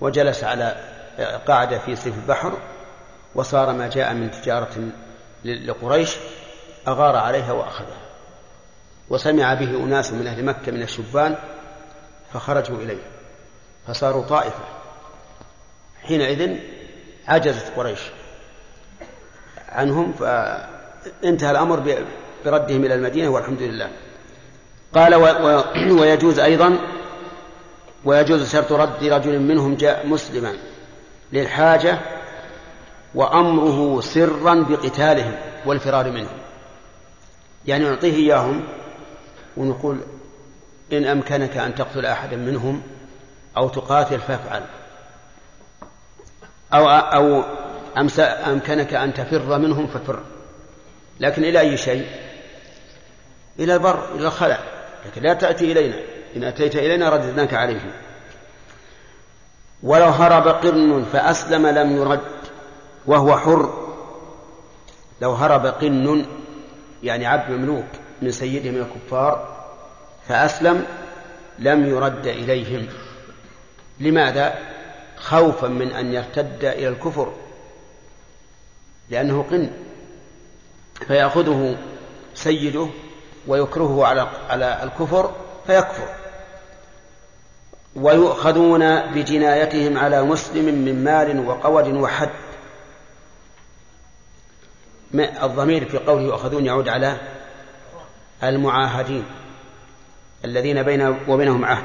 وجلس 0.00 0.44
على 0.44 0.76
قعد 1.46 1.78
في 1.78 1.96
سيف 1.96 2.14
البحر 2.14 2.58
وصار 3.34 3.72
ما 3.72 3.88
جاء 3.88 4.14
من 4.14 4.30
تجارة 4.30 4.88
لقريش 5.44 6.16
أغار 6.88 7.16
عليها 7.16 7.52
وأخذها. 7.52 8.00
وسمع 9.10 9.54
به 9.54 9.84
أناس 9.84 10.12
من 10.12 10.26
أهل 10.26 10.44
مكة 10.44 10.72
من 10.72 10.82
الشبان 10.82 11.36
فخرجوا 12.32 12.76
إليه. 12.76 13.02
فصاروا 13.86 14.22
طائفة. 14.22 14.64
حينئذ 16.02 16.58
عجزت 17.28 17.72
قريش 17.76 18.00
عنهم 19.68 20.12
فانتهى 20.12 21.50
الأمر 21.50 21.80
بردهم 22.44 22.84
إلى 22.84 22.94
المدينة 22.94 23.28
والحمد 23.28 23.62
لله. 23.62 23.90
قال 24.94 25.14
و 25.14 25.24
و 25.24 25.64
ويجوز 26.00 26.38
أيضا 26.38 26.78
ويجوز 28.04 28.52
شرط 28.52 28.72
رد 28.72 29.04
رجل 29.04 29.40
منهم 29.40 29.74
جاء 29.74 30.06
مسلما 30.06 30.56
للحاجة 31.32 31.98
وأمره 33.14 34.00
سرا 34.00 34.54
بقتالهم 34.54 35.36
والفرار 35.66 36.10
منهم. 36.10 36.38
يعني 37.66 37.84
نعطيه 37.84 38.14
إياهم 38.14 38.64
ونقول 39.56 39.98
إن 40.92 41.04
أمكنك 41.04 41.56
أن 41.56 41.74
تقتل 41.74 42.06
أحدا 42.06 42.36
منهم 42.36 42.82
أو 43.56 43.68
تقاتل 43.68 44.20
فافعل. 44.20 44.62
أو 46.74 46.88
أو 46.88 47.44
أمكنك 48.46 48.94
أن 48.94 49.14
تفر 49.14 49.58
منهم 49.58 49.86
ففر. 49.86 50.20
لكن 51.20 51.44
إلى 51.44 51.60
أي 51.60 51.76
شيء؟ 51.76 52.23
إلى 53.58 53.74
البر 53.74 54.14
إلى 54.14 54.26
الخلع 54.26 54.58
لكن 55.06 55.22
لا 55.22 55.34
تأتي 55.34 55.72
إلينا. 55.72 55.96
إن 56.36 56.44
أتيت 56.44 56.76
إلينا 56.76 57.08
رددناك 57.08 57.54
عليهم. 57.54 57.90
ولو 59.82 60.08
هرب 60.08 60.48
قرن 60.48 61.04
فأسلم 61.12 61.66
لم 61.66 61.96
يرد 61.96 62.20
وهو 63.06 63.38
حر. 63.38 63.94
لو 65.20 65.32
هرب 65.32 65.66
قن 65.66 66.26
يعني 67.02 67.26
عبد 67.26 67.50
مملوك 67.50 67.86
من 68.22 68.30
سيده 68.30 68.70
من 68.70 68.80
الكفار 68.80 69.64
فأسلم 70.28 70.86
لم 71.58 71.86
يرد 71.86 72.26
إليهم. 72.26 72.86
لماذا؟ 74.00 74.54
خوفا 75.16 75.68
من 75.68 75.92
أن 75.92 76.14
يرتد 76.14 76.64
إلى 76.64 76.88
الكفر. 76.88 77.32
لأنه 79.10 79.46
قن 79.50 79.70
فيأخذه 81.06 81.76
سيده 82.34 82.88
ويكرهه 83.48 84.06
على 84.06 84.28
على 84.48 84.82
الكفر 84.82 85.34
فيكفر. 85.66 86.08
ويؤخذون 87.96 89.00
بجنايتهم 89.12 89.98
على 89.98 90.22
مسلم 90.22 90.64
من 90.64 91.04
مال 91.04 91.48
وقود 91.48 91.88
وحد. 91.88 92.30
الضمير 95.14 95.88
في 95.88 95.98
قوله 95.98 96.22
يؤخذون 96.22 96.66
يعود 96.66 96.88
على 96.88 97.16
المعاهدين 98.42 99.24
الذين 100.44 100.82
بين 100.82 101.18
وبينهم 101.28 101.64
عهد. 101.64 101.84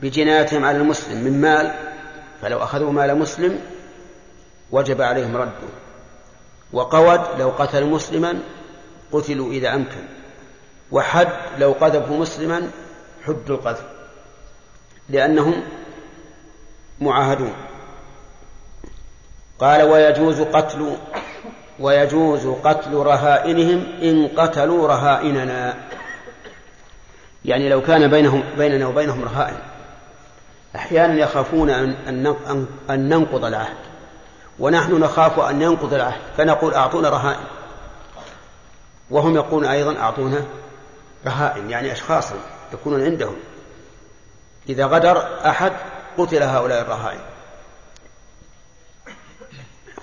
بجنايتهم 0.00 0.64
على 0.64 0.78
المسلم 0.78 1.24
من 1.24 1.40
مال 1.40 1.74
فلو 2.42 2.58
أخذوا 2.58 2.92
مال 2.92 3.18
مسلم 3.18 3.60
وجب 4.70 5.02
عليهم 5.02 5.36
رده. 5.36 5.68
وقود 6.72 7.20
لو 7.38 7.48
قتلوا 7.48 7.88
مسلما 7.88 8.38
قتلوا 9.12 9.52
إذا 9.52 9.74
أمكن. 9.74 10.17
وحد 10.92 11.28
لو 11.58 11.72
قذفوا 11.72 12.16
مسلما 12.16 12.70
حدوا 13.26 13.56
القذف 13.56 13.84
لأنهم 15.08 15.62
معاهدون. 17.00 17.52
قال 19.58 19.82
ويجوز 19.82 20.40
قتل 20.40 20.96
ويجوز 21.80 22.46
قتل 22.46 22.94
رهائنهم 22.94 23.86
إن 24.02 24.28
قتلوا 24.36 24.88
رهائننا. 24.88 25.74
يعني 27.44 27.68
لو 27.68 27.82
كان 27.82 28.10
بينهم 28.10 28.42
بيننا 28.58 28.86
وبينهم 28.86 29.24
رهائن 29.24 29.58
أحيانا 30.76 31.14
يخافون 31.14 31.70
أن 31.70 32.36
أن 32.90 33.08
ننقض 33.08 33.44
العهد. 33.44 33.76
ونحن 34.58 35.00
نخاف 35.00 35.38
أن 35.40 35.62
ينقض 35.62 35.94
العهد 35.94 36.20
فنقول 36.36 36.74
أعطونا 36.74 37.08
رهائن. 37.08 37.44
وهم 39.10 39.34
يقولون 39.34 39.64
أيضا 39.64 39.98
أعطونا 39.98 40.44
رهائن 41.28 41.70
يعني 41.70 41.92
أشخاصا 41.92 42.34
يكونون 42.72 43.04
عندهم. 43.04 43.36
إذا 44.68 44.86
غدر 44.86 45.46
أحد 45.48 45.72
قتل 46.18 46.42
هؤلاء 46.42 46.82
الرهائن. 46.82 47.20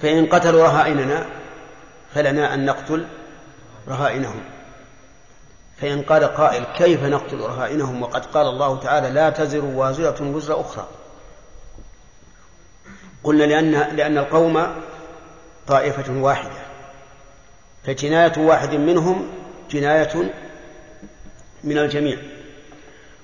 فإن 0.01 0.25
قتلوا 0.25 0.63
رهائننا 0.63 1.25
فلنا 2.13 2.53
أن 2.53 2.65
نقتل 2.65 3.07
رهائنهم. 3.87 4.43
فإن 5.81 6.01
قال 6.01 6.23
قائل 6.23 6.63
كيف 6.63 7.03
نقتل 7.03 7.39
رهائنهم؟ 7.39 8.01
وقد 8.01 8.25
قال 8.25 8.47
الله 8.47 8.79
تعالى 8.79 9.09
لا 9.09 9.29
تزر 9.29 9.65
وازرة 9.65 10.23
وزر 10.35 10.61
أخرى. 10.61 10.87
قلنا 13.23 13.43
لأن 13.43 13.71
لأن 13.95 14.17
القوم 14.17 14.75
طائفة 15.67 16.13
واحدة. 16.13 16.65
فجناية 17.83 18.33
واحد 18.37 18.73
منهم 18.73 19.29
جناية 19.69 20.33
من 21.65 21.77
الجميع. 21.77 22.17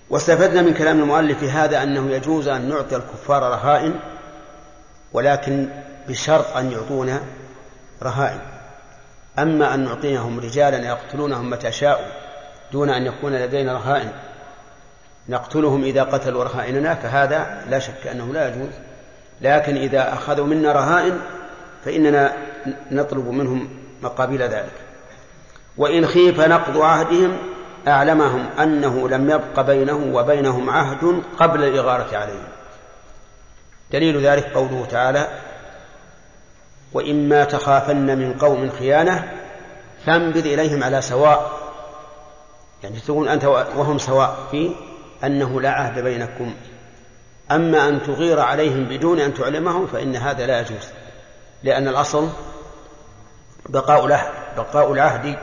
واستفدنا 0.10 0.62
من 0.62 0.74
كلام 0.74 1.00
المؤلف 1.00 1.40
في 1.40 1.50
هذا 1.50 1.84
أنه 1.84 2.12
يجوز 2.12 2.48
أن 2.48 2.70
نعطي 2.70 2.96
الكفار 2.96 3.44
رهائن 3.44 3.94
ولكن 5.14 5.70
بشرط 6.08 6.58
أن 6.58 6.72
يعطونا 6.72 7.22
رهائن. 8.04 8.40
أما 9.40 9.74
أن 9.74 9.86
نعطيهم 9.86 10.40
رجالا 10.40 10.88
يقتلونهم 10.88 11.50
متى 11.50 11.72
شاءوا 11.72 12.06
دون 12.72 12.90
أن 12.90 13.06
يكون 13.06 13.34
لدينا 13.34 13.74
رهائن. 13.74 14.12
نقتلهم 15.30 15.84
إذا 15.84 16.04
قتلوا 16.04 16.44
رهائننا 16.44 16.96
فهذا 16.96 17.66
لا 17.70 17.80
شك 17.80 18.08
أنه 18.12 18.34
لا 18.34 18.48
يجوز. 18.48 18.74
لكن 19.42 19.78
إذا 19.78 20.14
أخذوا 20.14 20.46
منا 20.46 20.72
رهائن 20.72 21.20
فإننا 21.86 22.34
نطلب 22.92 23.28
منهم 23.28 23.70
مقابل 24.04 24.42
ذلك. 24.42 24.74
وإن 25.78 26.08
خيف 26.08 26.40
نقض 26.40 26.78
عهدهم 26.78 27.38
أعلمهم 27.88 28.50
أنه 28.60 29.10
لم 29.10 29.30
يبق 29.30 29.62
بينه 29.62 30.12
وبينهم 30.14 30.70
عهد 30.70 31.24
قبل 31.40 31.64
الإغارة 31.64 32.18
عليهم 32.18 32.48
دليل 33.92 34.26
ذلك 34.28 34.54
قوله 34.54 34.86
تعالى 34.86 35.28
وإما 36.94 37.44
تخافن 37.44 38.18
من 38.18 38.34
قوم 38.34 38.70
خيانة 38.70 39.32
فانبذ 40.06 40.46
إليهم 40.48 40.84
على 40.84 41.02
سواء. 41.02 41.52
يعني 42.84 43.00
تقول 43.00 43.28
أنت 43.28 43.46
وهم 43.46 43.98
سواء 43.98 44.38
في 44.52 44.72
أنه 45.24 45.62
لا 45.62 45.72
عهد 45.72 46.00
بينكم. 46.00 46.54
أما 47.52 47.88
أن 47.88 48.04
تغير 48.04 48.40
عليهم 48.40 48.84
بدون 48.86 49.20
أن 49.20 49.34
تعلمهم 49.34 49.88
فإن 49.88 50.16
هذا 50.16 50.46
لا 50.46 50.60
يجوز 50.60 50.88
لأن 51.64 51.88
الأصل 51.88 52.30
بقاء 53.70 54.06
العهد 54.06 54.32
بقاء 54.58 54.94
العهد 54.94 55.38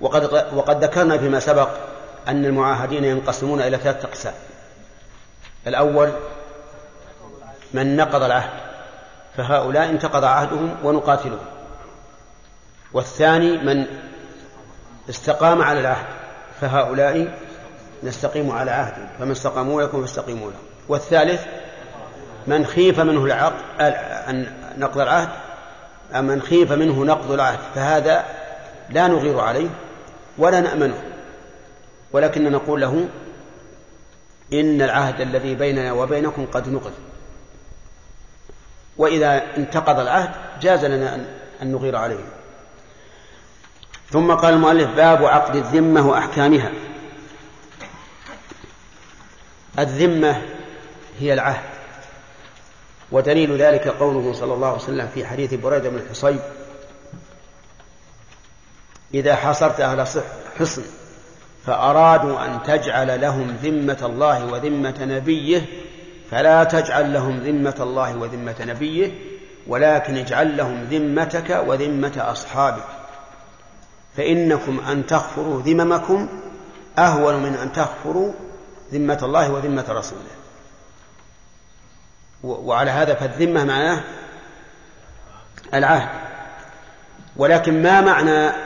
وقد 0.00 0.46
وقد 0.54 0.84
ذكرنا 0.84 1.18
فيما 1.18 1.40
سبق 1.40 1.68
أن 2.28 2.44
المعاهدين 2.44 3.04
ينقسمون 3.04 3.60
إلى 3.60 3.76
ثلاثة 3.76 4.08
أقسام. 4.08 4.34
الأول 5.66 6.12
من 7.74 7.96
نقض 7.96 8.22
العهد 8.22 8.50
فهؤلاء 9.36 9.90
انتقض 9.90 10.24
عهدهم 10.24 10.76
ونقاتلهم. 10.84 11.46
والثاني 12.92 13.58
من 13.58 13.86
استقام 15.08 15.62
على 15.62 15.80
العهد 15.80 16.06
فهؤلاء 16.60 17.34
نستقيم 18.02 18.50
على 18.50 18.70
عهدهم 18.70 19.08
فما 19.18 19.32
استقاموا 19.32 19.82
لكم 19.82 20.00
فاستقيموا 20.00 20.50
لهم. 20.50 20.60
والثالث 20.88 21.46
من 22.46 22.66
خيف 22.66 23.00
منه 23.00 23.24
العقد 23.24 23.54
نقض 24.78 24.98
العهد 25.00 25.28
من 26.14 26.42
خيف 26.42 26.72
منه 26.72 27.04
نقض 27.04 27.30
العهد 27.30 27.58
فهذا 27.74 28.24
لا 28.90 29.08
نغير 29.08 29.40
عليه. 29.40 29.68
ولا 30.38 30.60
نأمنه. 30.60 31.02
ولكن 32.12 32.52
نقول 32.52 32.80
له 32.80 33.08
إن 34.52 34.82
العهد 34.82 35.20
الذي 35.20 35.54
بيننا 35.54 35.92
وبينكم 35.92 36.46
قد 36.46 36.68
نقض 36.68 36.92
وإذا 38.96 39.56
انتقض 39.56 39.98
العهد 39.98 40.30
جاز 40.60 40.84
لنا 40.84 41.26
أن 41.62 41.72
نغير 41.72 41.96
عليه. 41.96 42.24
ثم 44.10 44.32
قال 44.32 44.54
المؤلف 44.54 44.90
باب 44.90 45.24
عقد 45.24 45.56
الذمة 45.56 46.08
وأحكامها. 46.08 46.72
الذمة 49.78 50.42
هي 51.18 51.32
العهد. 51.32 51.64
ودليل 53.12 53.56
ذلك 53.56 53.88
قوله 53.88 54.32
صلى 54.32 54.54
الله 54.54 54.66
عليه 54.66 54.78
وسلم 54.78 55.08
في 55.14 55.26
حديث 55.26 55.54
بريدة 55.54 55.88
بن 55.88 55.96
الحصيب 55.96 56.40
إذا 59.14 59.36
حاصرت 59.36 59.80
أهل 59.80 60.06
حصن 60.58 60.82
فأرادوا 61.66 62.44
أن 62.44 62.62
تجعل 62.62 63.20
لهم 63.20 63.56
ذمة 63.62 63.98
الله 64.02 64.46
وذمة 64.46 64.96
نبيه 65.00 65.62
فلا 66.30 66.64
تجعل 66.64 67.12
لهم 67.12 67.38
ذمة 67.38 67.76
الله 67.80 68.16
وذمة 68.16 68.54
نبيه 68.60 69.12
ولكن 69.66 70.16
اجعل 70.16 70.56
لهم 70.56 70.84
ذمتك 70.84 71.62
وذمة 71.66 72.12
أصحابك. 72.16 72.84
فإنكم 74.16 74.80
أن 74.80 75.06
تغفروا 75.06 75.62
ذممكم 75.62 76.28
أهون 76.98 77.42
من 77.42 77.54
أن 77.54 77.72
تغفروا 77.72 78.32
ذمة 78.92 79.18
الله 79.22 79.50
وذمة 79.50 79.84
رسوله. 79.88 80.36
وعلى 82.42 82.90
هذا 82.90 83.14
فالذمة 83.14 83.64
معناه 83.64 84.00
العهد. 85.74 86.08
ولكن 87.36 87.82
ما 87.82 88.00
معنى 88.00 88.65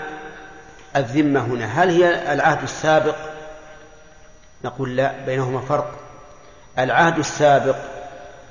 الذمة 0.96 1.40
هنا. 1.40 1.64
هل 1.64 1.90
هي 1.90 2.32
العهد 2.32 2.62
السابق؟ 2.62 3.16
نقول 4.64 4.96
لا 4.96 5.24
بينهما 5.26 5.60
فرق. 5.60 5.98
العهد 6.78 7.18
السابق 7.18 7.76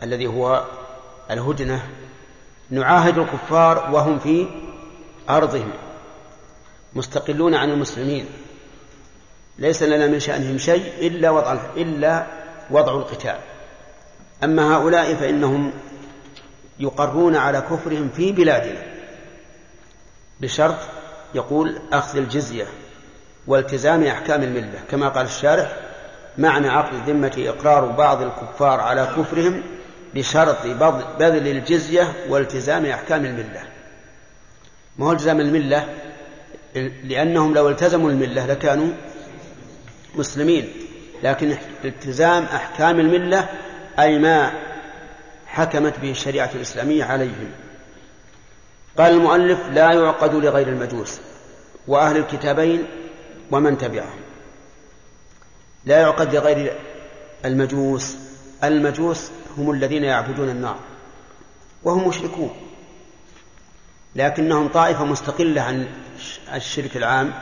الذي 0.04 0.28
هو 0.28 0.64
الهدنة 1.32 1.84
نعاهد 2.70 3.18
الكفار 3.18 3.90
وهم 3.92 4.20
في 4.20 4.48
أرضهم 5.30 5.72
مستقلون 6.94 7.56
عن 7.56 7.70
المسلمين. 7.70 8.26
ليس 9.58 9.84
لنا 9.84 10.08
من 10.08 10.20
شأنهم 10.20 10.58
شيء 10.58 11.08
إلا 11.08 11.30
وضع 11.30 11.58
إلا 11.78 12.26
وضع 12.72 12.94
القتال. 12.94 13.38
أما 14.44 14.76
هؤلاء 14.76 15.16
فإنهم 15.16 15.72
يقرون 16.80 17.36
على 17.36 17.62
كفرهم 17.62 18.10
في 18.10 18.32
بلادنا 18.32 18.84
بشرط 20.40 20.78
يقول 21.36 21.80
أخذ 21.94 22.18
الجزية 22.18 22.66
والتزام 23.48 24.04
أحكام 24.04 24.44
الملة 24.44 24.80
كما 24.92 25.10
قال 25.10 25.26
الشارح 25.26 25.78
معنى 26.38 26.70
عقد 26.70 26.94
الذمة 26.94 27.34
إقرار 27.38 27.86
بعض 27.86 28.22
الكفار 28.22 28.80
على 28.80 29.14
كفرهم 29.18 29.64
بشرط 30.16 30.68
بذل 31.20 31.48
الجزية 31.48 32.14
والتزام 32.30 32.86
أحكام 32.86 33.26
الملة. 33.26 33.62
ما 34.98 35.06
هو 35.06 35.12
التزام 35.12 35.40
الملة؟ 35.40 35.88
لأنهم 37.04 37.54
لو 37.54 37.70
التزموا 37.70 38.10
الملة 38.12 38.46
لكانوا 38.46 38.88
مسلمين 40.16 40.70
لكن 41.24 41.56
التزام 41.86 42.44
أحكام 42.44 43.00
الملة 43.00 43.50
أي 44.00 44.20
ما 44.20 44.52
حكمت 45.48 46.00
به 46.00 46.12
الشريعة 46.12 46.50
الإسلامية 46.56 47.04
عليهم. 47.04 47.52
قال 49.00 49.14
المؤلف 49.14 49.60
لا 49.70 49.92
يعقد 49.94 50.34
لغير 50.34 50.68
المجوس 50.68 51.20
وأهل 51.88 52.18
الكتابين 52.18 52.88
ومن 53.52 53.78
تبعهم. 53.78 54.20
لا 55.86 56.00
يعقد 56.00 56.36
لغير 56.36 56.74
المجوس. 57.46 58.16
المجوس 58.64 59.32
هم 59.58 59.72
الذين 59.72 60.04
يعبدون 60.04 60.50
النار 60.50 60.80
وهم 61.84 62.08
مشركون 62.08 62.56
لكنهم 64.16 64.68
طائفة 64.68 65.06
مستقلة 65.06 65.62
عن 65.62 65.88
الشرك 66.54 66.98
العام 66.98 67.34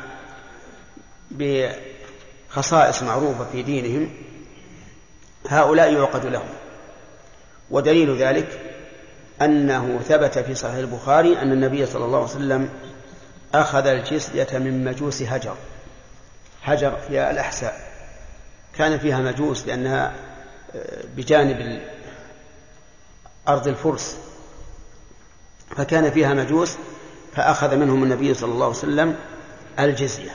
بخصائص 1.32 3.03
معروفة 3.03 3.45
في 3.51 3.62
دينهم. 3.62 4.10
هؤلاء 5.49 5.93
يعقد 5.93 6.26
لهم 6.26 6.49
ودليل 7.72 8.18
ذلك 8.18 8.77
أنه 9.42 10.00
ثبت 10.08 10.40
في 10.40 10.56
صحيح 10.56 10.76
البخاري 10.76 11.42
أن 11.42 11.52
النبي 11.52 11.86
صلى 11.86 12.06
الله 12.06 12.18
عليه 12.18 12.30
وسلم 12.30 12.70
أخذ 13.54 13.88
الجزية 13.88 14.48
من 14.54 14.86
مجوس 14.86 15.22
هجر. 15.22 15.56
هجر 16.64 17.00
هي 17.10 17.32
الأحساء. 17.32 17.88
كان 18.78 19.00
فيها 19.00 19.20
مجوس 19.20 19.68
لأنها 19.68 20.14
آه، 20.76 21.04
بجانب 21.16 21.82
أرض 23.48 23.68
الفرس. 23.68 24.18
فكان 25.78 26.12
فيها 26.12 26.34
مجوس 26.34 26.78
فأخذ 27.36 27.76
منهم 27.76 28.04
النبي 28.04 28.34
صلى 28.34 28.52
الله 28.52 28.66
عليه 28.66 28.78
وسلم 28.78 29.16
الجزية. 29.80 30.32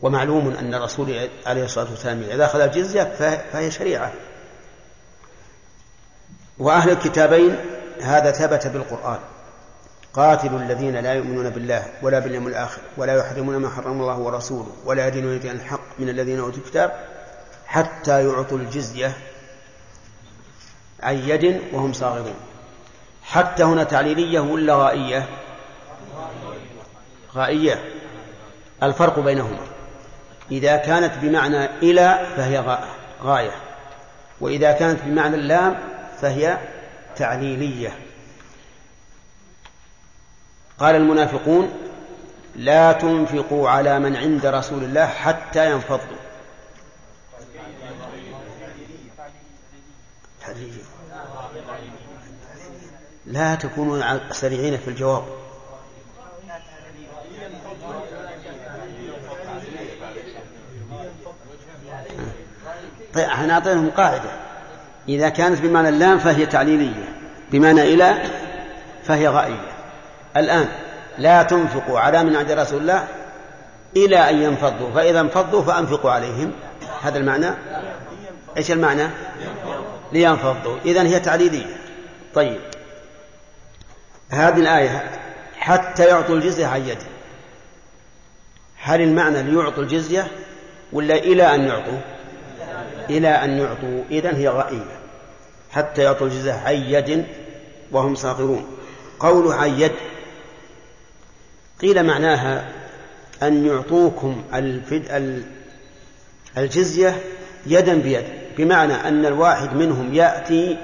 ومعلوم 0.00 0.56
أن 0.60 0.74
الرسول 0.74 1.28
عليه 1.46 1.64
الصلاة 1.64 1.90
والسلام 1.90 2.22
إذا 2.22 2.44
أخذ 2.44 2.60
الجزية 2.60 3.02
فهي 3.52 3.70
شريعة. 3.70 4.12
وأهل 6.58 6.90
الكتابين 6.90 7.56
هذا 8.02 8.30
ثبت 8.30 8.66
بالقرآن. 8.66 9.18
قاتلوا 10.14 10.58
الذين 10.58 10.96
لا 10.96 11.12
يؤمنون 11.12 11.50
بالله 11.50 11.86
ولا 12.02 12.18
باليوم 12.18 12.46
الآخر 12.46 12.80
ولا 12.96 13.16
يحرمون 13.16 13.56
ما 13.56 13.68
حرم 13.68 14.00
الله 14.00 14.18
ورسوله 14.18 14.72
ولا 14.84 15.08
يدينون 15.08 15.40
دين 15.40 15.50
الحق 15.50 15.80
من 15.98 16.08
الذين 16.08 16.40
أوتوا 16.40 16.58
الكتاب 16.58 16.92
حتى 17.66 18.24
يعطوا 18.26 18.58
الجزية 18.58 19.12
عن 21.02 21.14
يد 21.14 21.60
وهم 21.72 21.92
صاغرون. 21.92 22.34
حتى 23.22 23.62
هنا 23.62 23.84
تعليلية 23.84 24.40
ولا 24.40 24.74
غائية؟ 24.74 25.28
غائية. 27.34 27.84
الفرق 28.82 29.18
بينهما. 29.18 29.60
إذا 30.50 30.76
كانت 30.76 31.12
بمعنى 31.22 31.64
إلى 31.64 32.26
فهي 32.36 32.78
غاية. 33.22 33.54
وإذا 34.40 34.72
كانت 34.72 35.00
بمعنى 35.04 35.36
اللام 35.36 35.93
فهي 36.20 36.58
تعليلية. 37.16 37.98
قال 40.78 40.96
المنافقون 40.96 41.72
لا 42.56 42.92
تنفقوا 42.92 43.70
على 43.70 43.98
من 43.98 44.16
عند 44.16 44.46
رسول 44.46 44.84
الله 44.84 45.06
حتى 45.06 45.70
ينفضوا. 45.70 46.16
لا 53.26 53.54
تكونوا 53.54 54.32
سريعين 54.32 54.78
في 54.78 54.88
الجواب. 54.88 55.24
طيب 63.14 63.24
إحنا 63.24 63.54
أعطيناهم 63.54 63.90
قاعدة. 63.90 64.43
إذا 65.08 65.28
كانت 65.28 65.60
بمعنى 65.60 65.88
اللام 65.88 66.18
فهي 66.18 66.46
تعليلية 66.46 67.08
بمعنى 67.52 67.82
إلى 67.82 68.14
فهي 69.04 69.28
غائية. 69.28 69.74
الآن 70.36 70.68
لا 71.18 71.42
تنفقوا 71.42 72.00
على 72.00 72.24
من 72.24 72.36
عند 72.36 72.52
رسول 72.52 72.80
الله 72.80 73.06
إلى 73.96 74.30
أن 74.30 74.42
ينفضوا 74.42 74.90
فإذا 74.94 75.20
انفضوا 75.20 75.62
فأنفقوا 75.62 76.10
عليهم. 76.10 76.52
هذا 77.02 77.18
المعنى؟ 77.18 77.50
إيش 78.56 78.70
المعنى؟ 78.70 79.06
لينفضوا. 80.12 80.78
اذا 80.84 81.02
هي 81.02 81.20
تعليلية. 81.20 81.76
طيب. 82.34 82.60
هذه 84.30 84.58
الآية 84.58 85.10
حتى 85.58 86.04
يعطوا 86.06 86.34
الجزية 86.34 86.66
عن 86.66 86.80
يده 86.80 87.06
هل 88.82 89.00
المعنى 89.00 89.42
ليعطوا 89.42 89.82
الجزية 89.82 90.26
ولا 90.92 91.14
إلى 91.14 91.54
أن 91.54 91.64
يعطوا؟ 91.64 92.13
إلى 93.10 93.28
أن 93.28 93.58
يعطوا 93.58 94.02
إذن 94.10 94.34
هي 94.34 94.48
غائية 94.48 94.98
حتى 95.70 96.02
يعطوا 96.02 96.26
الجزية 96.26 96.52
عن 96.52 96.74
يد 96.74 97.24
وهم 97.92 98.14
صاغرون. 98.14 98.66
قوله 99.20 99.54
عن 99.54 99.80
يد 99.80 99.92
قيل 101.80 102.02
معناها 102.02 102.68
أن 103.42 103.66
يعطوكم 103.66 104.42
الجزية 106.58 107.20
يدا 107.66 107.94
بيد 107.94 108.24
بمعنى 108.56 108.94
أن 108.94 109.26
الواحد 109.26 109.76
منهم 109.76 110.14
يأتي 110.14 110.78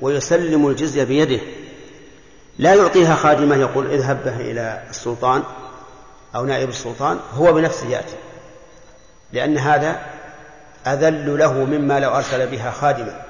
ويسلم 0.00 0.66
الجزية 0.66 1.04
بيده. 1.04 1.40
لا 2.58 2.74
يعطيها 2.74 3.14
خادمة 3.14 3.56
يقول 3.56 3.90
اذهب 3.90 4.24
به 4.24 4.36
إلى 4.36 4.82
السلطان 4.90 5.42
أو 6.34 6.44
نائب 6.44 6.68
السلطان 6.68 7.18
هو 7.34 7.52
بنفسه 7.52 7.88
يأتي 7.88 8.16
لأن 9.32 9.58
هذا 9.58 10.00
أذل 10.86 11.38
له 11.38 11.52
مما 11.52 12.00
لو 12.00 12.10
أرسل 12.10 12.46
بها 12.46 12.70
خادما. 12.70 13.22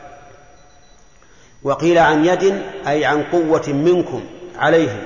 وقيل 1.62 1.98
عن 1.98 2.24
يد 2.24 2.62
أي 2.86 3.04
عن 3.04 3.22
قوة 3.22 3.68
منكم 3.68 4.24
عليهم 4.56 5.02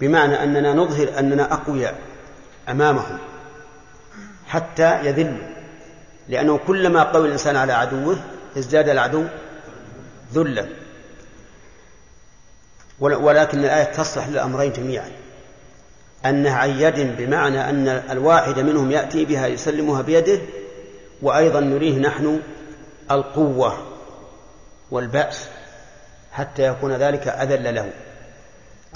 بمعنى 0.00 0.42
أننا 0.42 0.72
نظهر 0.74 1.18
أننا 1.18 1.52
أقوياء 1.52 1.98
أمامهم 2.68 3.18
حتى 4.48 5.06
يذلوا. 5.06 5.54
لأنه 6.28 6.58
كلما 6.66 7.02
قوي 7.02 7.26
الإنسان 7.26 7.56
على 7.56 7.72
عدوه 7.72 8.16
ازداد 8.58 8.88
العدو 8.88 9.24
ذلا. 10.34 10.66
ولكن 13.00 13.58
الآية 13.58 13.84
تصلح 13.84 14.28
للأمرين 14.28 14.72
جميعا. 14.72 15.10
أنها 16.26 16.58
عن 16.58 16.70
يد 16.70 17.16
بمعنى 17.16 17.70
أن 17.70 17.88
الواحد 17.88 18.58
منهم 18.58 18.90
يأتي 18.90 19.24
بها 19.24 19.46
يسلمها 19.46 20.02
بيده 20.02 20.40
وأيضا 21.22 21.60
نريه 21.60 21.98
نحن 21.98 22.40
القوة 23.10 23.78
والبأس 24.90 25.48
حتى 26.32 26.62
يكون 26.62 26.92
ذلك 26.92 27.28
أذل 27.28 27.74
له. 27.74 27.92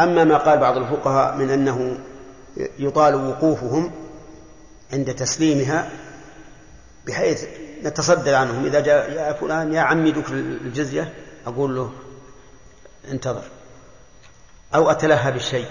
أما 0.01 0.25
ما 0.25 0.37
قال 0.37 0.59
بعض 0.59 0.77
الفقهاء 0.77 1.37
من 1.37 1.51
أنه 1.51 1.99
يطال 2.79 3.15
وقوفهم 3.15 3.93
عند 4.93 5.15
تسليمها 5.15 5.91
بحيث 7.07 7.45
نتصدر 7.85 8.35
عنهم. 8.35 8.67
إذا 8.67 8.81
جاء 8.81 9.13
يا 9.13 9.33
فلان 9.33 9.73
يا 9.73 9.81
عمي 9.81 10.11
ذكر 10.11 10.33
الجزية 10.35 11.13
أقول 11.47 11.77
له 11.77 11.93
انتظر. 13.11 13.45
أو 14.75 14.91
أتلهى 14.91 15.33
بالشيء 15.33 15.67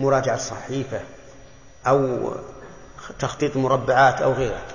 مراجعة 0.00 0.36
صحيفة 0.36 1.00
أو 1.86 2.30
تخطيط 3.18 3.56
مربعات 3.56 4.22
أو 4.22 4.32
غيرها. 4.32 4.66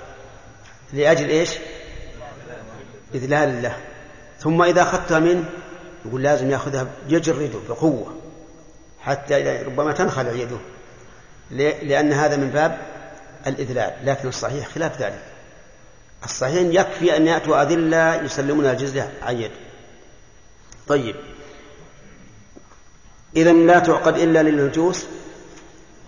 لأجل 0.92 1.28
إيش؟ 1.28 1.50
إذلال 3.14 3.48
الله 3.48 3.76
ثم 4.38 4.62
إذا 4.62 4.82
أخذتها 4.82 5.18
منه 5.18 5.44
يقول 6.06 6.22
لازم 6.22 6.50
يأخذها 6.50 6.86
يجرده 7.08 7.58
بقوة. 7.68 8.14
حتى 9.00 9.62
ربما 9.66 9.92
تنخلع 9.92 10.32
يده. 10.32 10.58
لأن 11.82 12.12
هذا 12.12 12.36
من 12.36 12.50
باب 12.50 12.78
الإذلال. 13.46 13.92
لكن 14.04 14.28
الصحيح 14.28 14.68
خلاف 14.68 15.02
ذلك. 15.02 15.22
الصحيح 16.24 16.80
يكفي 16.80 17.16
أن 17.16 17.26
يأتوا 17.26 17.62
أذلة 17.62 18.14
يسلمون 18.14 18.66
الجزية 18.66 19.12
عن 19.22 19.50
طيب. 20.88 21.16
إذا 23.36 23.52
لا 23.52 23.78
تعقد 23.78 24.18
إلا 24.18 24.42
للمجوس 24.42 25.06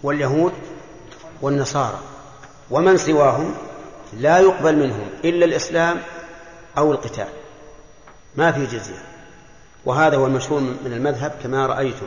واليهود 0.02 0.52
والنصارى. 1.42 2.00
ومن 2.70 2.96
سواهم؟ 2.96 3.69
لا 4.12 4.38
يقبل 4.38 4.76
منهم 4.76 5.08
إلا 5.24 5.44
الإسلام 5.44 6.00
أو 6.78 6.92
القتال. 6.92 7.28
ما 8.36 8.52
في 8.52 8.66
جزية. 8.66 9.02
وهذا 9.84 10.16
هو 10.16 10.26
المشهور 10.26 10.60
من 10.60 10.92
المذهب 10.92 11.32
كما 11.42 11.66
رأيتم. 11.66 12.06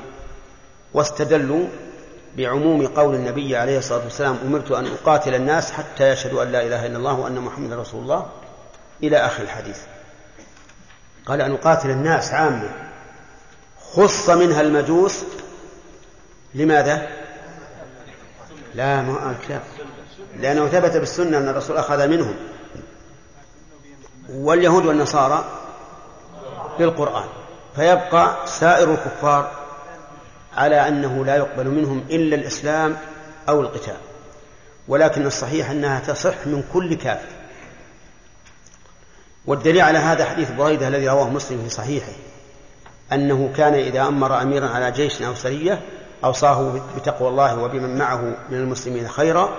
واستدلوا 0.93 1.67
بعموم 2.37 2.87
قول 2.87 3.15
النبي 3.15 3.55
عليه 3.55 3.77
الصلاة 3.77 4.03
والسلام 4.03 4.37
أمرت 4.45 4.71
أن 4.71 4.85
أقاتل 4.85 5.35
الناس 5.35 5.71
حتى 5.71 6.09
يشهدوا 6.09 6.43
أن 6.43 6.51
لا 6.51 6.61
إله 6.61 6.85
إلا 6.85 6.97
الله 6.97 7.19
وأن 7.19 7.39
محمدا 7.39 7.75
رسول 7.75 8.01
الله. 8.01 8.29
إلى 9.03 9.17
آخر 9.17 9.43
الحديث. 9.43 9.77
قال 11.25 11.41
أن 11.41 11.51
أقاتل 11.51 11.89
الناس 11.89 12.31
عامة 12.33 12.69
خص 13.93 14.29
منها 14.29 14.61
المجوس. 14.61 15.23
لماذا؟ 16.55 17.07
لا 18.75 19.01
ما 19.01 19.31
الكتاب 19.31 19.61
لأنه 20.39 20.67
ثبت 20.67 20.97
بالسنة 20.97 21.37
أن 21.37 21.47
الرسول 21.47 21.77
أخذ 21.77 22.07
منهم. 22.07 22.35
واليهود 24.29 24.85
والنصارى 24.85 25.45
بالقرآن 26.79 27.27
فيبقى 27.75 28.37
سائر 28.45 28.93
الكفار 28.93 29.51
على 30.57 30.87
أنه 30.87 31.25
لا 31.25 31.35
يقبل 31.35 31.67
منهم 31.67 32.05
إلا 32.09 32.35
الإسلام 32.35 32.97
أو 33.49 33.61
القتال. 33.61 33.97
ولكن 34.87 35.25
الصحيح 35.25 35.69
أنها 35.69 35.99
تصح 35.99 36.47
من 36.47 36.63
كل 36.73 36.93
كافر. 36.93 37.29
والدليل 39.45 39.81
على 39.81 39.97
هذا 39.97 40.25
حديث 40.25 40.51
بريدة 40.51 40.87
الذي 40.87 41.09
رواه 41.09 41.29
مسلم 41.29 41.63
في 41.63 41.69
صحيحه 41.69 42.11
أنه 43.13 43.53
كان 43.57 43.73
إذا 43.73 44.01
أمر 44.01 44.41
أميرا 44.41 44.67
على 44.67 44.91
جيش 44.91 45.21
أو 45.21 45.35
سرية 45.35 45.81
أوصاه 46.23 46.81
بتقوى 46.97 47.29
الله 47.29 47.59
وبمن 47.59 47.97
معه 47.97 48.21
من 48.49 48.57
المسلمين 48.57 49.07
خيرا 49.07 49.57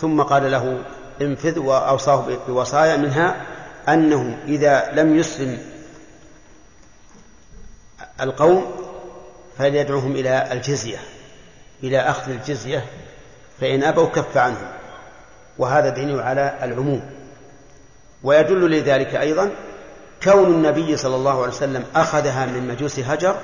ثم 0.00 0.22
قال 0.22 0.50
له 0.50 0.78
انفذ 1.20 1.58
وأوصاه 1.58 2.38
بوصايا 2.48 2.96
منها 2.96 3.46
أنه 3.88 4.38
إذا 4.46 4.92
لم 4.92 5.16
يسلم 5.16 5.58
القوم 8.20 8.72
فليدعوهم 9.58 10.12
إلى 10.12 10.52
الجزية 10.52 10.98
إلى 11.82 12.00
أخذ 12.00 12.30
الجزية 12.30 12.84
فإن 13.60 13.82
أبوا 13.82 14.06
كف 14.06 14.36
عنهم. 14.36 14.68
وهذا 15.58 15.88
دليل 15.88 16.20
على 16.20 16.58
العموم. 16.62 17.10
ويدل 18.22 18.70
لذلك 18.70 19.14
أيضا 19.14 19.50
كون 20.22 20.46
النبي 20.46 20.96
صلى 20.96 21.16
الله 21.16 21.42
عليه 21.42 21.52
وسلم 21.52 21.84
أخذها 21.96 22.46
من 22.46 22.68
مجوس 22.68 22.98
هجر 22.98 23.36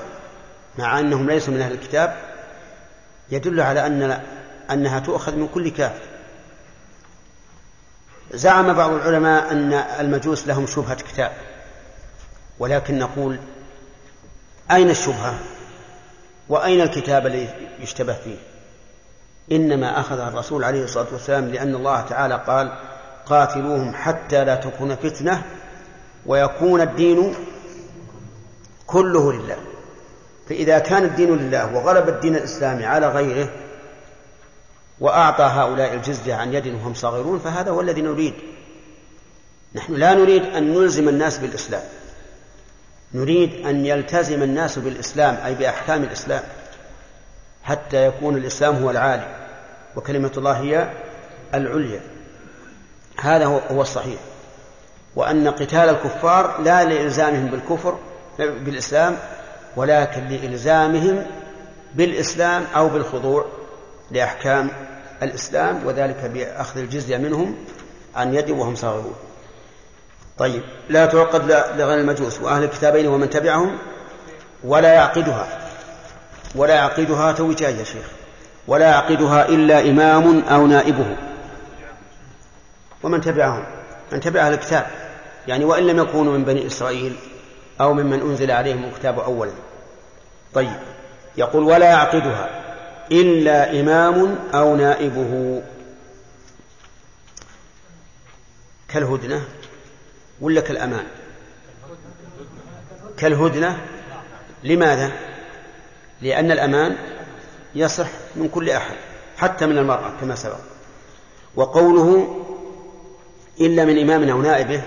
مع 0.79 1.01
أنهم 1.01 1.31
ليسوا 1.31 1.55
من 1.55 1.61
أهل 1.61 1.73
الكتاب 1.73 2.17
يدل 3.31 3.61
على 3.61 3.87
أن 3.87 4.21
أنها 4.71 4.99
تؤخذ 4.99 5.37
من 5.37 5.49
كل 5.49 5.71
كافر. 5.71 6.12
زعم 8.31 8.73
بعض 8.73 8.91
العلماء 8.91 9.53
أن 9.53 9.73
المجوس 9.73 10.47
لهم 10.47 10.67
شبهة 10.67 10.95
كتاب 10.95 11.33
ولكن 12.59 12.99
نقول 12.99 13.39
أين 14.71 14.91
الشبهة؟ 14.91 15.39
وأين 16.49 16.81
الكتاب 16.81 17.27
الذي 17.27 17.49
يشتبه 17.81 18.13
فيه؟ 18.13 18.37
إنما 19.53 20.01
أخذها 20.01 20.29
الرسول 20.29 20.65
عليه 20.65 20.85
الصلاة 20.85 21.07
والسلام 21.13 21.49
لأن 21.49 21.75
الله 21.75 22.01
تعالى 22.01 22.43
قال 22.47 22.73
قاتلوهم 23.27 23.95
حتى 23.95 24.45
لا 24.45 24.55
تكون 24.55 24.97
فتنة 24.97 25.43
ويكون 26.27 26.81
الدين 26.81 27.35
كله 28.87 29.33
لله. 29.33 29.57
فإذا 30.49 30.79
كان 30.79 31.05
الدين 31.05 31.37
لله 31.37 31.75
وغلب 31.75 32.09
الدين 32.09 32.37
الإسلامي 32.37 32.87
على 32.87 33.09
غيره 33.09 33.49
وأعطى 35.03 35.43
هؤلاء 35.43 35.95
الجزية 35.95 36.35
عن 36.35 36.55
يد 36.55 36.67
وهم 36.67 36.95
صاغرون 36.95 37.39
فهذا 37.39 37.71
هو 37.71 37.81
الذي 37.81 38.03
نريد. 38.03 38.35
نحن 39.75 39.95
لا 39.95 40.15
نريد 40.15 40.45
أن 40.45 40.75
نلزم 40.75 41.09
الناس 41.09 41.39
بالإسلام. 41.39 41.83
نريد 43.15 43.67
أن 43.67 43.87
يلتزم 43.87 44.43
الناس 44.43 44.79
بالإسلام 44.79 45.37
أي 45.45 45.55
بأحكام 45.55 46.03
الإسلام 46.03 46.43
حتى 47.63 48.07
يكون 48.07 48.37
الإسلام 48.37 48.83
هو 48.83 48.91
العالي 48.91 49.27
وكلمة 49.97 50.33
الله 50.37 50.53
هي 50.53 50.91
العليا. 51.55 52.01
هذا 53.21 53.47
هو 53.47 53.83
الصحيح. 53.83 54.21
وأن 55.17 55.49
قتال 55.49 55.89
الكفار 55.89 56.61
لا 56.63 56.85
لإلزامهم 56.85 57.47
بالكفر 57.47 57.99
بالإسلام 58.39 59.17
ولكن 59.77 60.29
لإلزامهم 60.29 61.27
بالإسلام 61.95 62.65
أو 62.77 62.89
بالخضوع 62.89 63.47
لأحكام 64.11 64.71
الإسلام 65.23 65.87
وذلك 65.87 66.31
بأخذ 66.35 66.81
الجزية 66.81 67.17
منهم 67.17 67.57
عن 68.17 68.35
يد 68.35 68.51
وهم 68.51 68.75
صاغرون. 68.75 69.15
طيب 70.39 70.63
لا 70.89 71.07
تعقد 71.07 71.51
لغير 71.77 72.01
المجوس 72.01 72.41
وأهل 72.41 72.65
الكتابين 72.65 73.07
ومن 73.07 73.31
تبعهم 73.31 73.79
ولا 74.65 74.93
يعقدها. 74.95 75.69
ولا 76.55 76.75
يعقدها 76.75 77.33
توي 77.33 77.55
يا 77.61 77.85
شيخ. 77.85 78.07
ولا 78.69 78.91
يعقدها 78.91 79.49
إلا 79.49 79.81
إمام 79.81 80.43
أو 80.43 80.67
نائبه. 80.67 81.17
ومن 83.03 83.21
تبعهم؟ 83.21 83.65
من 84.13 84.21
تبع 84.21 84.41
أهل 84.41 84.53
الكتاب. 84.53 84.87
يعني 85.49 85.65
وإن 85.65 85.87
لم 85.87 85.99
يكونوا 85.99 86.39
من 86.39 86.45
بني 86.45 86.67
إسرائيل 86.67 87.17
أو 87.81 87.95
ممن 87.95 88.21
أنزل 88.21 88.51
عليهم 88.51 88.85
الكتاب 88.85 89.19
أولا. 89.19 89.53
طيب 90.55 90.81
يقول 91.37 91.63
ولا 91.63 91.87
يعقدها. 91.87 92.62
إلا 93.13 93.81
إمام 93.81 94.39
أو 94.55 94.77
نائبه. 94.77 95.63
كالهدنة 98.89 99.45
ولا 100.41 100.61
كالأمان؟ 100.61 101.05
كالهدنة. 103.17 103.81
لماذا؟ 104.65 105.13
لأن 106.23 106.53
الأمان 106.53 106.97
يصح 107.75 108.09
من 108.37 108.49
كل 108.49 108.71
أحد 108.71 108.97
حتى 109.37 109.67
من 109.67 109.79
المرأة 109.79 110.13
كما 110.21 110.35
سبق. 110.35 110.59
وقوله 111.57 112.39
إلا 113.61 113.85
من 113.85 113.99
إمام 113.99 114.29
أو 114.29 114.43
نائبه 114.43 114.83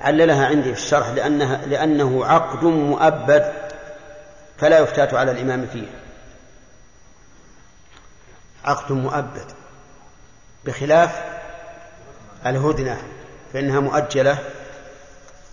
عللها 0.00 0.46
عندي 0.46 0.74
في 0.74 0.80
الشرح 0.80 1.08
لأنها 1.08 1.66
لأنه 1.66 2.24
عقد 2.24 2.64
مؤبد 2.64 3.52
فلا 4.58 4.78
يفتات 4.78 5.14
على 5.14 5.30
الإمام 5.30 5.66
فيه. 5.72 5.86
عقد 8.64 8.92
مؤبد 8.92 9.46
بخلاف 10.64 11.22
الهدنة 12.46 12.96
فإنها 13.52 13.80
مؤجلة 13.80 14.38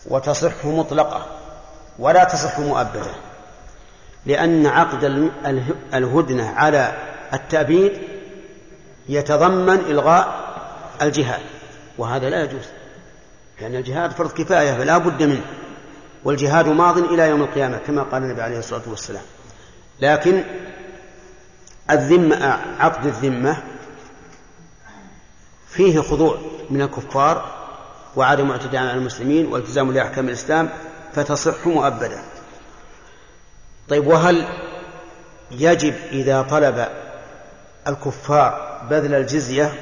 وتصح 0.05 0.65
مطلقة 0.65 1.25
ولا 1.99 2.23
تصح 2.23 2.59
مؤبدة 2.59 3.11
لأن 4.25 4.67
عقد 4.67 5.31
الهدنة 5.93 6.49
على 6.49 6.97
التأبيد 7.33 8.01
يتضمن 9.09 9.79
إلغاء 9.79 10.51
الجهاد 11.01 11.41
وهذا 11.97 12.29
لا 12.29 12.43
يجوز 12.43 12.65
لأن 13.61 13.75
الجهاد 13.75 14.11
فرض 14.11 14.31
كفاية 14.31 14.71
فلا 14.73 14.97
بد 14.97 15.23
منه 15.23 15.45
والجهاد 16.23 16.67
ماض 16.67 16.97
إلى 16.97 17.29
يوم 17.29 17.41
القيامة 17.41 17.77
كما 17.77 18.03
قال 18.03 18.23
النبي 18.23 18.41
عليه 18.41 18.59
الصلاة 18.59 18.81
والسلام 18.87 19.23
لكن 19.99 20.43
الذمة 21.91 22.59
عقد 22.79 23.05
الذمة 23.05 23.57
فيه 25.69 25.99
خضوع 26.01 26.37
من 26.69 26.81
الكفار 26.81 27.61
وعدم 28.15 28.51
اعتداء 28.51 28.81
على 28.81 28.93
المسلمين 28.93 29.45
والتزام 29.45 29.91
لأحكام 29.91 30.27
الإسلام 30.27 30.69
فتصح 31.13 31.67
مؤبدا 31.67 32.21
طيب 33.89 34.07
وهل 34.07 34.47
يجب 35.51 35.93
إذا 36.11 36.41
طلب 36.41 36.87
الكفار 37.87 38.81
بذل 38.89 39.15
الجزية 39.15 39.73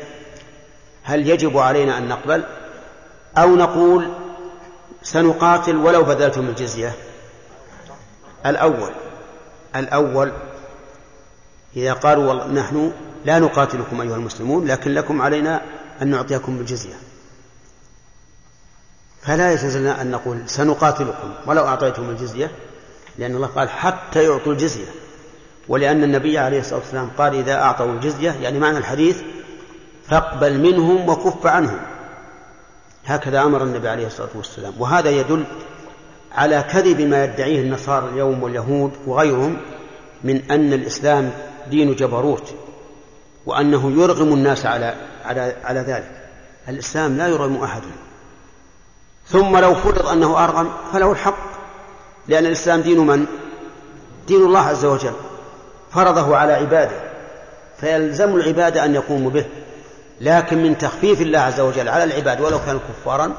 هل 1.03 1.29
يجب 1.29 1.57
علينا 1.57 1.97
أن 1.97 2.07
نقبل؟ 2.07 2.43
أو 3.37 3.55
نقول 3.55 4.11
سنقاتل 5.03 5.75
ولو 5.75 6.03
بذلتم 6.03 6.47
الجزية؟ 6.47 6.93
الأول 8.45 8.91
الأول 9.75 10.31
إذا 11.75 11.93
قالوا 11.93 12.47
نحن 12.47 12.91
لا 13.25 13.39
نقاتلكم 13.39 14.01
أيها 14.01 14.15
المسلمون 14.15 14.67
لكن 14.67 14.93
لكم 14.93 15.21
علينا 15.21 15.61
أن 16.01 16.07
نعطيكم 16.07 16.57
بالجزية 16.57 16.95
فلا 19.21 19.53
يجوز 19.53 19.77
لنا 19.77 20.01
أن 20.01 20.11
نقول 20.11 20.49
سنقاتلكم 20.49 21.33
ولو 21.45 21.67
أعطيتم 21.67 22.09
الجزية 22.09 22.51
لأن 23.17 23.35
الله 23.35 23.47
قال 23.47 23.69
حتى 23.69 24.23
يعطوا 24.23 24.53
الجزية. 24.53 24.87
ولأن 25.67 26.03
النبي 26.03 26.37
عليه 26.37 26.59
الصلاة 26.59 26.79
والسلام 26.79 27.09
قال 27.17 27.35
إذا 27.35 27.53
أعطوا 27.53 27.93
الجزية 27.93 28.31
يعني 28.31 28.59
معنى 28.59 28.77
الحديث 28.77 29.21
فاقبل 30.07 30.59
منهم 30.59 31.09
وكف 31.09 31.47
عنهم. 31.47 31.79
هكذا 33.05 33.41
أمر 33.41 33.63
النبي 33.63 33.89
عليه 33.89 34.07
الصلاة 34.07 34.29
والسلام. 34.35 34.73
وهذا 34.79 35.09
يدل 35.09 35.43
على 36.35 36.65
كذب 36.71 37.01
ما 37.01 37.23
يدعيه 37.23 37.61
النصارى 37.61 38.09
اليوم 38.09 38.43
واليهود 38.43 38.91
وغيرهم 39.05 39.57
من 40.23 40.51
أن 40.51 40.73
الإسلام 40.73 41.31
دين 41.69 41.95
جبروت 41.95 42.53
وأنه 43.45 43.91
يرغم 43.91 44.33
الناس 44.33 44.65
على 44.65 44.95
على 45.25 45.55
على 45.63 45.79
ذلك. 45.79 46.11
الإسلام 46.69 47.17
لا 47.17 47.27
يرغم 47.27 47.63
أحدا 47.63 47.91
ثم 49.27 49.57
لو 49.57 49.75
فرض 49.75 50.07
أنه 50.07 50.43
أرغم 50.43 50.71
فله 50.93 51.11
الحق. 51.11 51.49
لأن 52.27 52.45
الإسلام 52.45 52.81
دين 52.81 52.99
من؟ 52.99 53.25
دين 54.27 54.41
الله 54.45 54.59
عز 54.59 54.85
وجل. 54.85 55.13
فرضه 55.91 56.37
على 56.37 56.53
عباده. 56.53 57.01
فيلزم 57.77 58.35
العباد 58.35 58.77
أن 58.77 58.95
يقوموا 58.95 59.31
به. 59.31 59.45
لكن 60.21 60.63
من 60.63 60.77
تخفيف 60.77 61.21
الله 61.21 61.39
عز 61.39 61.59
وجل 61.59 61.89
على 61.89 62.03
العباد 62.03 62.41
ولو 62.41 62.59
كانوا 62.65 62.79
كفارا 62.89 63.33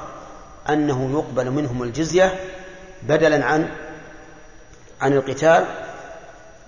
أنه 0.68 1.10
يقبل 1.12 1.50
منهم 1.50 1.82
الجزية 1.82 2.34
بدلا 3.02 3.44
عن 3.44 3.68
عن 5.00 5.12
القتال 5.12 5.64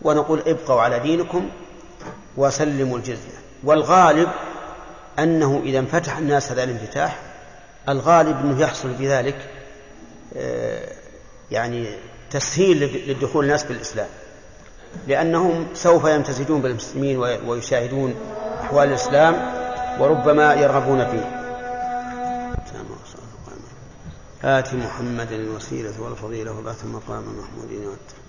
ونقول 0.05 0.43
ابقوا 0.47 0.81
على 0.81 0.99
دينكم 0.99 1.49
وسلموا 2.37 2.99
الجزية. 2.99 3.43
والغالب 3.65 4.29
أنه 5.19 5.63
إذا 5.65 5.79
انفتح 5.79 6.17
الناس 6.17 6.53
هذا 6.53 6.65
الانفتاح 6.65 7.21
الغالب 7.89 8.37
أنه 8.41 8.61
يحصل 8.61 8.93
بذلك 8.93 9.51
آه، 10.37 10.93
يعني 11.51 11.87
تسهيل 12.31 13.07
للدخول 13.09 13.45
الناس 13.45 13.65
بالإسلام. 13.65 14.09
لأنهم 15.07 15.67
سوف 15.75 16.05
يمتزجون 16.05 16.63
بالمسلمين 16.63 17.19
ويشاهدون 17.47 18.15
أحوال 18.61 18.89
الإسلام 18.89 19.53
وربما 20.01 20.55
يرغبون 20.55 21.11
فيه. 21.11 21.43
آت 24.45 24.75
محمد 24.75 25.33
الوسيلة 25.33 26.01
والفضيلة 26.01 26.59
وبعث 26.59 26.85
مقام 26.85 27.23
محمود 27.23 27.71
والتقوى 27.71 28.22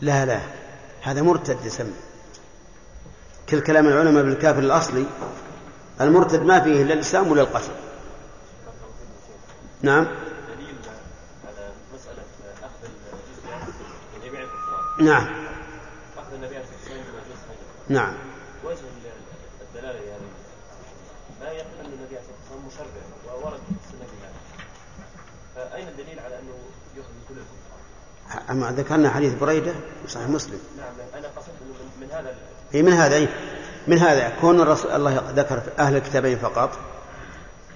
لا 0.00 0.26
لا 0.26 0.40
هذا 1.02 1.22
مرتد 1.22 1.64
يسمى. 1.64 1.94
كل 3.48 3.60
كلام 3.60 3.86
العلماء 3.86 4.22
بالكافر 4.22 4.58
الأصلي 4.58 5.06
المرتد 6.00 6.42
ما 6.42 6.60
فيه 6.60 6.82
إلا 6.82 6.94
الإسلام 6.94 7.30
ولا 7.30 7.42
القتل. 7.42 7.72
نعم. 9.82 10.06
نعم. 15.00 15.46
نعم 17.88 18.14
وجه 18.64 18.78
الدلالة 19.60 20.00
يعني 20.00 20.22
ما 21.40 21.46
يقبل 21.46 21.80
أن 21.80 21.86
النبي 21.86 22.16
عليه 22.16 22.20
الصلاة 22.20 22.64
والسلام 22.64 22.66
مشرع 22.66 23.34
وورد 23.34 23.60
في 23.60 23.72
السنة 23.84 24.06
فأين 25.54 25.88
الدليل 25.88 26.20
على 26.20 26.38
أنه 26.38 26.58
يأخذ 26.96 27.10
كل 27.28 27.34
الكفار؟ 27.34 27.80
أما 28.50 28.72
ذكرنا 28.72 29.10
حديث 29.10 29.34
بريدة 29.34 29.72
في 29.72 30.12
صحيح 30.12 30.28
مسلم. 30.28 30.58
نعم 30.78 31.08
أنا 31.18 31.28
قصدت 31.36 31.48
من 32.00 32.10
هذا 32.10 32.34
اي 32.74 32.82
من 32.82 32.92
هذا 32.92 33.16
اي 33.16 33.28
من 33.86 33.98
هذا 33.98 34.32
كون 34.40 34.60
الرسول 34.60 34.90
الله 34.90 35.22
ذكر 35.36 35.62
أهل 35.78 35.96
الكتابين 35.96 36.38
فقط 36.38 36.78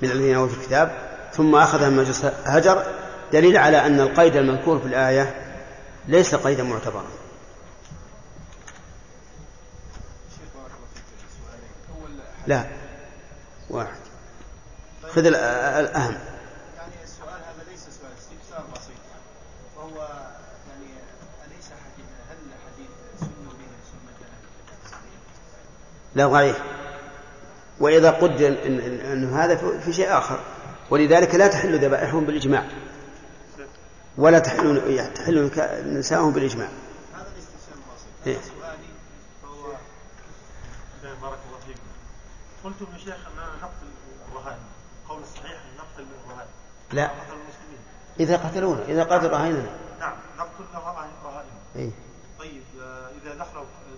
من 0.02 0.10
الذين 0.10 0.36
أوتوا 0.36 0.56
الكتاب 0.56 0.92
ثم 1.32 1.54
أخذ 1.54 1.90
مجلس 1.90 2.24
هجر 2.44 2.82
دليل 3.32 3.56
على 3.56 3.86
أن 3.86 4.00
القيد 4.00 4.36
المذكور 4.36 4.78
في 4.78 4.86
الآية 4.86 5.34
ليس 6.08 6.34
قيدا 6.34 6.62
معتبرا. 6.62 7.04
لا. 12.46 12.64
واحد. 13.70 14.00
خذ 15.14 15.26
الأهم 15.26 16.14
يعني 16.76 16.94
السؤال 17.04 17.40
هذا 17.48 17.70
ليس 17.70 17.80
سؤال 17.80 18.12
استفسار 18.18 18.64
بسيط 18.74 19.02
وهو 19.76 19.98
يعني 20.68 20.90
أليس 21.46 21.66
حديث 21.66 22.06
هل 22.30 22.38
حديث 22.66 22.90
سنوا 23.20 23.52
به 23.58 23.70
سنة 23.90 24.28
لا 26.14 26.26
ضعيف. 26.26 26.58
وإذا 27.80 28.10
قدر 28.10 28.48
أن 29.12 29.34
هذا 29.34 29.78
في 29.80 29.92
شيء 29.92 30.18
آخر. 30.18 30.40
ولذلك 30.90 31.34
لا 31.34 31.48
تحل 31.48 31.84
ذبائحهم 31.84 32.24
بالإجماع. 32.24 32.68
ولا 34.18 34.38
تحل 34.38 35.12
تحل 35.14 35.50
نساءهم 35.86 36.32
بالإجماع. 36.32 36.68
هذا 37.14 37.26
إيه؟ 38.26 38.36
فهو 39.42 39.72
بارك 41.02 41.38
الله 41.48 41.58
فيكم 41.66 41.80
قلتم 42.64 42.86
يا 42.92 42.98
شيخ 42.98 43.14
أننا 43.32 43.46
نقتل 43.62 43.86
الرهائن. 44.32 44.58
قول 45.08 45.22
الصحيح 45.22 45.52
أن 45.52 45.76
نقتل 45.78 46.06
الرهائن. 46.24 46.50
لا. 46.92 47.10
إذا 48.20 48.36
قتلونا. 48.36 48.84
إذا 48.84 49.04
قتلوا 49.04 49.30
رهائننا 49.30 49.66
نعم. 50.00 50.16
نقتل 50.38 50.64
رهائن. 50.74 51.10
إيه؟ 51.76 51.90
طيب 52.38 52.62
آه، 52.80 53.10
إذا 53.22 53.34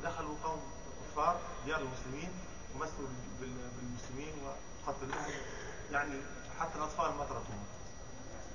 دخلوا 0.05 0.35
قوم 0.45 0.61
كفار 1.12 1.36
ديار 1.66 1.81
المسلمين 1.81 2.31
ومسوا 2.74 3.07
بالمسلمين 3.41 4.35
وقتلوهم 4.45 5.32
يعني 5.93 6.15
حتى 6.61 6.78
الأطفال 6.93 7.19
ما 7.19 7.24
تركوهم 7.24 7.62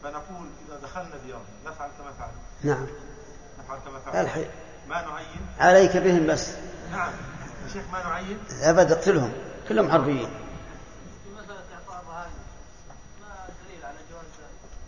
فنقول 0.03 0.47
إذا 0.67 0.79
دخلنا 0.83 1.17
ديارهم 1.25 1.45
نفعل 1.65 1.89
كما 1.97 2.11
فعلوا 2.19 2.41
نعم. 2.63 2.87
نفعل 3.59 3.79
كما 3.79 3.99
فعلوا 3.99 4.21
الحي... 4.21 4.45
ما 4.87 5.01
نعين؟ 5.01 5.47
عليك 5.59 5.97
بهم 5.97 6.27
بس. 6.27 6.49
نعم. 6.91 7.11
يا 7.63 7.73
شيخ 7.73 7.83
ما 7.91 8.03
نعين؟ 8.03 8.39
أبد 8.61 8.91
اقتلهم. 8.91 9.33
كلهم 9.69 9.91
حربيين. 9.91 10.29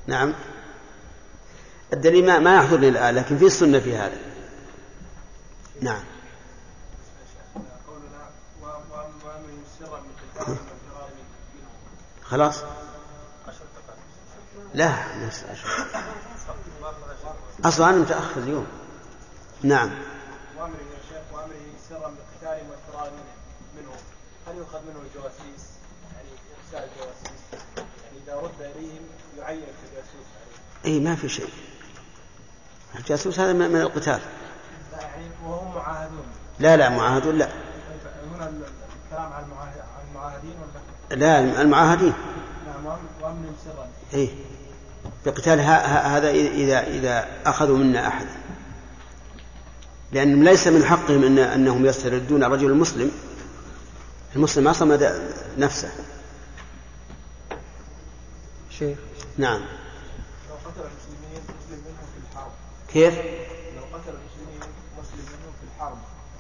نعم. 0.08 0.34
الدليل 1.94 2.26
ما, 2.26 2.40
ما 2.40 2.56
يحضرني 2.56 2.90
الآن 2.90 3.16
لكن 3.16 3.38
في 3.38 3.46
السنة 3.46 3.80
في 3.80 3.98
هذا. 3.98 4.18
نعم. 5.82 6.04
خلاص؟ 12.24 12.64
لا 14.74 14.94
أصلا 17.66 17.90
أنا 17.90 17.98
متأخر 17.98 18.42
اليوم. 18.42 18.68
نعم. 19.64 19.90
وأمره 20.58 20.72
يا 20.72 21.00
شيخ 21.10 21.34
وأمره 21.34 21.56
سرا 21.90 22.00
بقتال 22.00 22.64
وافتراء 22.70 23.14
منه. 23.78 23.92
هل 24.48 24.58
يؤخذ 24.58 24.80
منه 24.82 25.00
الجواسيس؟ 25.08 25.70
يعني 26.16 26.30
إرسال 26.58 26.90
الجواسيس. 26.90 27.42
يعني 27.78 28.18
إذا 28.24 28.36
رد 28.36 28.62
إليهم 28.76 29.02
يعين 29.38 29.64
الجاسوس 29.64 30.26
أي 30.86 31.00
ما 31.00 31.16
في 31.16 31.30
شيء. 31.30 31.50
الجاسوس 32.96 33.40
هذا 33.40 33.54
من 33.54 33.82
القتال. 33.82 34.20
لا 34.92 35.02
يعني 35.02 35.26
وهم 35.46 35.76
معاهدون. 35.76 36.26
لا 36.60 36.78
لا 36.78 36.90
معاهدون 36.90 37.38
لا. 37.38 37.50
هنا 38.36 38.48
الكلام 38.48 39.34
عن 39.34 39.44
المعاهدين 40.10 40.56
ولا؟ 41.10 41.16
لا 41.16 41.62
المعاهدين. 41.62 42.14
نعم 42.66 42.86
وأمن 43.22 43.56
سرا. 43.66 43.90
إيه. 44.14 44.59
بقتال 45.26 45.60
هذا 45.60 46.30
إذا 46.30 46.88
إذا 46.88 47.28
أخذوا 47.46 47.78
منا 47.78 48.08
أحدا 48.08 48.40
لأن 50.12 50.44
ليس 50.44 50.68
من 50.68 50.86
حقهم 50.86 51.24
إن 51.24 51.40
أنهم 51.40 51.86
يستردون 51.86 52.44
الرجل 52.44 52.68
المسلم. 52.72 53.12
المسلم 54.36 54.64
ما 54.64 54.74
صمد 54.74 55.32
نفسه. 55.58 55.92
شيخ. 58.70 58.98
نعم. 59.38 59.62
لو 60.50 60.56
قتل 60.66 60.82
المسلمين 60.82 61.42
مسلم 61.44 61.80
منهم 61.86 62.06
في 62.14 62.32
الحرب. 62.32 62.52
كيف؟ 62.94 63.14
لو 63.76 63.98
قتل 63.98 64.10
المسلمين 64.10 64.60
مسلم 65.00 65.26
منهم 65.26 65.54
في 65.60 65.76
الحرب. 65.76 65.98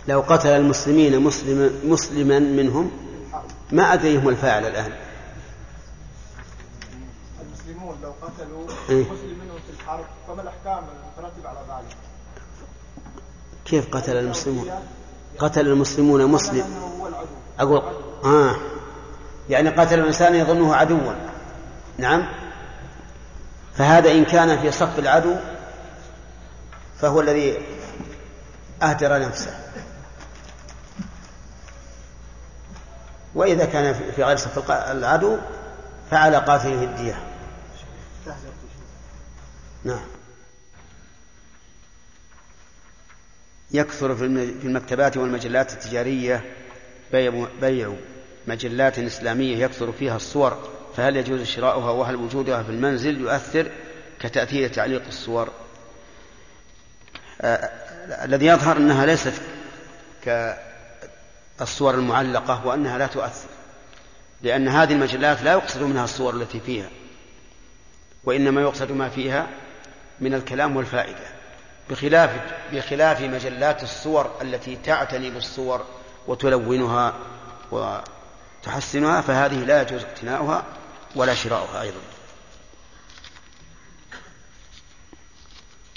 لو 0.07 0.21
قتل 0.21 0.49
المسلمين 0.49 1.19
مسلما 1.19 1.69
مسلما 1.83 2.39
منهم؟ 2.39 2.91
ما 3.71 3.93
أدري 3.93 4.17
هم 4.17 4.29
الفاعل 4.29 4.65
الآن. 4.65 5.08
قتلوا 8.21 8.67
إيه. 8.89 9.03
مسلم 9.03 9.39
منهم 9.39 9.59
في 9.67 9.81
الحرب 9.81 10.05
فما 10.27 10.41
الأحكام 10.41 10.83
المترتبة 10.83 11.49
على 11.49 11.59
ذلك؟ 11.59 11.97
كيف 13.65 13.95
قتل 13.95 14.17
المسلمون؟ 14.17 14.71
قتل 15.39 15.67
المسلمون 15.67 16.25
مسلم. 16.25 16.65
أقول 17.59 17.81
آه. 18.23 18.55
يعني 19.49 19.69
قتل 19.69 19.99
الإنسان 19.99 20.35
يظنه 20.35 20.75
عدوا. 20.75 21.13
نعم. 21.97 22.25
فهذا 23.73 24.11
إن 24.11 24.25
كان 24.25 24.59
في 24.59 24.71
صف 24.71 24.99
العدو 24.99 25.35
فهو 27.01 27.21
الذي 27.21 27.57
أهدر 28.83 29.19
نفسه. 29.19 29.59
وإذا 33.35 33.65
كان 33.65 33.93
في 34.15 34.23
غير 34.23 34.37
صف 34.37 34.71
العدو 34.71 35.37
فعلى 36.11 36.37
قاتله 36.37 36.83
الدية. 36.83 37.28
نعم. 39.83 40.05
يكثر 43.71 44.15
في 44.15 44.25
المكتبات 44.63 45.17
والمجلات 45.17 45.73
التجارية 45.73 46.45
بيع, 47.61 47.93
مجلات 48.47 48.99
إسلامية 48.99 49.57
يكثر 49.57 49.91
فيها 49.91 50.15
الصور 50.15 50.69
فهل 50.97 51.17
يجوز 51.17 51.43
شراؤها 51.43 51.91
وهل 51.91 52.15
وجودها 52.15 52.63
في 52.63 52.69
المنزل 52.69 53.21
يؤثر 53.21 53.71
كتأثير 54.19 54.69
تعليق 54.69 55.07
الصور؟ 55.07 55.49
آه 57.41 57.89
الذي 58.25 58.45
يظهر 58.45 58.77
أنها 58.77 59.05
ليست 59.05 59.33
كالصور 60.23 61.93
المعلقة 61.95 62.67
وأنها 62.67 62.97
لا 62.97 63.07
تؤثر 63.07 63.49
لأن 64.41 64.67
هذه 64.67 64.93
المجلات 64.93 65.43
لا 65.43 65.51
يقصد 65.51 65.81
منها 65.81 66.03
الصور 66.03 66.33
التي 66.33 66.59
فيها 66.59 66.89
وإنما 68.23 68.61
يقصد 68.61 68.91
ما 68.91 69.09
فيها 69.09 69.47
من 70.21 70.33
الكلام 70.33 70.75
والفائدة 70.75 71.27
بخلاف 71.89 72.53
بخلاف 72.73 73.21
مجلات 73.21 73.83
الصور 73.83 74.31
التي 74.41 74.75
تعتني 74.75 75.29
بالصور 75.29 75.85
وتلونها 76.27 77.13
وتحسنها 77.71 79.21
فهذه 79.21 79.65
لا 79.65 79.81
يجوز 79.81 80.03
اقتناؤها 80.03 80.63
ولا 81.15 81.33
شراؤها 81.35 81.81
أيضا. 81.81 81.99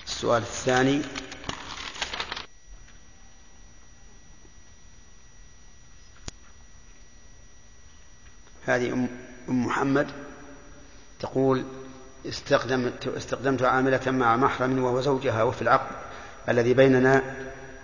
السؤال 0.07 0.43
الثاني. 0.43 1.03
هذه 8.66 8.93
أم, 8.93 9.09
محمد 9.49 10.11
تقول 11.20 11.65
استخدمت 12.28 13.09
استخدمت 13.16 13.62
عاملة 13.62 14.01
مع 14.07 14.36
محرم 14.36 14.85
وهو 14.85 15.01
زوجها 15.01 15.43
وفي 15.43 15.62
العقد 15.62 15.97
الذي 16.49 16.74
بيننا 16.74 17.23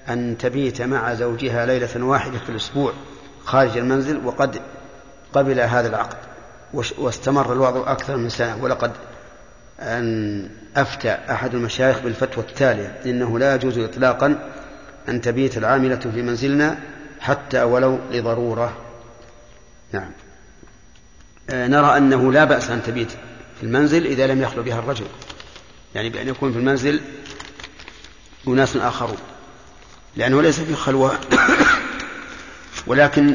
أن 0.09 0.39
تبيت 0.39 0.82
مع 0.82 1.15
زوجها 1.15 1.66
ليلة 1.66 2.05
واحدة 2.05 2.39
في 2.39 2.51
الأسبوع 2.51 2.93
خارج 3.44 3.77
المنزل 3.77 4.27
وقد 4.27 4.60
قبل 5.32 5.60
هذا 5.60 5.89
العقد 5.89 6.16
واستمر 6.98 7.52
الوضع 7.52 7.93
أكثر 7.93 8.16
من 8.16 8.28
سنة. 8.28 8.59
ولقد 8.62 8.93
أن 9.81 10.48
أفتى 10.77 11.19
أحد 11.31 11.55
المشايخ 11.55 11.98
بالفتوى 11.98 12.44
التالية 12.44 13.01
إنه 13.06 13.39
لا 13.39 13.55
يجوز 13.55 13.78
إطلاقا 13.78 14.51
أن 15.09 15.20
تبيت 15.20 15.59
العاملة 15.59 15.97
في 15.97 16.23
منزلنا 16.23 16.78
حتى 17.20 17.62
ولو 17.62 17.98
لضرورة. 18.10 18.77
نعم. 19.93 20.10
آه، 21.51 21.66
نرى 21.66 21.97
أنه 21.97 22.32
لا 22.32 22.44
بأس 22.44 22.70
أن 22.70 22.82
تبيت. 22.82 23.12
في 23.59 23.62
المنزل 23.62 24.06
إذا 24.06 24.26
لم 24.26 24.43
يخلو 24.43 24.62
بها 24.62 24.78
الرجل. 24.78 25.06
يعني 25.94 26.09
بأن 26.09 26.28
يكون 26.28 26.52
في 26.52 26.59
المنزل 26.59 27.01
أناس 28.47 28.76
آخرون. 28.76 29.18
لأنه 30.16 30.43
ليس 30.43 30.60
في 30.60 30.74
خلوة. 30.74 31.18
ولكن 32.86 33.35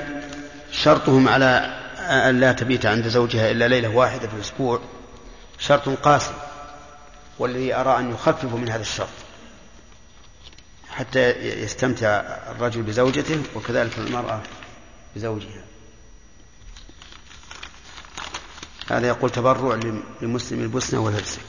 شرطهم 0.72 1.28
على 1.28 1.80
أن 2.00 2.40
لا 2.40 2.52
تبيت 2.52 2.86
عند 2.86 3.08
زوجها 3.08 3.52
إلا 3.52 3.68
ليلة 3.68 3.88
واحدة 3.88 4.28
في 4.28 4.34
الأسبوع 4.34 4.82
شرط 5.60 5.90
قاسي 5.90 6.34
والذي 7.40 7.76
أرى 7.76 8.00
أن 8.00 8.12
يخفف 8.12 8.54
من 8.54 8.70
هذا 8.70 8.82
الشرط. 8.82 9.08
حتى 10.90 11.30
يستمتع 11.64 12.08
الرجل 12.52 12.82
بزوجته 12.82 13.42
وكذلك 13.56 13.98
المرأة 13.98 14.42
بزوجها. 15.16 15.73
هذا 18.90 19.08
يقول 19.08 19.30
تبرع 19.30 19.80
لمسلم 20.22 20.60
البوسنة 20.62 21.00
والهرسك 21.00 21.42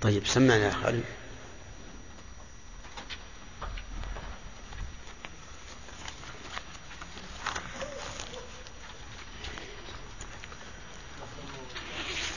طيب 0.00 0.26
سمعنا 0.26 0.56
يا 0.56 0.70
خالد. 0.70 1.04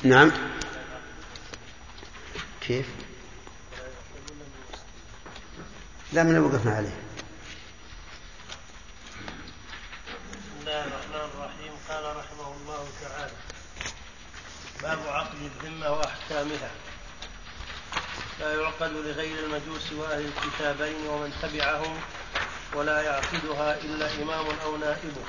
نعم. 0.03 0.31
كيف؟ 2.61 2.87
لا 6.13 6.23
من 6.23 6.37
وقفنا 6.39 6.71
عليه 6.75 6.97
بسم 10.31 10.59
الله 10.59 10.85
الرحمن 10.85 11.29
الرحيم 11.33 11.71
قال 11.89 12.15
رحمه 12.17 12.53
الله 12.61 12.87
تعالى 13.01 13.31
باب 14.81 14.99
عقد 15.07 15.37
الذمة 15.41 15.91
وأحكامها. 15.91 16.71
لا 18.39 18.61
يعقد 18.61 18.91
لغير 18.91 19.39
المجوس 19.45 19.91
وأهل 19.91 20.25
الكتابين 20.25 21.07
ومن 21.07 21.33
تبعهم 21.41 22.01
ولا 22.73 23.01
يعقدها 23.01 23.81
إلا 23.81 24.23
إمام 24.23 24.45
أو 24.63 24.77
نائبه 24.77 25.23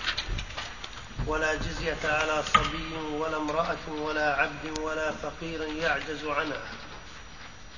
ولا 1.27 1.55
جزية 1.55 1.99
على 2.05 2.43
صبي 2.43 2.97
ولا 2.97 3.37
امرأة 3.37 3.89
ولا 3.89 4.35
عبد 4.35 4.79
ولا 4.79 5.13
فقير 5.13 5.63
يعجز 5.63 6.25
عنها. 6.25 6.73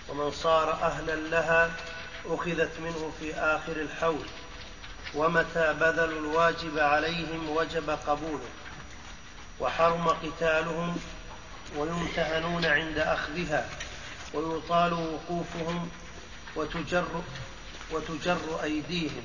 ومن 0.08 0.30
صار 0.30 0.72
أهلا 0.72 1.14
لها 1.14 1.70
أخذت 2.26 2.80
منه 2.80 3.12
في 3.20 3.34
آخر 3.34 3.76
الحول. 3.76 4.26
ومتى 5.14 5.72
بذلوا 5.72 6.20
الواجب 6.20 6.78
عليهم 6.78 7.50
وجب 7.50 7.90
قبوله. 7.90 8.48
وحرم 9.60 10.08
قتالهم 10.08 10.96
ويمتهنون 11.78 12.64
عند 12.64 12.98
أخذها 12.98 13.66
ويطال 14.34 14.92
وقوفهم 14.92 15.88
وتجر 16.56 17.04
وتجر 17.92 18.62
أيديهم. 18.62 19.22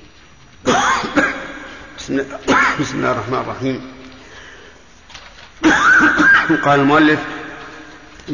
بسم 1.98 2.18
الله, 2.94 3.12
الرحمن 3.12 3.38
الرحيم. 3.38 3.92
قال 6.64 6.80
المؤلف 6.80 7.20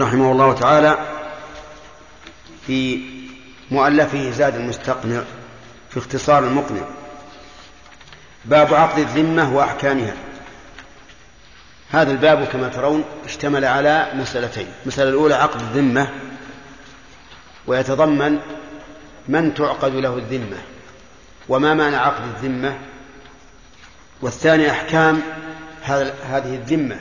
رحمه 0.01 0.32
الله 0.32 0.53
تعالى 0.55 0.99
في 2.66 3.01
مؤلفه 3.70 4.31
زاد 4.31 4.55
المستقنع 4.55 5.23
في 5.91 5.99
اختصار 5.99 6.45
المقنع 6.45 6.82
باب 8.45 8.74
عقد 8.74 8.99
الذمة 8.99 9.55
وأحكامها. 9.55 10.15
هذا 11.95 12.12
الباب 12.12 12.45
كما 12.45 12.69
ترون 12.69 13.05
اشتمل 13.25 13.65
على 13.65 14.09
مسألتين. 14.15 14.66
المسألة 14.83 15.09
الأولى 15.09 15.35
عقد 15.35 15.61
الذمة 15.61 16.09
ويتضمن 17.66 18.39
من 19.29 19.55
تعقد 19.55 19.95
له 19.95 20.16
الذمة 20.16 20.57
وما 21.49 21.75
معنى 21.75 21.97
عقد 21.97 22.23
الذمة. 22.25 22.79
والثاني 24.23 24.71
أحكام 24.71 25.23
هذه 26.31 26.55
الذمة 26.55 27.01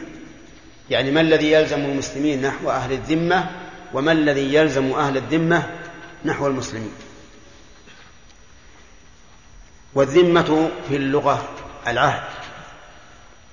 يعني 0.90 1.12
ما 1.12 1.22
الذي 1.22 1.52
يلزم 1.52 1.80
المسلمين 1.80 2.42
نحو 2.42 2.70
أهل 2.70 2.92
الذمة 2.92 3.50
وما 3.94 4.12
الذي 4.12 4.54
يلزم 4.54 4.92
أهل 4.92 5.18
الذمة 5.18 5.70
نحو 6.26 6.48
المسلمين. 6.48 6.94
والذمة 9.94 10.70
في 10.90 10.96
اللغة 10.96 11.50
العهد. 11.88 12.33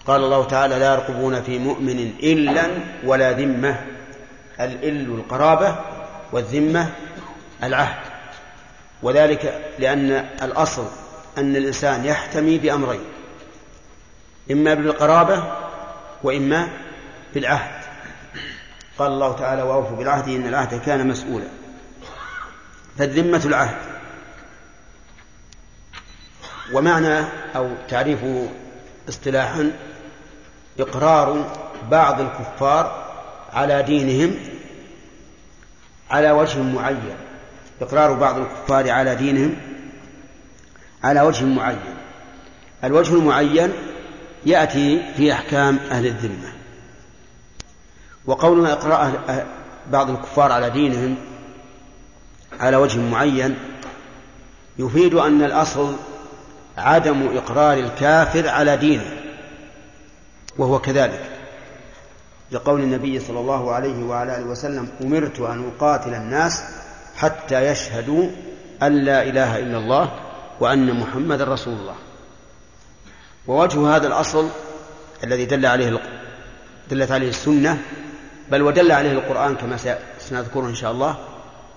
قال 0.07 0.25
الله 0.25 0.45
تعالى 0.45 0.79
لا 0.79 0.95
يرقبون 0.95 1.43
في 1.43 1.59
مؤمن 1.59 2.15
إلا 2.23 2.67
ولا 3.05 3.33
ذمة 3.33 3.81
الإل 4.61 5.07
القرابة 5.07 5.77
والذمة 6.33 6.93
العهد. 7.63 8.11
وذلك 9.03 9.73
لأن 9.79 10.11
الأصل 10.43 10.85
أن 11.39 11.57
الإنسان 11.57 12.05
يحتمي 12.05 12.59
بأمرين 12.59 13.05
إما 14.51 14.75
بالقرابة 14.75 15.53
وإما 16.23 16.69
بالعهد. 17.35 17.81
قال 18.99 19.13
الله 19.13 19.37
تعالى 19.37 19.63
وأوفوا 19.63 19.97
بالعهد 19.97 20.29
إن 20.29 20.47
العهد 20.47 20.81
كان 20.81 21.09
مسؤولا. 21.09 21.49
فالذمة 22.99 23.43
العهد. 23.45 23.77
ومعنى 26.73 27.25
أو 27.57 27.71
تعريف 27.89 28.19
اصطلاحا 29.09 29.73
إقرار 30.83 31.47
بعض 31.91 32.21
الكفار 32.21 33.05
على 33.53 33.83
دينهم 33.83 34.35
على 36.11 36.31
وجه 36.31 36.63
معين. 36.63 37.17
إقرار 37.83 38.13
بعض 38.13 38.39
الكفار 38.39 38.91
على 38.91 39.15
دينهم 39.15 39.57
على 41.05 41.21
وجه 41.21 41.45
معين. 41.45 41.97
الوجه 42.85 43.15
المعين 43.15 43.73
يأتي 44.47 45.03
في 45.17 45.33
أحكام 45.33 45.79
أهل 45.91 46.07
الذمة. 46.07 46.53
وقولنا 48.27 48.73
إقرار 48.73 49.21
بعض 49.91 50.11
الكفار 50.11 50.53
على 50.53 50.71
دينهم 50.71 51.17
على 52.61 52.77
وجه 52.77 53.01
معين 53.01 53.59
يفيد 54.79 55.15
أن 55.15 55.43
الأصل 55.43 55.97
عدم 56.79 57.37
إقرار 57.37 57.79
الكافر 57.79 58.49
على 58.49 58.77
دينه. 58.77 59.20
وهو 60.61 60.79
كذلك. 60.79 61.31
لقول 62.51 62.81
النبي 62.81 63.21
صلى 63.21 63.41
الله 63.41 63.73
عليه 63.73 64.05
وعلى 64.05 64.37
آله 64.37 64.47
وسلم 64.47 64.89
أمرت 65.03 65.41
أن 65.41 65.71
أقاتل 65.71 66.15
الناس 66.15 66.63
حتى 67.17 67.67
يشهدوا 67.67 68.31
أن 68.83 68.93
لا 68.93 69.23
إله 69.23 69.59
إلا 69.59 69.79
الله 69.79 70.13
وأن 70.61 71.01
محمد 71.01 71.43
رسول 71.43 71.75
الله. 71.75 71.95
ووجه 73.47 73.97
هذا 73.97 74.07
الأصل 74.07 74.49
الذي 75.25 75.45
دل 75.45 75.67
عليه 75.67 76.01
دلت 76.91 77.11
عليه 77.11 77.29
السنة 77.29 77.79
بل 78.51 78.63
ودل 78.63 78.93
عليه 78.93 79.13
القرآن 79.13 79.57
كما 79.57 79.77
سنذكره 80.19 80.67
إن 80.67 80.75
شاء 80.75 80.93
الله. 80.93 81.17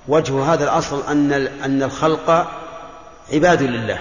وجه 0.08 0.54
هذا 0.54 0.64
الأصل 0.64 1.04
أن 1.08 1.32
أن 1.64 1.84
الخلق 1.84 2.48
عباد 3.34 3.64
لله. 3.64 4.00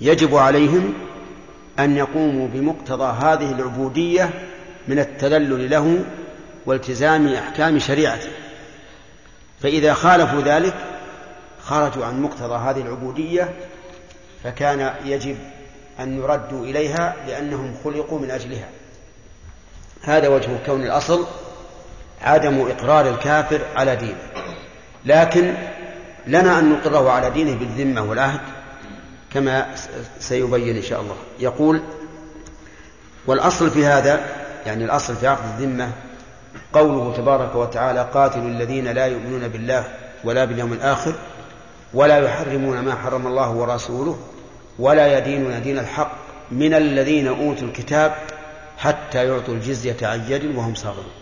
يجب 0.00 0.36
عليهم 0.36 0.94
أن 1.78 1.96
يقوموا 1.96 2.48
بمقتضى 2.48 3.26
هذه 3.26 3.52
العبودية 3.52 4.30
من 4.88 4.98
التذلل 4.98 5.70
له 5.70 6.04
والتزام 6.66 7.28
أحكام 7.28 7.78
شريعته. 7.78 8.28
فإذا 9.60 9.94
خالفوا 9.94 10.40
ذلك 10.40 10.74
خرجوا 11.62 12.04
عن 12.04 12.22
مقتضى 12.22 12.54
هذه 12.54 12.80
العبودية 12.80 13.52
فكان 14.44 14.92
يجب 15.04 15.36
أن 16.00 16.18
يردوا 16.18 16.64
إليها 16.64 17.16
لأنهم 17.26 17.74
خلقوا 17.84 18.18
من 18.18 18.30
أجلها. 18.30 18.68
هذا 20.02 20.28
وجه 20.28 20.50
كون 20.66 20.82
الأصل 20.82 21.26
عدم 22.22 22.60
إقرار 22.60 23.08
الكافر 23.08 23.60
على 23.76 23.96
دينه. 23.96 24.18
لكن 25.04 25.54
لنا 26.26 26.58
أن 26.58 26.72
نقره 26.72 27.10
على 27.10 27.30
دينه 27.30 27.58
بالذمة 27.58 28.02
والعهد 28.02 28.40
كما 29.32 29.74
سيبين 30.20 30.76
إن 30.76 30.82
شاء 30.82 31.00
الله. 31.00 31.16
يقول 31.38 31.82
والأصل 33.26 33.70
في 33.70 33.86
هذا 33.86 34.20
يعني 34.66 34.84
الأصل 34.84 35.16
في 35.16 35.26
عقد 35.26 35.44
الذمة 35.44 35.92
قوله 36.72 37.16
تبارك 37.16 37.54
وتعالى 37.54 38.08
قاتلوا 38.14 38.48
الذين 38.48 38.88
لا 38.88 39.06
يؤمنون 39.06 39.48
بالله 39.48 39.84
ولا 40.24 40.44
باليوم 40.44 40.72
الآخر 40.72 41.14
ولا 41.94 42.18
يحرمون 42.18 42.80
ما 42.80 42.94
حرم 42.94 43.26
الله 43.26 43.50
ورسوله 43.50 44.18
ولا 44.78 45.18
يدينون 45.18 45.62
دين 45.62 45.78
الحق 45.78 46.12
من 46.50 46.74
الذين 46.74 47.28
أوتوا 47.28 47.68
الكتاب 47.68 48.14
حتى 48.78 49.26
يعطوا 49.26 49.54
الجزية 49.54 49.96
عن 50.02 50.24
يد 50.28 50.56
وهم 50.56 50.74
صاغرون. 50.74 51.12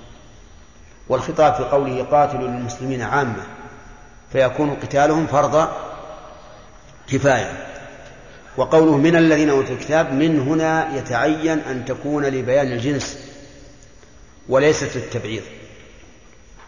والخطاب 1.08 1.54
في 1.54 1.62
قوله 1.62 2.04
قاتلوا 2.04 2.48
المسلمين 2.48 3.02
عامة 3.02 3.42
فيكون 4.32 4.70
قتالهم 4.70 5.26
فرض 5.26 5.68
كفاية. 7.08 7.75
وقوله 8.56 8.96
من 8.96 9.16
الذين 9.16 9.50
أوتوا 9.50 9.74
الكتاب 9.74 10.12
من 10.12 10.40
هنا 10.40 10.96
يتعين 10.96 11.58
أن 11.58 11.84
تكون 11.84 12.24
لبيان 12.24 12.72
الجنس 12.72 13.18
وليست 14.48 14.96
للتبعيض. 14.96 15.42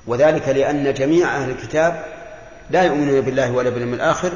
وذلك 0.07 0.49
لأن 0.49 0.95
جميع 0.95 1.37
أهل 1.37 1.51
الكتاب 1.51 2.05
لا 2.71 2.83
يؤمنون 2.83 3.21
بالله 3.21 3.53
ولا 3.53 3.71
باليوم 3.71 3.95
الآخر 3.95 4.33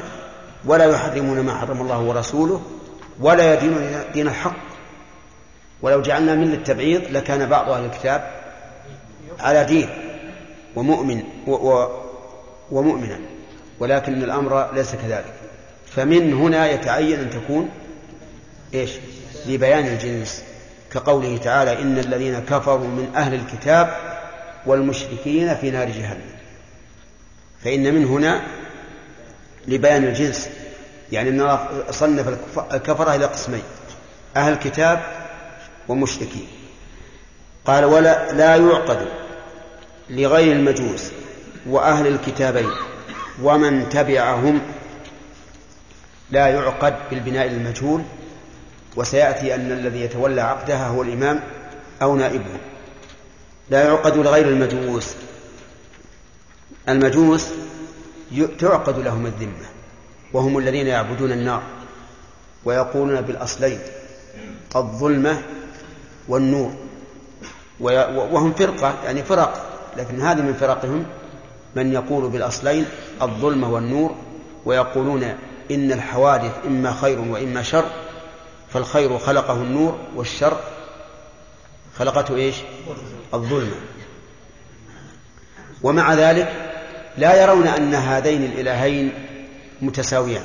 ولا 0.65 0.85
يحرمون 0.85 1.39
ما 1.39 1.55
حرم 1.55 1.81
الله 1.81 1.99
ورسوله 1.99 2.61
ولا 3.19 3.53
يدينون 3.53 4.03
دين 4.13 4.27
الحق. 4.27 4.55
ولو 5.81 6.01
جعلنا 6.01 6.35
من 6.35 6.51
للتبعيض 6.51 7.01
لكان 7.11 7.49
بعض 7.49 7.69
أهل 7.69 7.85
الكتاب 7.85 8.31
على 9.39 9.63
دين 9.63 9.89
ومؤمن 10.75 11.23
ومؤمنا 12.71 13.19
ولكن 13.79 14.23
الأمر 14.23 14.73
ليس 14.73 14.95
كذلك. 14.95 15.33
فمن 15.95 16.33
هنا 16.33 16.69
يتعين 16.71 17.19
أن 17.19 17.29
تكون 17.29 17.69
إيش؟ 18.73 18.91
لبيان 19.45 19.87
الجنس. 19.87 20.43
كقوله 20.91 21.37
تعالى 21.37 21.81
إن 21.81 21.97
الذين 21.97 22.39
كفروا 22.39 22.87
من 22.87 23.11
أهل 23.15 23.33
الكتاب 23.33 23.95
والمشركين 24.65 25.55
في 25.55 25.71
نار 25.71 25.89
جهنم. 25.89 26.33
فإن 27.63 27.93
من 27.93 28.05
هنا 28.05 28.41
لبيان 29.67 30.03
الجنس. 30.03 30.49
يعني 31.11 31.29
أن 31.29 31.57
صنف 31.91 32.27
الكفرة 32.73 33.15
إلى 33.15 33.25
قسمين 33.25 33.63
أهل 34.37 34.55
كتاب 34.55 35.01
ومشركين. 35.87 36.47
قال 37.65 37.85
ولا 37.85 38.31
لا 38.33 38.55
يعقد 38.55 39.07
لغير 40.09 40.51
المجوس 40.51 41.11
وأهل 41.69 42.07
الكتابين 42.07 42.69
ومن 43.41 43.89
تبعهم 43.89 44.61
لا 46.31 46.47
يعقد 46.47 46.95
بالبناء 47.09 47.47
المجهول 47.47 48.01
وسيأتي 48.95 49.55
أن 49.55 49.71
الذي 49.71 50.01
يتولى 50.01 50.41
عقدها 50.41 50.87
هو 50.87 51.01
الإمام 51.01 51.39
أو 52.01 52.15
نائبه. 52.15 52.57
لا 53.69 53.83
يعقد 53.83 54.17
لغير 54.17 54.47
المجوس. 54.47 55.15
المجوس 56.89 57.47
تعقد 58.59 58.99
لهم 58.99 59.25
الذمة 59.25 59.65
وهم 60.33 60.57
الذين 60.57 60.87
يعبدون 60.87 61.31
النار 61.31 61.61
ويقولون 62.65 63.21
بالأصلين 63.21 63.79
الظلمة 64.75 65.41
والنور 66.27 66.73
وهم 67.79 68.53
فرقة 68.53 68.95
يعني 69.05 69.23
فرق 69.23 69.79
لكن 69.97 70.21
هذه 70.21 70.41
من 70.41 70.53
فرقهم 70.53 71.05
من 71.75 71.93
يقول 71.93 72.29
بالأصلين 72.29 72.85
الظلمة 73.21 73.73
والنور 73.73 74.15
ويقولون 74.65 75.37
إن 75.71 75.91
الحوادث 75.91 76.51
إما 76.67 76.93
خير 76.93 77.19
وإما 77.19 77.63
شر 77.63 77.85
فالخير 78.73 79.17
خلقه 79.17 79.53
النور 79.53 79.97
والشر 80.15 80.59
خلقته 81.97 82.35
إيش؟ 82.35 82.55
الظلمة. 83.33 83.75
ومع 85.83 86.13
ذلك 86.13 86.53
لا 87.17 87.43
يرون 87.43 87.67
أن 87.67 87.95
هذين 87.95 88.43
الإلهين 88.43 89.13
متساويان 89.81 90.43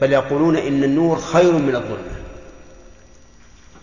بل 0.00 0.12
يقولون 0.12 0.56
إن 0.56 0.84
النور 0.84 1.20
خير 1.20 1.52
من 1.52 1.76
الظلمة 1.76 2.16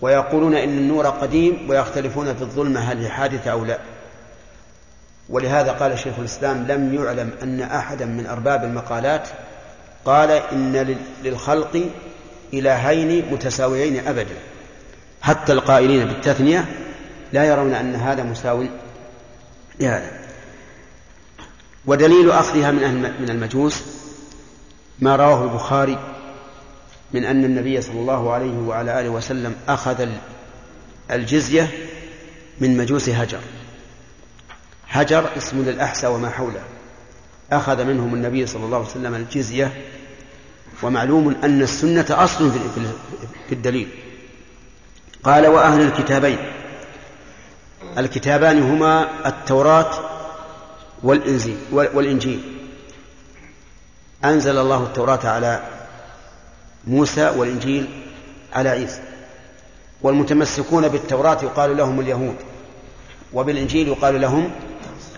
ويقولون 0.02 0.56
إن 0.56 0.78
النور 0.78 1.08
قديم 1.08 1.70
ويختلفون 1.70 2.36
في 2.36 2.42
الظلمة 2.42 2.80
هل 2.80 3.12
حادثة 3.12 3.52
أو 3.52 3.66
لا. 3.66 3.80
ولهذا 5.30 5.72
قال 5.72 6.00
شيخ 6.00 6.20
الإسلام 6.20 6.68
لم 6.68 6.94
يعلم 6.94 7.32
أن 7.44 7.62
أحدا 7.62 8.06
من 8.06 8.26
أرباب 8.26 8.64
المقالات 8.64 9.30
قال 10.06 10.32
إن 10.32 10.98
للخلق 11.24 11.90
إلهين 12.54 13.34
متساويين 13.34 14.08
أبدا. 14.08 14.36
حتى 15.22 15.54
القائلين 15.54 16.06
بالتثنية 16.06 16.66
لا 17.34 17.46
يرون 17.46 17.74
أن 17.74 17.96
هذا 17.96 18.24
مساو 18.24 18.66
لهذا. 19.80 20.12
ودليل 21.86 22.32
أخذها 22.32 22.72
من 22.72 23.02
من 23.20 23.30
المجوس 23.30 23.84
ما 25.00 25.16
رواه 25.16 25.44
البخاري 25.44 26.00
من 27.14 27.26
أن 27.26 27.46
النبي 27.46 27.82
صلى 27.82 28.00
الله 28.00 28.34
عليه 28.34 28.58
وعلى 28.58 29.00
آله 29.00 29.10
وسلم 29.10 29.56
أخذ 29.68 30.08
الجزية 31.12 31.72
من 32.60 32.78
مجوس 32.78 33.10
هجر. 33.10 33.40
هجر 34.90 35.38
اسم 35.38 35.64
للأحسى 35.66 36.08
وما 36.08 36.30
حوله. 36.30 36.64
أخذ 37.58 37.84
منهم 37.84 38.14
النبي 38.14 38.46
صلى 38.48 38.66
الله 38.66 38.78
عليه 38.78 38.88
وسلم 38.88 39.16
الجزية 39.16 39.74
ومعلوم 40.84 41.36
أن 41.44 41.62
السنة 41.62 42.06
أصل 42.10 42.52
في 43.48 43.56
الدليل. 43.56 43.88
قال 45.24 45.48
وأهل 45.48 45.82
الكتابين. 45.82 46.38
الكتابان 47.98 48.62
هما 48.62 49.08
التوراة 49.26 49.92
والإنزيل 51.04 51.58
والإنجيل. 51.72 52.42
أنزل 54.26 54.58
الله 54.58 54.84
التوراة 54.84 55.28
على 55.28 55.64
موسى 56.88 57.30
والإنجيل 57.30 57.88
على 58.54 58.70
عيسى. 58.70 59.02
والمتمسكون 60.02 60.88
بالتوراة 60.88 61.38
يقال 61.44 61.78
لهم 61.78 62.00
اليهود 62.00 62.36
وبالإنجيل 63.34 63.88
يقال 63.88 64.22
لهم 64.22 64.52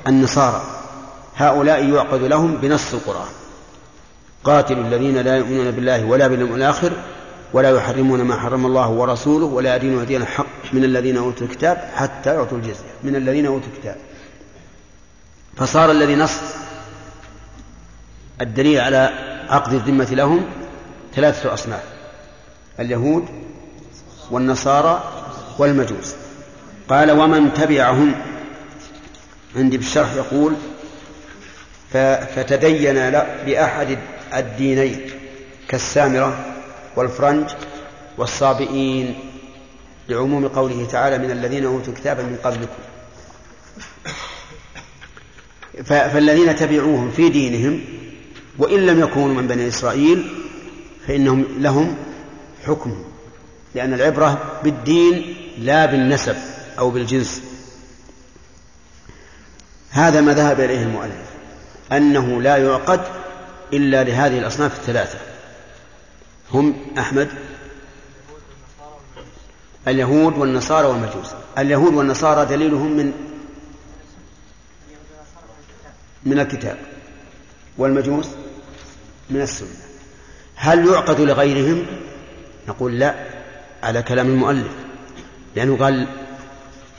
النصارى. 0.08 0.64
هؤلاء 1.38 1.90
يعقد 1.90 2.22
لهم 2.22 2.58
بنص 2.58 2.94
القرآن. 2.94 3.28
قاتلوا 4.44 4.84
الذين 4.84 5.18
لا 5.18 5.36
يؤمنون 5.38 5.72
بالله 5.72 6.06
ولا 6.06 6.28
باليوم 6.28 6.56
الآخر 6.56 6.92
ولا 7.54 7.70
يحرمون 7.70 8.22
ما 8.22 8.36
حرم 8.36 8.66
الله 8.66 8.90
ورسوله 8.90 9.46
ولا 9.46 9.76
يدينون 9.76 10.06
دين 10.06 10.22
الحق 10.22 10.74
من 10.74 10.84
الذين 10.84 11.18
أوتوا 11.18 11.48
الكتاب 11.48 11.90
حتى 11.96 12.36
يعطوا 12.36 12.58
الجزية. 12.58 12.94
من 13.04 13.16
الذين 13.16 13.46
أوتوا 13.46 13.68
الكتاب. 13.76 13.98
فصار 15.56 15.92
الذي 15.92 16.16
نص 16.16 16.40
الدليل 18.42 18.80
على 18.80 19.10
عقد 19.50 19.74
الذمة 19.74 20.08
لهم 20.12 20.46
ثلاثة 21.16 21.54
أصناف. 21.54 21.84
اليهود 22.80 23.26
والنصارى 24.32 25.04
والمجوس. 25.58 26.16
قال 26.90 27.12
ومن 27.12 27.54
تبعهم 27.54 28.16
عندي 29.56 29.78
بالشرح 29.78 30.14
يقول 30.14 30.54
فتدين 32.36 32.96
بأحد 33.46 33.98
الدينين 34.34 35.02
كالسامرة 35.68 36.46
والفرنج 36.96 37.50
والصابئين 38.18 39.16
لعموم 40.10 40.48
قوله 40.48 40.88
تعالى 40.92 41.18
من 41.18 41.32
الذين 41.32 41.66
أوتوا 41.66 41.94
الكتاب 41.94 42.20
من 42.20 42.38
قبلكم. 42.44 42.84
فالذين 45.86 46.56
تبعوهم 46.56 47.12
في 47.12 47.30
دينهم 47.30 47.82
وإن 48.58 48.86
لم 48.86 49.00
يكونوا 49.00 49.42
من 49.42 49.48
بني 49.48 49.68
إسرائيل 49.68 50.46
فإنهم 51.08 51.46
لهم 51.58 51.98
حكم 52.66 53.04
لأن 53.76 53.94
العبرة 53.94 54.60
بالدين 54.64 55.36
لا 55.58 55.86
بالنسب 55.86 56.36
أو 56.80 56.90
بالجنس. 56.90 57.42
هذا 59.92 60.22
ما 60.22 60.34
ذهب 60.34 60.60
إليه 60.60 60.84
المؤلف. 60.84 61.35
أنه 61.92 62.42
لا 62.42 62.58
يعقد 62.58 63.02
إلا 63.74 64.04
لهذه 64.04 64.40
الأصناف 64.40 64.80
الثلاثة. 64.80 65.18
هم 66.54 66.76
أحمد 66.98 67.30
اليهود 69.88 70.38
والنصارى 70.38 70.88
والمجوس. 70.88 71.34
اليهود 71.58 71.94
والنصارى 71.94 72.46
دليلهم 72.46 72.92
من 72.92 73.12
من 76.24 76.40
الكتاب 76.40 76.78
والمجوس 77.78 78.28
من 79.30 79.42
السنة. 79.42 79.70
هل 80.56 80.88
يعقد 80.88 81.22
لغيرهم؟ 81.22 81.86
نقول 82.68 83.00
لا 83.00 83.16
على 83.84 84.02
كلام 84.02 84.28
المؤلف 84.28 84.72
لأنه 85.56 85.78
قال 85.78 86.08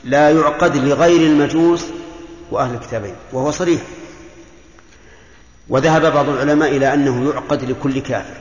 لا 0.03 0.29
يعقد 0.29 0.77
لغير 0.77 1.21
المجوس 1.21 1.85
وأهل 2.51 2.73
الكتابين 2.73 3.15
وهو 3.33 3.51
صريح. 3.51 3.81
وذهب 5.69 6.13
بعض 6.13 6.29
العلماء 6.29 6.77
إلى 6.77 6.93
أنه 6.93 7.29
يعقد 7.29 7.63
لكل 7.63 7.99
كافر. 7.99 8.37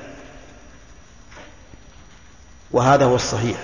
وهذا 2.70 3.04
هو 3.04 3.14
الصحيح. 3.14 3.56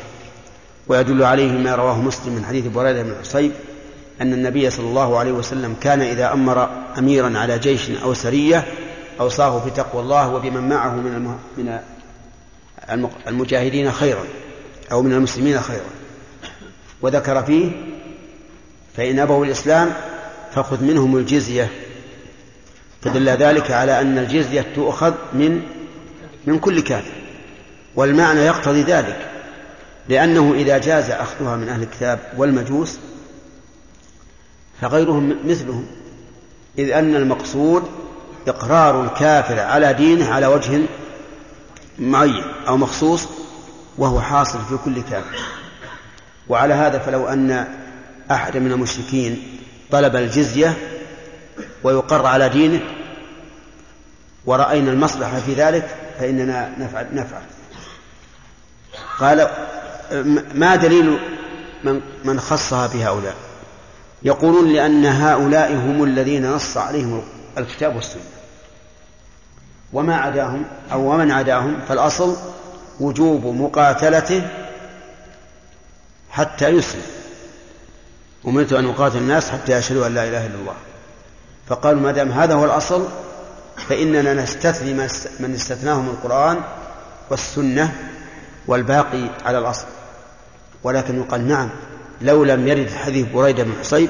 ويدل 0.89 1.23
عليه 1.23 1.53
ما 1.53 1.75
رواه 1.75 1.99
مسلم 2.01 2.35
من 2.35 2.45
حديث 2.45 2.67
بريدة 2.67 3.03
بن 3.03 3.15
حصيب 3.21 3.53
أن 4.21 4.33
النبي 4.33 4.71
صلى 4.71 4.87
الله 4.87 5.19
عليه 5.19 5.33
وسلم 5.33 5.77
كان 5.81 6.01
إذا 6.01 6.33
أمر 6.33 6.69
أميرا 6.99 7.39
على 7.39 7.59
جيش 7.59 7.91
أو 7.91 8.15
سرية 8.15 8.65
أوصاه 9.21 9.65
بتقوى 9.67 10.03
الله 10.03 10.35
وبمن 10.35 10.69
معه 10.69 10.95
من 10.95 11.37
من 11.57 11.79
المجاهدين 13.29 13.93
خيرا 13.93 14.25
أو 14.93 15.03
من 15.03 15.13
المسلمين 15.13 15.61
خيرا. 15.61 15.91
وذكر 17.03 17.43
فيه 17.43 17.71
فإن 18.97 19.19
أبوا 19.19 19.45
الإسلام 19.45 19.91
فخذ 20.53 20.85
منهم 20.85 21.17
الجزية 21.17 21.71
فدل 23.03 23.29
ذلك 23.29 23.71
على 23.71 24.01
أن 24.01 24.19
الجزية 24.19 24.67
تؤخذ 24.75 25.15
من 25.33 25.63
من 26.47 26.59
كل 26.59 26.81
كافر 26.81 27.13
والمعنى 27.97 28.41
يقتضي 28.41 28.83
ذلك 28.83 29.29
لأنه 30.09 30.55
إذا 30.55 30.79
جاز 30.79 31.11
أخذها 31.11 31.57
من 31.57 31.69
أهل 31.69 31.83
الكتاب 31.83 32.19
والمجوس 32.37 32.99
فغيرهم 34.81 35.37
مثلهم 35.45 35.87
إذ 36.79 36.91
أن 36.91 37.17
المقصود 37.17 37.83
إقرار 38.49 39.05
الكافر 39.05 39.61
على 39.61 39.93
دينه 39.93 40.33
على 40.33 40.47
وجه 40.47 40.81
معين 41.99 42.45
أو 42.69 42.77
مخصوص 42.77 43.29
وهو 43.99 44.21
حاصل 44.21 44.59
في 44.69 44.77
كل 44.85 45.03
كافر. 45.03 45.39
وعلى 46.49 46.75
هذا 46.75 46.99
فلو 46.99 47.29
أن 47.29 47.67
أحد 48.31 48.57
من 48.57 48.73
المشركين 48.73 49.59
طلب 49.91 50.17
الجزية 50.17 50.77
ويقر 51.83 52.27
على 52.27 52.49
دينه. 52.49 52.81
ورأينا 54.47 54.91
المصلحة 54.91 55.41
في 55.41 55.55
ذلك 55.55 55.97
فإننا 56.19 56.73
نفعل 56.79 57.07
نفعل. 57.13 57.43
قال 59.19 59.49
ما 60.55 60.77
دليل 60.77 61.19
من 61.85 62.01
من 62.25 62.41
خصها 62.41 62.87
بهؤلاء؟ 62.87 63.35
يقولون 64.23 64.73
لأن 64.73 65.07
هؤلاء 65.07 65.73
هم 65.73 66.05
الذين 66.05 66.51
نص 66.51 66.77
عليهم 66.77 67.23
الكتاب 67.59 67.97
والسنة. 67.97 68.23
وما 69.93 70.17
عداهم 70.17 70.65
أو 70.93 71.13
ومن 71.13 71.31
عداهم 71.31 71.81
فالأصل 71.89 72.37
وجوب 73.01 73.47
مقاتلته 73.47 74.49
حتى 76.31 76.69
يسلم. 76.69 77.03
أمرت 78.47 78.73
أن 78.73 78.89
أقاتل 78.89 79.19
الناس 79.19 79.51
حتى 79.51 79.73
يشهدوا 79.73 80.07
أن 80.07 80.15
لا 80.15 80.25
إله 80.25 80.47
إلا 80.47 80.55
الله. 80.55 80.75
فقالوا 81.69 82.01
ما 82.01 82.13
دام 82.13 82.33
هذا 82.33 82.55
هو 82.55 82.65
الأصل 82.65 83.09
فإننا 83.89 84.35
نستثني 84.35 84.95
من 85.41 85.55
استثناه 85.55 86.01
من 86.01 86.09
القرآن 86.09 86.61
والسنة 87.31 87.95
والباقي 88.67 89.31
على 89.45 89.59
الأصل. 89.59 89.87
ولكن 90.83 91.21
يقال 91.21 91.49
نعم 91.49 91.69
لو 92.21 92.45
لم 92.45 92.69
يرد 92.69 92.91
حديث 92.91 93.27
بريدة 93.35 93.63
بن 93.63 93.73
حصيب 93.81 94.09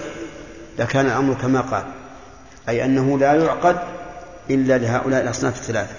لكان 0.78 1.06
الأمر 1.06 1.34
كما 1.34 1.60
قال 1.60 1.84
أي 2.68 2.84
أنه 2.84 3.18
لا 3.18 3.34
يعقد 3.34 3.76
إلا 4.50 4.78
لهؤلاء 4.78 5.22
الأصناف 5.22 5.56
الثلاثة. 5.56 5.94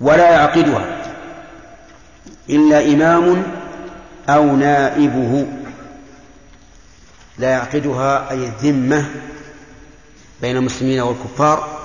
ولا 0.00 0.30
يعقدها 0.30 1.02
إلا 2.50 2.92
إمام 2.92 3.42
أو 4.28 4.56
نائبه. 4.56 5.46
لا 7.38 7.50
يعقدها 7.50 8.30
أي 8.30 8.44
الذمة 8.44 9.04
بين 10.42 10.56
المسلمين 10.56 11.00
والكفار 11.00 11.78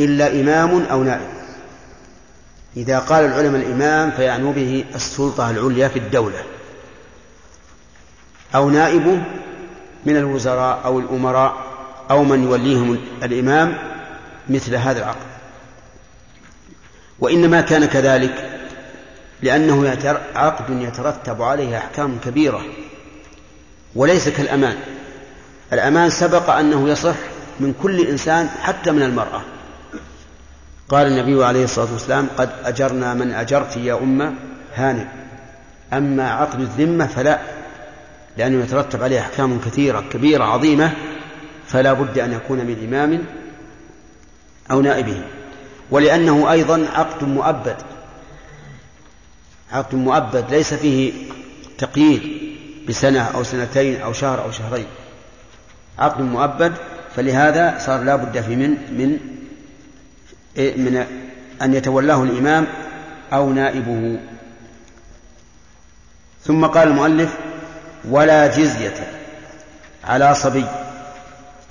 إلا 0.00 0.40
إمام 0.40 0.84
أو 0.90 1.02
نائب. 1.02 1.28
إذا 2.76 2.98
قال 2.98 3.24
العلماء 3.24 3.62
الإمام 3.62 4.10
فيعنوا 4.10 4.52
به 4.52 4.84
السلطة 4.94 5.50
العليا 5.50 5.88
في 5.88 5.98
الدولة. 5.98 6.42
أو 8.54 8.70
نائبه 8.70 9.22
من 10.06 10.16
الوزراء 10.16 10.80
أو 10.84 10.98
الأمراء 10.98 11.54
أو 12.10 12.24
من 12.24 12.44
يوليهم 12.44 12.98
الإمام 13.22 13.78
مثل 14.48 14.74
هذا 14.74 14.98
العقد 14.98 15.32
وإنما 17.18 17.60
كان 17.60 17.84
كذلك 17.84 18.50
لأنه 19.42 19.96
عقد 20.34 20.82
يترتب 20.82 21.42
عليه 21.42 21.78
أحكام 21.78 22.18
كبيرة 22.24 22.62
وليس 23.94 24.28
كالأمان. 24.28 24.76
الأمان 25.72 26.10
سبق 26.10 26.50
أنه 26.50 26.88
يصح 26.88 27.14
من 27.62 27.74
كل 27.82 28.06
إنسان 28.06 28.48
حتى 28.48 28.90
من 28.90 29.02
المرأة. 29.02 29.42
قال 30.88 31.06
النبي 31.06 31.44
عليه 31.44 31.64
الصلاة 31.64 31.92
والسلام 31.92 32.28
قد 32.36 32.50
أجرنا 32.64 33.14
من 33.14 33.32
أجرت 33.32 33.76
يا 33.76 33.94
أمة 33.94 34.34
هانئ. 34.74 35.04
أما 35.92 36.30
عقد 36.30 36.60
الذمة 36.60 37.06
فلا 37.06 37.40
لأنه 38.36 38.64
يترتب 38.64 39.02
عليه 39.02 39.20
أحكام 39.20 39.60
كثيرة 39.60 40.04
كبيرة 40.12 40.44
عظيمة 40.44 40.92
فلا 41.66 41.92
بد 41.92 42.18
أن 42.18 42.32
يكون 42.32 42.58
من 42.58 42.88
إمام 42.88 43.24
أو 44.70 44.80
نائبه. 44.80 45.24
ولأنه 45.90 46.52
أيضا 46.52 46.86
عقد 46.94 47.24
مؤبد. 47.24 47.76
عقد 49.72 49.94
مؤبد 49.94 50.44
ليس 50.50 50.74
فيه 50.74 51.12
تقييد 51.78 52.22
بسنة 52.88 53.22
أو 53.22 53.44
سنتين 53.44 54.00
أو 54.00 54.12
شهر 54.12 54.42
أو 54.44 54.50
شهرين. 54.50 54.86
عقد 55.98 56.20
مؤبد 56.20 56.72
فلهذا 57.16 57.78
صار 57.78 58.00
لا 58.02 58.16
بد 58.16 58.40
في 58.40 58.56
من 58.56 58.70
من 58.70 59.18
من 60.56 61.06
أن 61.62 61.74
يتولاه 61.74 62.22
الإمام 62.22 62.66
أو 63.32 63.52
نائبه. 63.52 64.20
ثم 66.44 66.66
قال 66.66 66.88
المؤلف 66.88 67.38
ولا 68.04 68.46
جزية 68.46 68.94
على 70.04 70.34
صبي 70.34 70.64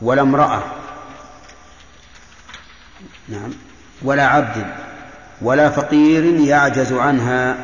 ولا 0.02 0.22
امرأة. 0.22 0.64
نعم. 3.30 3.54
ولا 4.02 4.28
عبد 4.28 4.66
ولا 5.42 5.70
فقير 5.70 6.24
يعجز 6.24 6.94
عنها. 6.94 7.58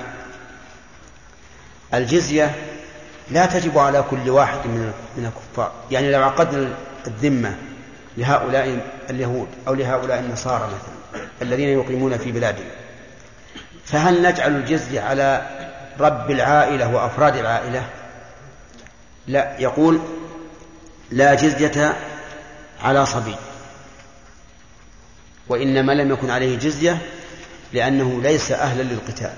الجزية 1.94 2.56
لا 3.32 3.45
تجب 3.45 3.78
على 3.78 4.04
كل 4.10 4.30
واحد 4.30 4.58
من 4.66 4.91
من 5.18 5.26
الكفار. 5.26 5.72
يعني 5.91 6.12
لو 6.12 6.24
عقدنا 6.24 6.70
الذمة 7.08 7.56
لهؤلاء 8.18 8.80
اليهود 9.10 9.48
أو 9.68 9.73
لهؤلاء 9.73 10.19
النصارى 10.19 10.68
مثلا 10.68 11.27
الذين 11.41 11.69
يقيمون 11.69 12.18
في 12.18 12.31
بلادهم. 12.31 12.68
فهل 13.85 14.22
نجعل 14.22 14.56
الجزية 14.56 15.02
على 15.02 15.48
رب 15.99 16.31
العائلة 16.31 16.95
وأفراد 16.95 17.35
العائلة؟ 17.35 17.89
لا 19.27 19.60
يقول 19.60 19.99
لا 21.11 21.34
جزية 21.34 21.95
على 22.84 23.06
صبي. 23.06 23.35
وإنما 25.48 25.91
لم 25.91 26.11
يكن 26.11 26.30
عليه 26.30 26.57
جزية 26.57 26.98
لأنه 27.73 28.22
ليس 28.22 28.52
أهلا 28.52 28.84
للقتال. 28.84 29.34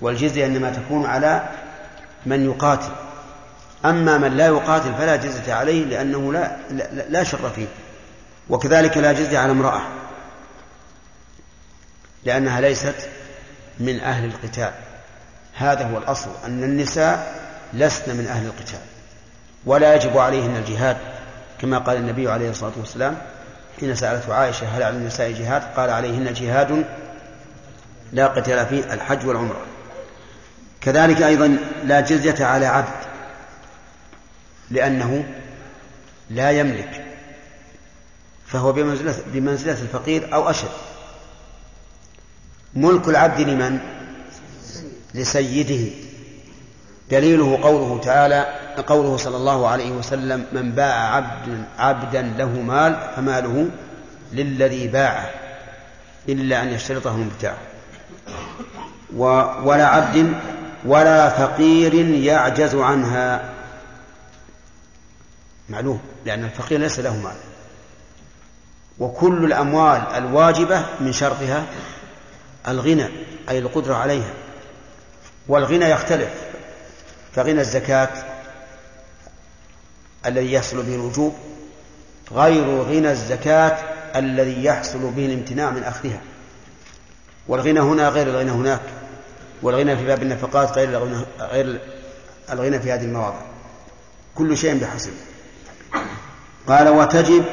والجزية 0.00 0.46
إنما 0.46 0.70
تكون 0.70 1.06
على 1.06 1.48
من 2.26 2.44
يقاتل. 2.44 3.05
أما 3.84 4.18
من 4.18 4.36
لا 4.36 4.46
يقاتل 4.46 4.94
فلا 4.94 5.16
جزية 5.16 5.52
عليه 5.54 5.84
لأنه 5.84 6.32
لا, 6.32 6.56
لا, 6.70 7.08
لا 7.08 7.24
شر 7.24 7.50
فيه. 7.50 7.66
وكذلك 8.50 8.96
لا 8.96 9.12
جزية 9.12 9.38
على 9.38 9.52
امرأة. 9.52 9.80
لأنها 12.24 12.60
ليست 12.60 13.08
من 13.80 14.00
أهل 14.00 14.24
القتال. 14.24 14.72
هذا 15.54 15.84
هو 15.84 15.98
الأصل 15.98 16.30
أن 16.46 16.64
النساء 16.64 17.40
لسن 17.72 18.16
من 18.16 18.26
أهل 18.26 18.46
القتال. 18.46 18.80
ولا 19.66 19.94
يجب 19.94 20.18
عليهن 20.18 20.56
الجهاد 20.56 20.96
كما 21.60 21.78
قال 21.78 21.96
النبي 21.96 22.30
عليه 22.30 22.50
الصلاة 22.50 22.72
والسلام 22.76 23.16
حين 23.80 23.94
سألته 23.94 24.34
عائشة 24.34 24.66
هل 24.66 24.82
على 24.82 24.96
النساء 24.96 25.32
جهاد؟ 25.32 25.62
قال 25.76 25.90
عليهن 25.90 26.34
جهاد 26.34 26.84
لا 28.12 28.26
قتال 28.26 28.66
فيه 28.66 28.94
الحج 28.94 29.26
والعمرة. 29.26 29.60
كذلك 30.80 31.22
أيضا 31.22 31.58
لا 31.84 32.00
جزية 32.00 32.44
على 32.44 32.66
عبد. 32.66 33.05
لأنه 34.70 35.24
لا 36.30 36.50
يملك 36.50 37.04
فهو 38.46 38.72
بمنزلة, 38.72 39.14
بمنزلة 39.26 39.82
الفقير 39.82 40.34
أو 40.34 40.50
أشد. 40.50 40.68
ملك 42.74 43.08
العبد 43.08 43.40
لمن؟ 43.40 43.78
لسيده. 45.14 45.90
دليله 47.10 47.58
قوله 47.62 48.00
تعالى 48.00 48.46
قوله 48.86 49.16
صلى 49.16 49.36
الله 49.36 49.68
عليه 49.68 49.90
وسلم 49.90 50.46
من 50.52 50.72
باع 50.72 51.14
عبد 51.14 51.64
عبدا 51.78 52.22
له 52.22 52.48
مال 52.48 53.00
فماله 53.16 53.68
للذي 54.32 54.88
باعه 54.88 55.30
إلا 56.28 56.62
أن 56.62 56.72
يشترطه 56.72 57.14
المبتاع 57.14 57.54
ولا 59.64 59.86
عبد 59.86 60.32
ولا 60.84 61.28
فقير 61.28 61.94
يعجز 61.94 62.74
عنها. 62.74 63.55
معلوم 65.68 66.00
لأن 66.24 66.44
الفقير 66.44 66.80
ليس 66.80 67.00
له 67.00 67.16
مال. 67.16 67.36
وكل 68.98 69.44
الأموال 69.44 70.00
الواجبة 70.00 70.86
من 71.00 71.12
شرطها 71.12 71.66
الغنى 72.68 73.08
أي 73.48 73.58
القدرة 73.58 73.94
عليها. 73.94 74.34
والغنى 75.48 75.84
يختلف 75.84 76.30
فغنى 77.34 77.60
الزكاة 77.60 78.08
الذي 80.26 80.52
يحصل 80.52 80.82
به 80.82 80.94
الوجوب 80.94 81.34
غير 82.32 82.82
غنى 82.82 83.10
الزكاة 83.10 83.78
الذي 84.16 84.64
يحصل 84.64 85.10
به 85.10 85.26
الامتناع 85.26 85.70
من 85.70 85.82
أخذها. 85.82 86.20
والغنى 87.48 87.80
هنا 87.80 88.08
غير 88.08 88.26
الغنى 88.26 88.50
هناك 88.50 88.80
والغنى 89.62 89.96
في 89.96 90.06
باب 90.06 90.22
النفقات 90.22 90.70
غير 90.70 90.88
الغنى, 90.88 91.24
غير 91.40 91.80
الغنى 92.52 92.80
في 92.80 92.92
هذه 92.92 93.04
المواضع. 93.04 93.40
كل 94.34 94.56
شيء 94.56 94.78
بحسب 94.78 95.12
قال 96.66 96.88
وتجب 96.88 97.44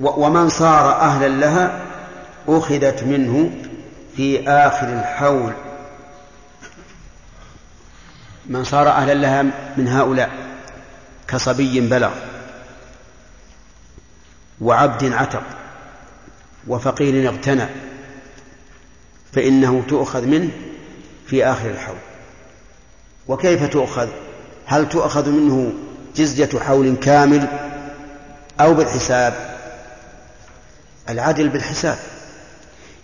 ومن 0.00 0.48
صار 0.48 0.92
أهلا 0.92 1.28
لها 1.28 1.82
أخذت 2.48 3.02
منه 3.02 3.50
في 4.16 4.48
آخر 4.48 4.86
الحول. 4.86 5.52
من 8.46 8.64
صار 8.64 8.88
أهلا 8.88 9.14
لها 9.14 9.42
من 9.76 9.88
هؤلاء 9.88 10.30
كصبي 11.28 11.80
بلغ 11.80 12.10
وعبد 14.60 15.12
عتق 15.12 15.42
وفقير 16.66 17.28
اغتنى 17.28 17.66
فإنه 19.32 19.82
تؤخذ 19.88 20.26
منه 20.26 20.50
في 21.26 21.44
آخر 21.44 21.70
الحول. 21.70 21.96
وكيف 23.28 23.64
تؤخذ؟ 23.64 24.08
هل 24.66 24.88
تؤخذ 24.88 25.30
منه 25.30 25.72
جزية 26.16 26.58
حول 26.58 26.96
كامل 26.96 27.48
أو 28.60 28.74
بالحساب. 28.74 29.34
العدل 31.08 31.48
بالحساب. 31.48 31.98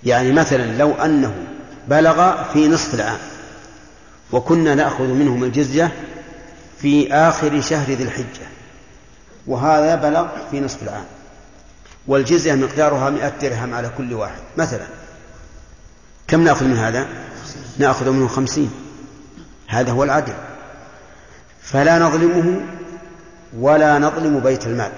يعني 0.05 0.33
مثلا 0.33 0.79
لو 0.79 0.93
أنه 0.93 1.35
بلغ 1.89 2.45
في 2.53 2.69
نصف 2.69 2.95
العام 2.95 3.19
وكنا 4.33 4.75
نأخذ 4.75 5.05
منهم 5.05 5.45
الجزية 5.45 5.93
في 6.81 7.13
آخر 7.15 7.61
شهر 7.61 7.93
ذي 7.93 8.03
الحجة 8.03 8.47
وهذا 9.47 9.95
بلغ 9.95 10.29
في 10.51 10.61
نصف 10.61 10.83
العام 10.83 11.05
والجزية 12.07 12.55
مقدارها 12.55 13.11
مئة 13.11 13.29
درهم 13.29 13.75
على 13.75 13.91
كل 13.99 14.15
واحد 14.15 14.41
مثلا. 14.57 14.87
كم 16.29 16.45
نأخذ 16.45 16.65
من 16.65 16.77
هذا؟ 16.77 17.07
نأخذ 17.79 18.11
منه 18.11 18.29
خمسين. 18.29 18.71
هذا 19.67 19.93
هو 19.93 20.05
العدل. 20.05 20.35
فلا 21.63 21.99
نظلمه 21.99 22.61
ولا 23.57 23.99
نظلم 23.99 24.41
بيت 24.41 24.67
المال. 24.67 24.93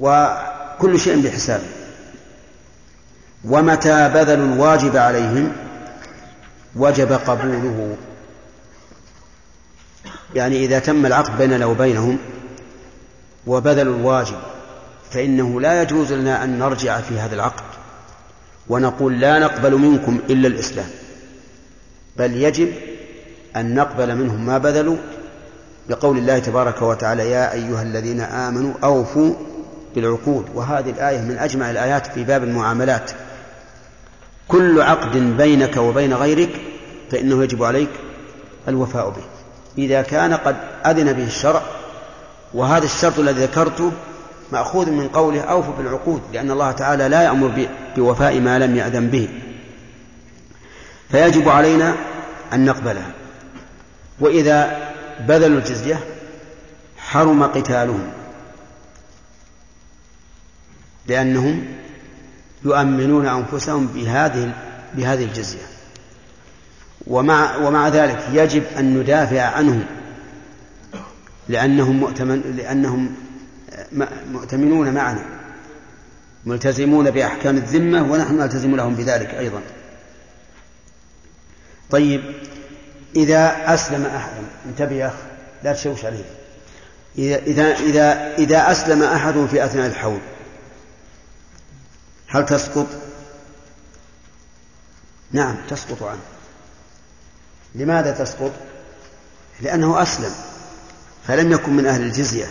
وكل 0.00 1.00
شيء 1.00 1.22
بحساب. 1.22 1.62
ومتى 3.44 4.08
بذلوا 4.08 4.54
الواجب 4.54 4.96
عليهم 4.96 5.52
وجب 6.76 7.12
قبوله. 7.12 7.96
يعني 10.34 10.64
إذا 10.64 10.78
تم 10.78 11.06
العقد 11.06 11.38
بيننا 11.38 11.66
وبينهم 11.66 12.18
وبذلوا 13.46 13.96
الواجب 13.96 14.38
فإنه 15.10 15.60
لا 15.60 15.82
يجوز 15.82 16.12
لنا 16.12 16.44
أن 16.44 16.58
نرجع 16.58 17.00
في 17.00 17.18
هذا 17.18 17.34
العقد 17.34 17.64
ونقول 18.68 19.20
لا 19.20 19.38
نقبل 19.38 19.74
منكم 19.74 20.20
إلا 20.30 20.48
الإسلام. 20.48 20.88
بل 22.16 22.36
يجب 22.36 22.72
أن 23.56 23.74
نقبل 23.74 24.16
منهم 24.16 24.46
ما 24.46 24.58
بذلوا 24.58 24.96
بقول 25.88 26.18
الله 26.18 26.38
تبارك 26.38 26.82
وتعالى 26.82 27.30
يا 27.30 27.52
أيها 27.52 27.82
الذين 27.82 28.20
آمنوا 28.20 28.74
أوفوا 28.84 29.34
بالعقود. 29.94 30.44
وهذه 30.54 30.90
الآية 30.90 31.20
من 31.20 31.38
أجمع 31.38 31.70
الآيات 31.70 32.06
في 32.06 32.24
باب 32.24 32.44
المعاملات. 32.44 33.10
كل 34.48 34.80
عقد 34.80 35.16
بينك 35.16 35.76
وبين 35.76 36.14
غيرك 36.14 36.50
فإنه 37.10 37.42
يجب 37.42 37.64
عليك 37.64 37.90
الوفاء 38.68 39.10
به. 39.10 39.22
إذا 39.78 40.02
كان 40.02 40.34
قد 40.34 40.56
أذن 40.86 41.12
به 41.12 41.24
الشرع 41.24 41.62
وهذا 42.54 42.84
الشرط 42.84 43.18
الذي 43.18 43.42
ذكرته 43.42 43.92
مأخوذ 44.52 44.90
من 44.90 45.08
قوله 45.08 45.40
أوفوا 45.40 45.74
بالعقود 45.78 46.22
لأن 46.32 46.50
الله 46.50 46.72
تعالى 46.72 47.08
لا 47.08 47.22
يأمر 47.22 47.66
بوفاء 47.96 48.40
ما 48.40 48.58
لم 48.58 48.76
يأذن 48.76 49.06
به. 49.06 49.28
فيجب 51.10 51.48
علينا 51.48 51.94
أن 52.52 52.64
نقبلها. 52.64 53.10
وإذا 54.20 54.93
بذلوا 55.20 55.58
الجزية 55.58 56.04
حرم 56.98 57.42
قتالهم 57.42 58.12
لأنهم 61.06 61.64
يؤمنون 62.64 63.26
أنفسهم 63.26 63.86
بهذه 63.86 64.54
بهذه 64.94 65.24
الجزية. 65.24 65.66
ومع 67.06 67.56
ومع 67.56 67.88
ذلك 67.88 68.28
يجب 68.32 68.62
أن 68.78 68.98
ندافع 68.98 69.42
عنهم 69.42 69.84
لأنهم 71.48 71.96
مؤتمن 71.96 72.56
لأنهم 72.56 73.14
مؤتمنون 74.32 74.94
معنا 74.94 75.24
ملتزمون 76.46 77.10
بأحكام 77.10 77.56
الذمة 77.56 78.12
ونحن 78.12 78.38
نلتزم 78.38 78.76
لهم 78.76 78.94
بذلك 78.94 79.28
أيضا. 79.28 79.60
طيب 81.90 82.22
إذا 83.16 83.74
أسلم 83.74 84.06
أحد 84.06 84.30
انتبه 84.66 84.96
يا 84.96 85.06
أخ 85.06 85.14
لا 85.62 85.72
تشوش 85.72 86.04
عليه. 86.04 86.24
إذا 87.18 87.36
إذا 87.36 87.76
إذا 87.76 88.34
إذا 88.38 88.70
أسلم 88.70 89.02
أحد 89.02 89.46
في 89.50 89.64
أثناء 89.64 89.86
الحول 89.86 90.18
هل 92.28 92.46
تسقط؟ 92.46 92.86
نعم 95.32 95.56
تسقط 95.70 96.02
عنه. 96.02 96.20
لماذا 97.74 98.10
تسقط؟ 98.10 98.52
لأنه 99.60 100.02
أسلم 100.02 100.30
فلم 101.26 101.52
يكن 101.52 101.72
من 101.72 101.86
أهل 101.86 102.02
الجزية 102.02 102.46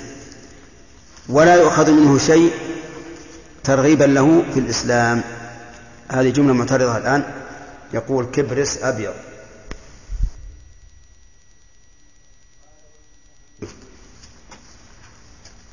ولا 1.29 1.55
يؤخذ 1.55 1.91
منه 1.91 2.17
شيء 2.17 2.51
ترغيبا 3.63 4.03
له 4.03 4.43
في 4.53 4.59
الإسلام. 4.59 5.21
هذه 6.11 6.29
جملة 6.29 6.53
معترضة 6.53 6.97
الآن. 6.97 7.23
يقول 7.93 8.25
كبرس 8.25 8.83
أبيض. 8.83 9.13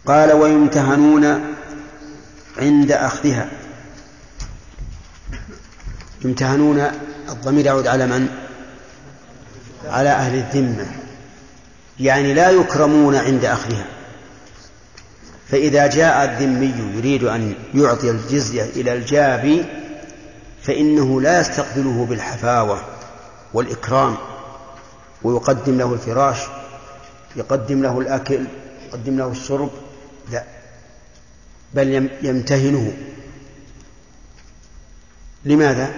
قال 0.06 0.32
ويمتهنون 0.32 1.54
عند 2.58 2.92
أخذها. 2.92 3.48
يمتهنون 6.24 6.90
الضمير 7.28 7.66
يعود 7.66 7.86
على 7.86 8.06
من؟ 8.06 8.28
على 9.86 10.08
أهل 10.08 10.34
الذمة. 10.34 10.86
يعني 12.00 12.34
لا 12.34 12.50
يكرمون 12.50 13.16
عند 13.16 13.44
أخذها. 13.44 13.86
فإذا 15.48 15.86
جاء 15.86 16.24
الذمي 16.24 16.96
يريد 16.96 17.24
أن 17.24 17.54
يعطي 17.74 18.10
الجزية 18.10 18.62
إلى 18.62 18.92
الجابي 18.92 19.64
فإنه 20.62 21.20
لا 21.20 21.40
يستقبله 21.40 22.06
بالحفاوة 22.10 22.80
والإكرام 23.54 24.16
ويقدم 25.22 25.78
له 25.78 25.92
الفراش 25.92 26.38
يقدم 27.36 27.82
له 27.82 28.00
الأكل 28.00 28.44
يقدم 28.88 29.18
له 29.18 29.28
الشرب 29.28 29.70
لا. 30.30 30.44
بل 31.74 32.10
يمتهنه. 32.22 32.92
لماذا؟ 35.44 35.94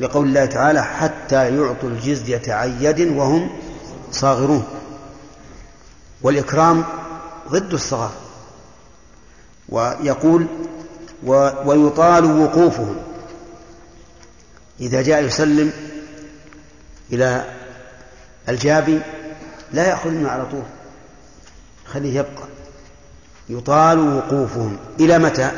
لقول 0.00 0.26
الله 0.26 0.44
تعالى 0.44 0.84
حتى 0.84 1.56
يعطوا 1.56 1.88
الجزية 1.88 2.42
عن 2.54 2.76
يد 2.80 3.00
وهم 3.00 3.50
صاغرون. 4.12 4.64
والإكرام 6.22 6.84
ضد 7.48 7.72
الصغار. 7.72 8.12
ويقول 9.68 10.46
و 11.24 11.32
ويطال 11.64 12.24
وقوفهم. 12.24 12.96
إذا 14.80 15.02
جاء 15.02 15.24
يسلم 15.24 15.72
إلى 17.12 17.54
الجابي 18.48 19.00
لا 19.72 19.88
يأخذ 19.88 20.10
منه 20.10 20.30
على 20.30 20.46
طول. 20.46 20.62
خليه 21.86 22.18
يبقى. 22.18 22.49
يطال 23.50 23.98
وقوفهم. 23.98 24.76
إلى 25.00 25.18
متى؟ 25.18 25.50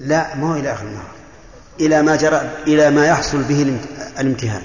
لا 0.00 0.34
ما 0.34 0.52
هو 0.52 0.54
إلى 0.54 0.72
آخر 0.72 0.84
النهار. 0.84 1.10
إلى 1.80 2.02
ما 2.02 2.16
جرى 2.16 2.50
إلى 2.66 2.90
ما 2.90 3.06
يحصل 3.06 3.42
به 3.42 3.78
الامتهان. 4.20 4.62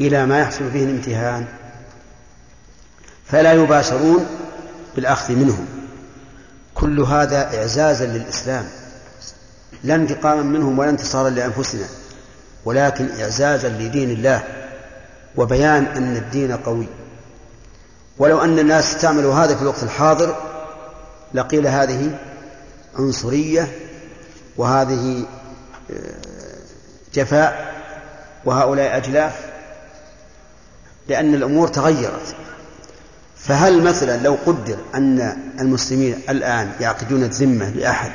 إلى 0.00 0.26
ما 0.26 0.38
يحصل 0.38 0.70
به 0.70 0.84
الامتهان. 0.84 1.44
فلا 3.26 3.52
يباشرون 3.52 4.26
بالأخذ 4.96 5.34
منهم. 5.34 5.66
كل 6.74 7.00
هذا 7.00 7.58
إعزازا 7.58 8.06
للإسلام. 8.06 8.64
لا 9.84 9.94
انتقاما 9.94 10.42
منهم 10.42 10.78
ولا 10.78 10.90
انتصارا 10.90 11.30
لأنفسنا. 11.30 11.86
ولكن 12.64 13.08
إعزازا 13.20 13.68
لدين 13.68 14.10
الله. 14.10 14.42
وبيان 15.36 15.84
أن 15.84 16.16
الدين 16.16 16.56
قوي. 16.56 16.86
ولو 18.18 18.40
أن 18.40 18.58
الناس 18.58 18.94
استعملوا 18.94 19.34
هذا 19.34 19.54
في 19.56 19.62
الوقت 19.62 19.82
الحاضر 19.82 20.36
لقيل 21.34 21.66
هذه 21.66 22.18
عنصرية 22.98 23.68
وهذه 24.56 25.26
جفاء 27.14 27.74
وهؤلاء 28.44 28.96
أجلاف 28.96 29.50
لأن 31.08 31.34
الأمور 31.34 31.68
تغيرت. 31.68 32.34
فهل 33.36 33.82
مثلا 33.82 34.16
لو 34.16 34.36
قدر 34.46 34.76
أن 34.94 35.36
المسلمين 35.60 36.20
الآن 36.28 36.72
يعقدون 36.80 37.22
الذمة 37.22 37.70
لأحد 37.70 38.12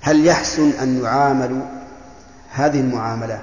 هل 0.00 0.26
يحسن 0.26 0.70
أن 0.70 1.02
يعاملوا 1.02 1.62
هذه 2.52 2.80
المعاملة؟ 2.80 3.42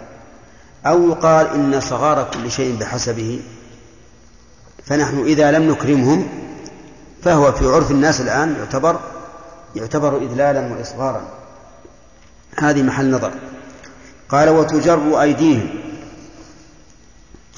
أو 0.86 1.10
يقال 1.10 1.48
إن 1.48 1.82
صغار 1.82 2.30
كل 2.34 2.52
شيء 2.52 2.76
بحسبه؟ 2.76 3.42
فنحن 4.86 5.24
إذا 5.26 5.52
لم 5.52 5.72
نكرمهم 5.72 6.28
فهو 7.24 7.52
في 7.52 7.66
عرف 7.66 7.92
الناس 7.92 8.22
الآن 8.22 8.56
يعتبر 8.60 9.00
يعتبر 9.76 10.18
إذلالا 10.18 10.74
وإصغارا. 10.74 11.28
هذه 12.60 12.84
محل 12.84 13.12
نظر. 13.12 13.34
قال 14.30 14.50
وتجر 14.50 15.22
أيديهم. 15.22 15.70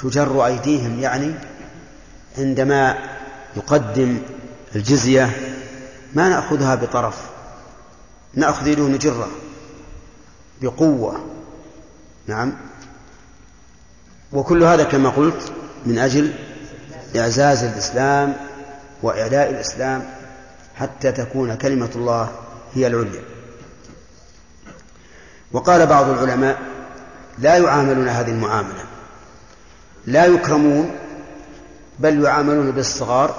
تجر 0.01 0.45
أيديهم 0.45 0.99
يعني 0.99 1.33
عندما 2.37 2.97
يقدم 3.55 4.17
الجزية 4.75 5.29
ما 6.13 6.29
نأخذها 6.29 6.75
بطرف. 6.75 7.21
نأخذ 8.33 8.67
يده 8.67 8.83
نجرة 8.83 9.27
بقوة. 10.61 11.25
نعم. 12.27 12.53
وكل 14.31 14.63
هذا 14.63 14.83
كما 14.83 15.09
قلت 15.09 15.51
من 15.85 15.97
أجل 15.97 16.33
إعزاز 17.15 17.63
الإسلام 17.63 18.35
وإعلاء 19.03 19.49
الإسلام 19.49 20.05
حتى 20.75 21.11
تكون 21.11 21.55
كلمة 21.55 21.89
الله 21.95 22.31
هي 22.73 22.87
العليا. 22.87 23.21
وقال 25.51 25.85
بعض 25.87 26.09
العلماء 26.09 26.57
لا 27.39 27.57
يعاملون 27.57 28.07
هذه 28.07 28.31
المعاملة. 28.31 28.83
لا 30.05 30.25
يكرمون 30.25 30.91
بل 31.99 32.23
يعاملون 32.23 32.71
بالصغار 32.71 33.35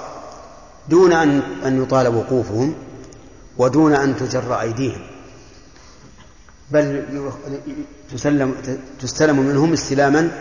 دون 0.89 1.13
أن 1.13 1.41
أن 1.65 1.83
يطال 1.83 2.07
وقوفهم 2.07 2.75
ودون 3.57 3.93
أن 3.93 4.15
تجر 4.17 4.61
أيديهم. 4.61 5.01
بل 6.71 7.05
تسلم 8.13 8.55
تستلم 9.01 9.39
منهم 9.39 9.73
استلاما 9.73 10.31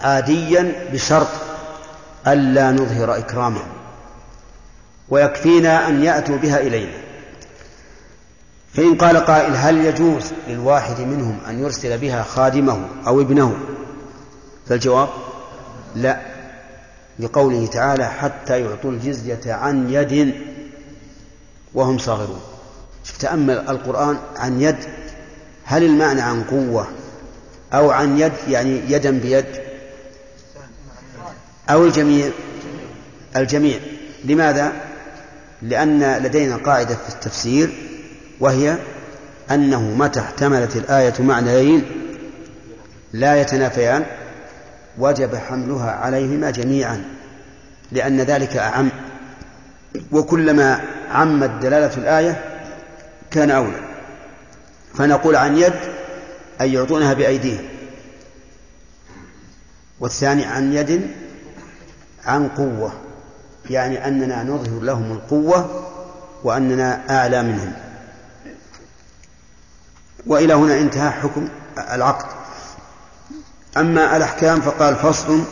عاديا 0.00 0.88
بشرط 0.92 1.49
ألا 2.26 2.72
نظهر 2.72 3.18
إكرامهم 3.18 3.68
ويكفينا 5.08 5.88
أن 5.88 6.02
يأتوا 6.04 6.36
بها 6.36 6.60
إلينا. 6.60 6.98
فإن 8.74 8.94
قال 8.94 9.16
قائل 9.16 9.52
هل 9.56 9.84
يجوز 9.84 10.32
للواحد 10.48 11.00
منهم 11.00 11.38
أن 11.48 11.62
يرسل 11.62 11.98
بها 11.98 12.22
خادمه 12.22 12.88
أو 13.06 13.20
ابنه؟ 13.20 13.56
فالجواب 14.68 15.08
لا 15.96 16.20
لقوله 17.18 17.66
تعالى 17.66 18.06
حتى 18.06 18.60
يعطوا 18.60 18.90
الجزية 18.90 19.40
عن 19.46 19.90
يد 19.90 20.34
وهم 21.74 21.98
صاغرون. 21.98 22.40
تأمل 23.18 23.58
القرآن 23.68 24.18
عن 24.36 24.62
يد 24.62 24.76
هل 25.64 25.84
المعنى 25.84 26.20
عن 26.20 26.42
قوة 26.42 26.86
أو 27.72 27.90
عن 27.90 28.18
يد 28.18 28.32
يعني 28.48 28.80
يدا 28.88 29.10
بيد؟ 29.10 29.46
أو 31.72 31.84
الجميع 31.84 32.30
الجميع. 33.36 33.78
لماذا؟ 34.24 34.72
لأن 35.62 36.22
لدينا 36.22 36.56
قاعدة 36.56 36.94
في 36.94 37.14
التفسير 37.14 37.70
وهي 38.40 38.76
أنه 39.50 39.80
متى 39.82 40.20
احتملت 40.20 40.76
الآية 40.76 41.14
معنيين 41.20 41.82
لا 43.12 43.40
يتنافيان 43.40 44.06
وجب 44.98 45.34
حملها 45.34 45.90
عليهما 45.90 46.50
جميعا 46.50 47.04
لأن 47.92 48.20
ذلك 48.20 48.56
أعم. 48.56 48.88
وكلما 50.12 50.80
عمت 51.10 51.50
دلالة 51.50 51.96
الآية 51.96 52.44
كان 53.30 53.50
أولى. 53.50 53.80
فنقول 54.94 55.36
عن 55.36 55.58
يد 55.58 55.74
أي 56.60 56.72
يعطونها 56.72 57.12
بأيديهم 57.12 57.64
والثاني 60.00 60.44
عن 60.44 60.72
يد 60.72 61.10
عن 62.26 62.48
قوة 62.48 62.92
يعني 63.70 64.06
أننا 64.06 64.42
نظهر 64.42 64.80
لهم 64.80 65.12
القوة 65.12 65.86
وأننا 66.44 67.02
أعلى 67.10 67.42
منهم. 67.42 67.72
وإلى 70.26 70.54
هنا 70.54 70.78
انتهى 70.78 71.10
حكم 71.10 71.48
العقد. 71.78 72.26
أما 73.76 74.16
الأحكام 74.16 74.60
فقال 74.60 74.96
فصل 74.96 75.44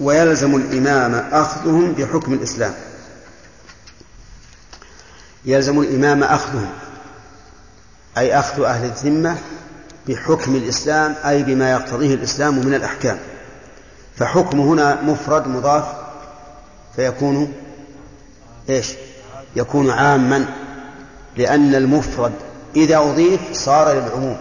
ويلزم 0.00 0.56
الإمام 0.56 1.14
أخذهم 1.14 1.92
بحكم 1.92 2.32
الإسلام. 2.32 2.74
يلزم 5.44 5.80
الإمام 5.80 6.22
أخذهم 6.22 6.70
أي 8.18 8.38
أخذ 8.38 8.62
أهل 8.62 8.84
الذمة 8.84 9.38
بحكم 10.08 10.56
الإسلام 10.56 11.14
أي 11.24 11.42
بما 11.42 11.72
يقتضيه 11.72 12.14
الإسلام 12.14 12.58
من 12.58 12.74
الأحكام. 12.74 13.18
فحكم 14.18 14.60
هنا 14.60 15.02
مفرد 15.02 15.48
مضاف 15.48 15.84
فيكون 16.96 17.52
إيش؟ 18.68 18.92
يكون 19.56 19.90
عاما 19.90 20.44
لأن 21.36 21.74
المفرد 21.74 22.32
إذا 22.76 22.98
أضيف 22.98 23.40
صار 23.52 23.92
للعموم. 23.92 24.36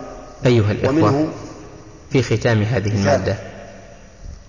أيها 0.46 0.72
الإخوة 0.72 1.28
في 2.10 2.24
ختام 2.24 2.62
هذه 2.62 2.90
المادة 2.90 3.36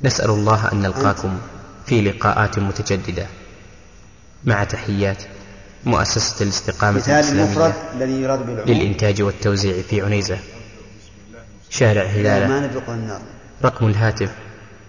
نسأل 0.03 0.31
الله 0.31 0.73
أن 0.73 0.83
نلقاكم 0.83 1.39
في 1.87 2.01
لقاءات 2.01 2.59
متجددة. 2.59 3.27
مع 4.45 4.65
تحيات 4.65 5.23
مؤسسة 5.85 6.43
الاستقامة 6.45 7.03
الإسلامية 7.07 7.75
للإنتاج 8.67 9.23
والتوزيع 9.23 9.83
في 9.83 10.03
عنيزة 10.03 10.39
شارع 11.71 12.03
هلالة 12.03 12.71
رقم 13.65 13.87
الهاتف 13.87 14.31